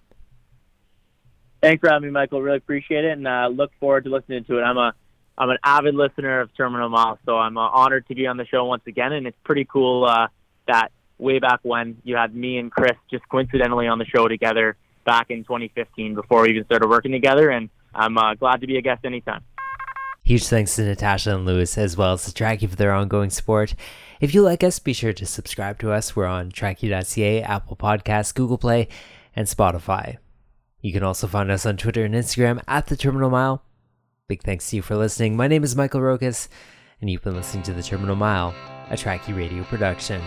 Thanks 1.63 1.81
for 1.81 1.89
having 1.89 2.09
me, 2.09 2.13
Michael. 2.13 2.43
Really 2.43 2.59
appreciate 2.59 3.05
it, 3.05 3.13
and 3.13 3.27
uh, 3.27 3.49
look 3.51 3.71
forward 3.81 4.05
to 4.05 4.11
listening 4.11 4.45
to 4.45 4.59
it. 4.59 4.63
I'm 4.63 4.77
a 4.77 4.93
I'm 5.39 5.51
an 5.51 5.59
avid 5.65 5.95
listener 5.95 6.41
of 6.41 6.55
Terminal 6.57 6.89
Mile, 6.89 7.19
so 7.27 7.37
I'm 7.37 7.59
uh, 7.59 7.69
honored 7.69 8.07
to 8.09 8.15
be 8.15 8.27
on 8.27 8.37
the 8.37 8.47
show 8.47 8.65
once 8.65 8.83
again. 8.87 9.13
And 9.13 9.27
it's 9.27 9.37
pretty 9.45 9.67
cool 9.67 10.05
uh, 10.05 10.29
that 10.67 10.93
way 11.19 11.39
back 11.39 11.61
when 11.63 11.99
you 12.05 12.17
had 12.17 12.35
me 12.35 12.59
and 12.59 12.71
Chris 12.71 12.97
just 13.11 13.29
coincidentally 13.29 13.87
on 13.87 13.99
the 13.99 14.07
show 14.07 14.29
together 14.29 14.77
back 15.05 15.31
in 15.31 15.45
2015 15.45 16.15
before 16.15 16.43
we 16.43 16.51
even 16.51 16.65
started 16.65 16.89
working 16.89 17.13
together. 17.13 17.51
And 17.51 17.69
I'm 17.95 18.17
uh, 18.17 18.35
glad 18.35 18.61
to 18.63 18.67
be 18.67 18.79
a 18.79 18.83
guest 18.83 19.05
anytime. 19.05 19.43
Huge 20.25 20.47
thanks 20.49 20.75
to 20.75 20.83
Natasha 20.83 21.37
and 21.37 21.45
Lewis, 21.45 21.79
as 21.79 21.97
well 21.97 22.15
as 22.15 22.25
to 22.25 22.33
Trackie 22.33 22.69
for 22.69 22.75
their 22.75 22.93
ongoing 22.93 23.31
support. 23.31 23.77
If 24.21 24.35
you 24.35 24.43
like 24.43 24.65
us, 24.65 24.81
be 24.81 24.93
sure 24.93 25.13
to 25.13 25.25
subscribe 25.25 25.79
to 25.79 25.93
us. 25.93 26.17
We're 26.17 26.27
on 26.27 26.51
Trackie.ca, 26.51 27.43
Apple 27.43 27.77
Podcasts, 27.77 28.35
Google 28.35 28.59
Play, 28.59 28.89
and 29.37 29.47
Spotify. 29.47 30.17
You 30.81 30.93
can 30.93 31.05
also 31.05 31.29
find 31.29 31.51
us 31.51 31.65
on 31.65 31.77
Twitter 31.77 32.05
and 32.05 32.15
Instagram 32.15 32.61
at 32.67 32.87
The 32.87 32.97
Terminal 32.97 33.31
Mile. 33.31 33.63
Big 34.29 34.43
thanks 34.43 34.71
to 34.71 34.77
you 34.77 34.83
for 34.83 34.97
listening. 34.97 35.37
My 35.37 35.47
name 35.47 35.63
is 35.63 35.77
Michael 35.77 36.01
Rokas, 36.01 36.49
and 37.01 37.09
you've 37.09 37.23
been 37.23 37.37
listening 37.37 37.63
to 37.63 37.73
The 37.73 37.81
Terminal 37.81 38.17
Mile, 38.17 38.53
a 38.91 38.95
Trackie 38.95 39.37
Radio 39.37 39.63
production. 39.63 40.21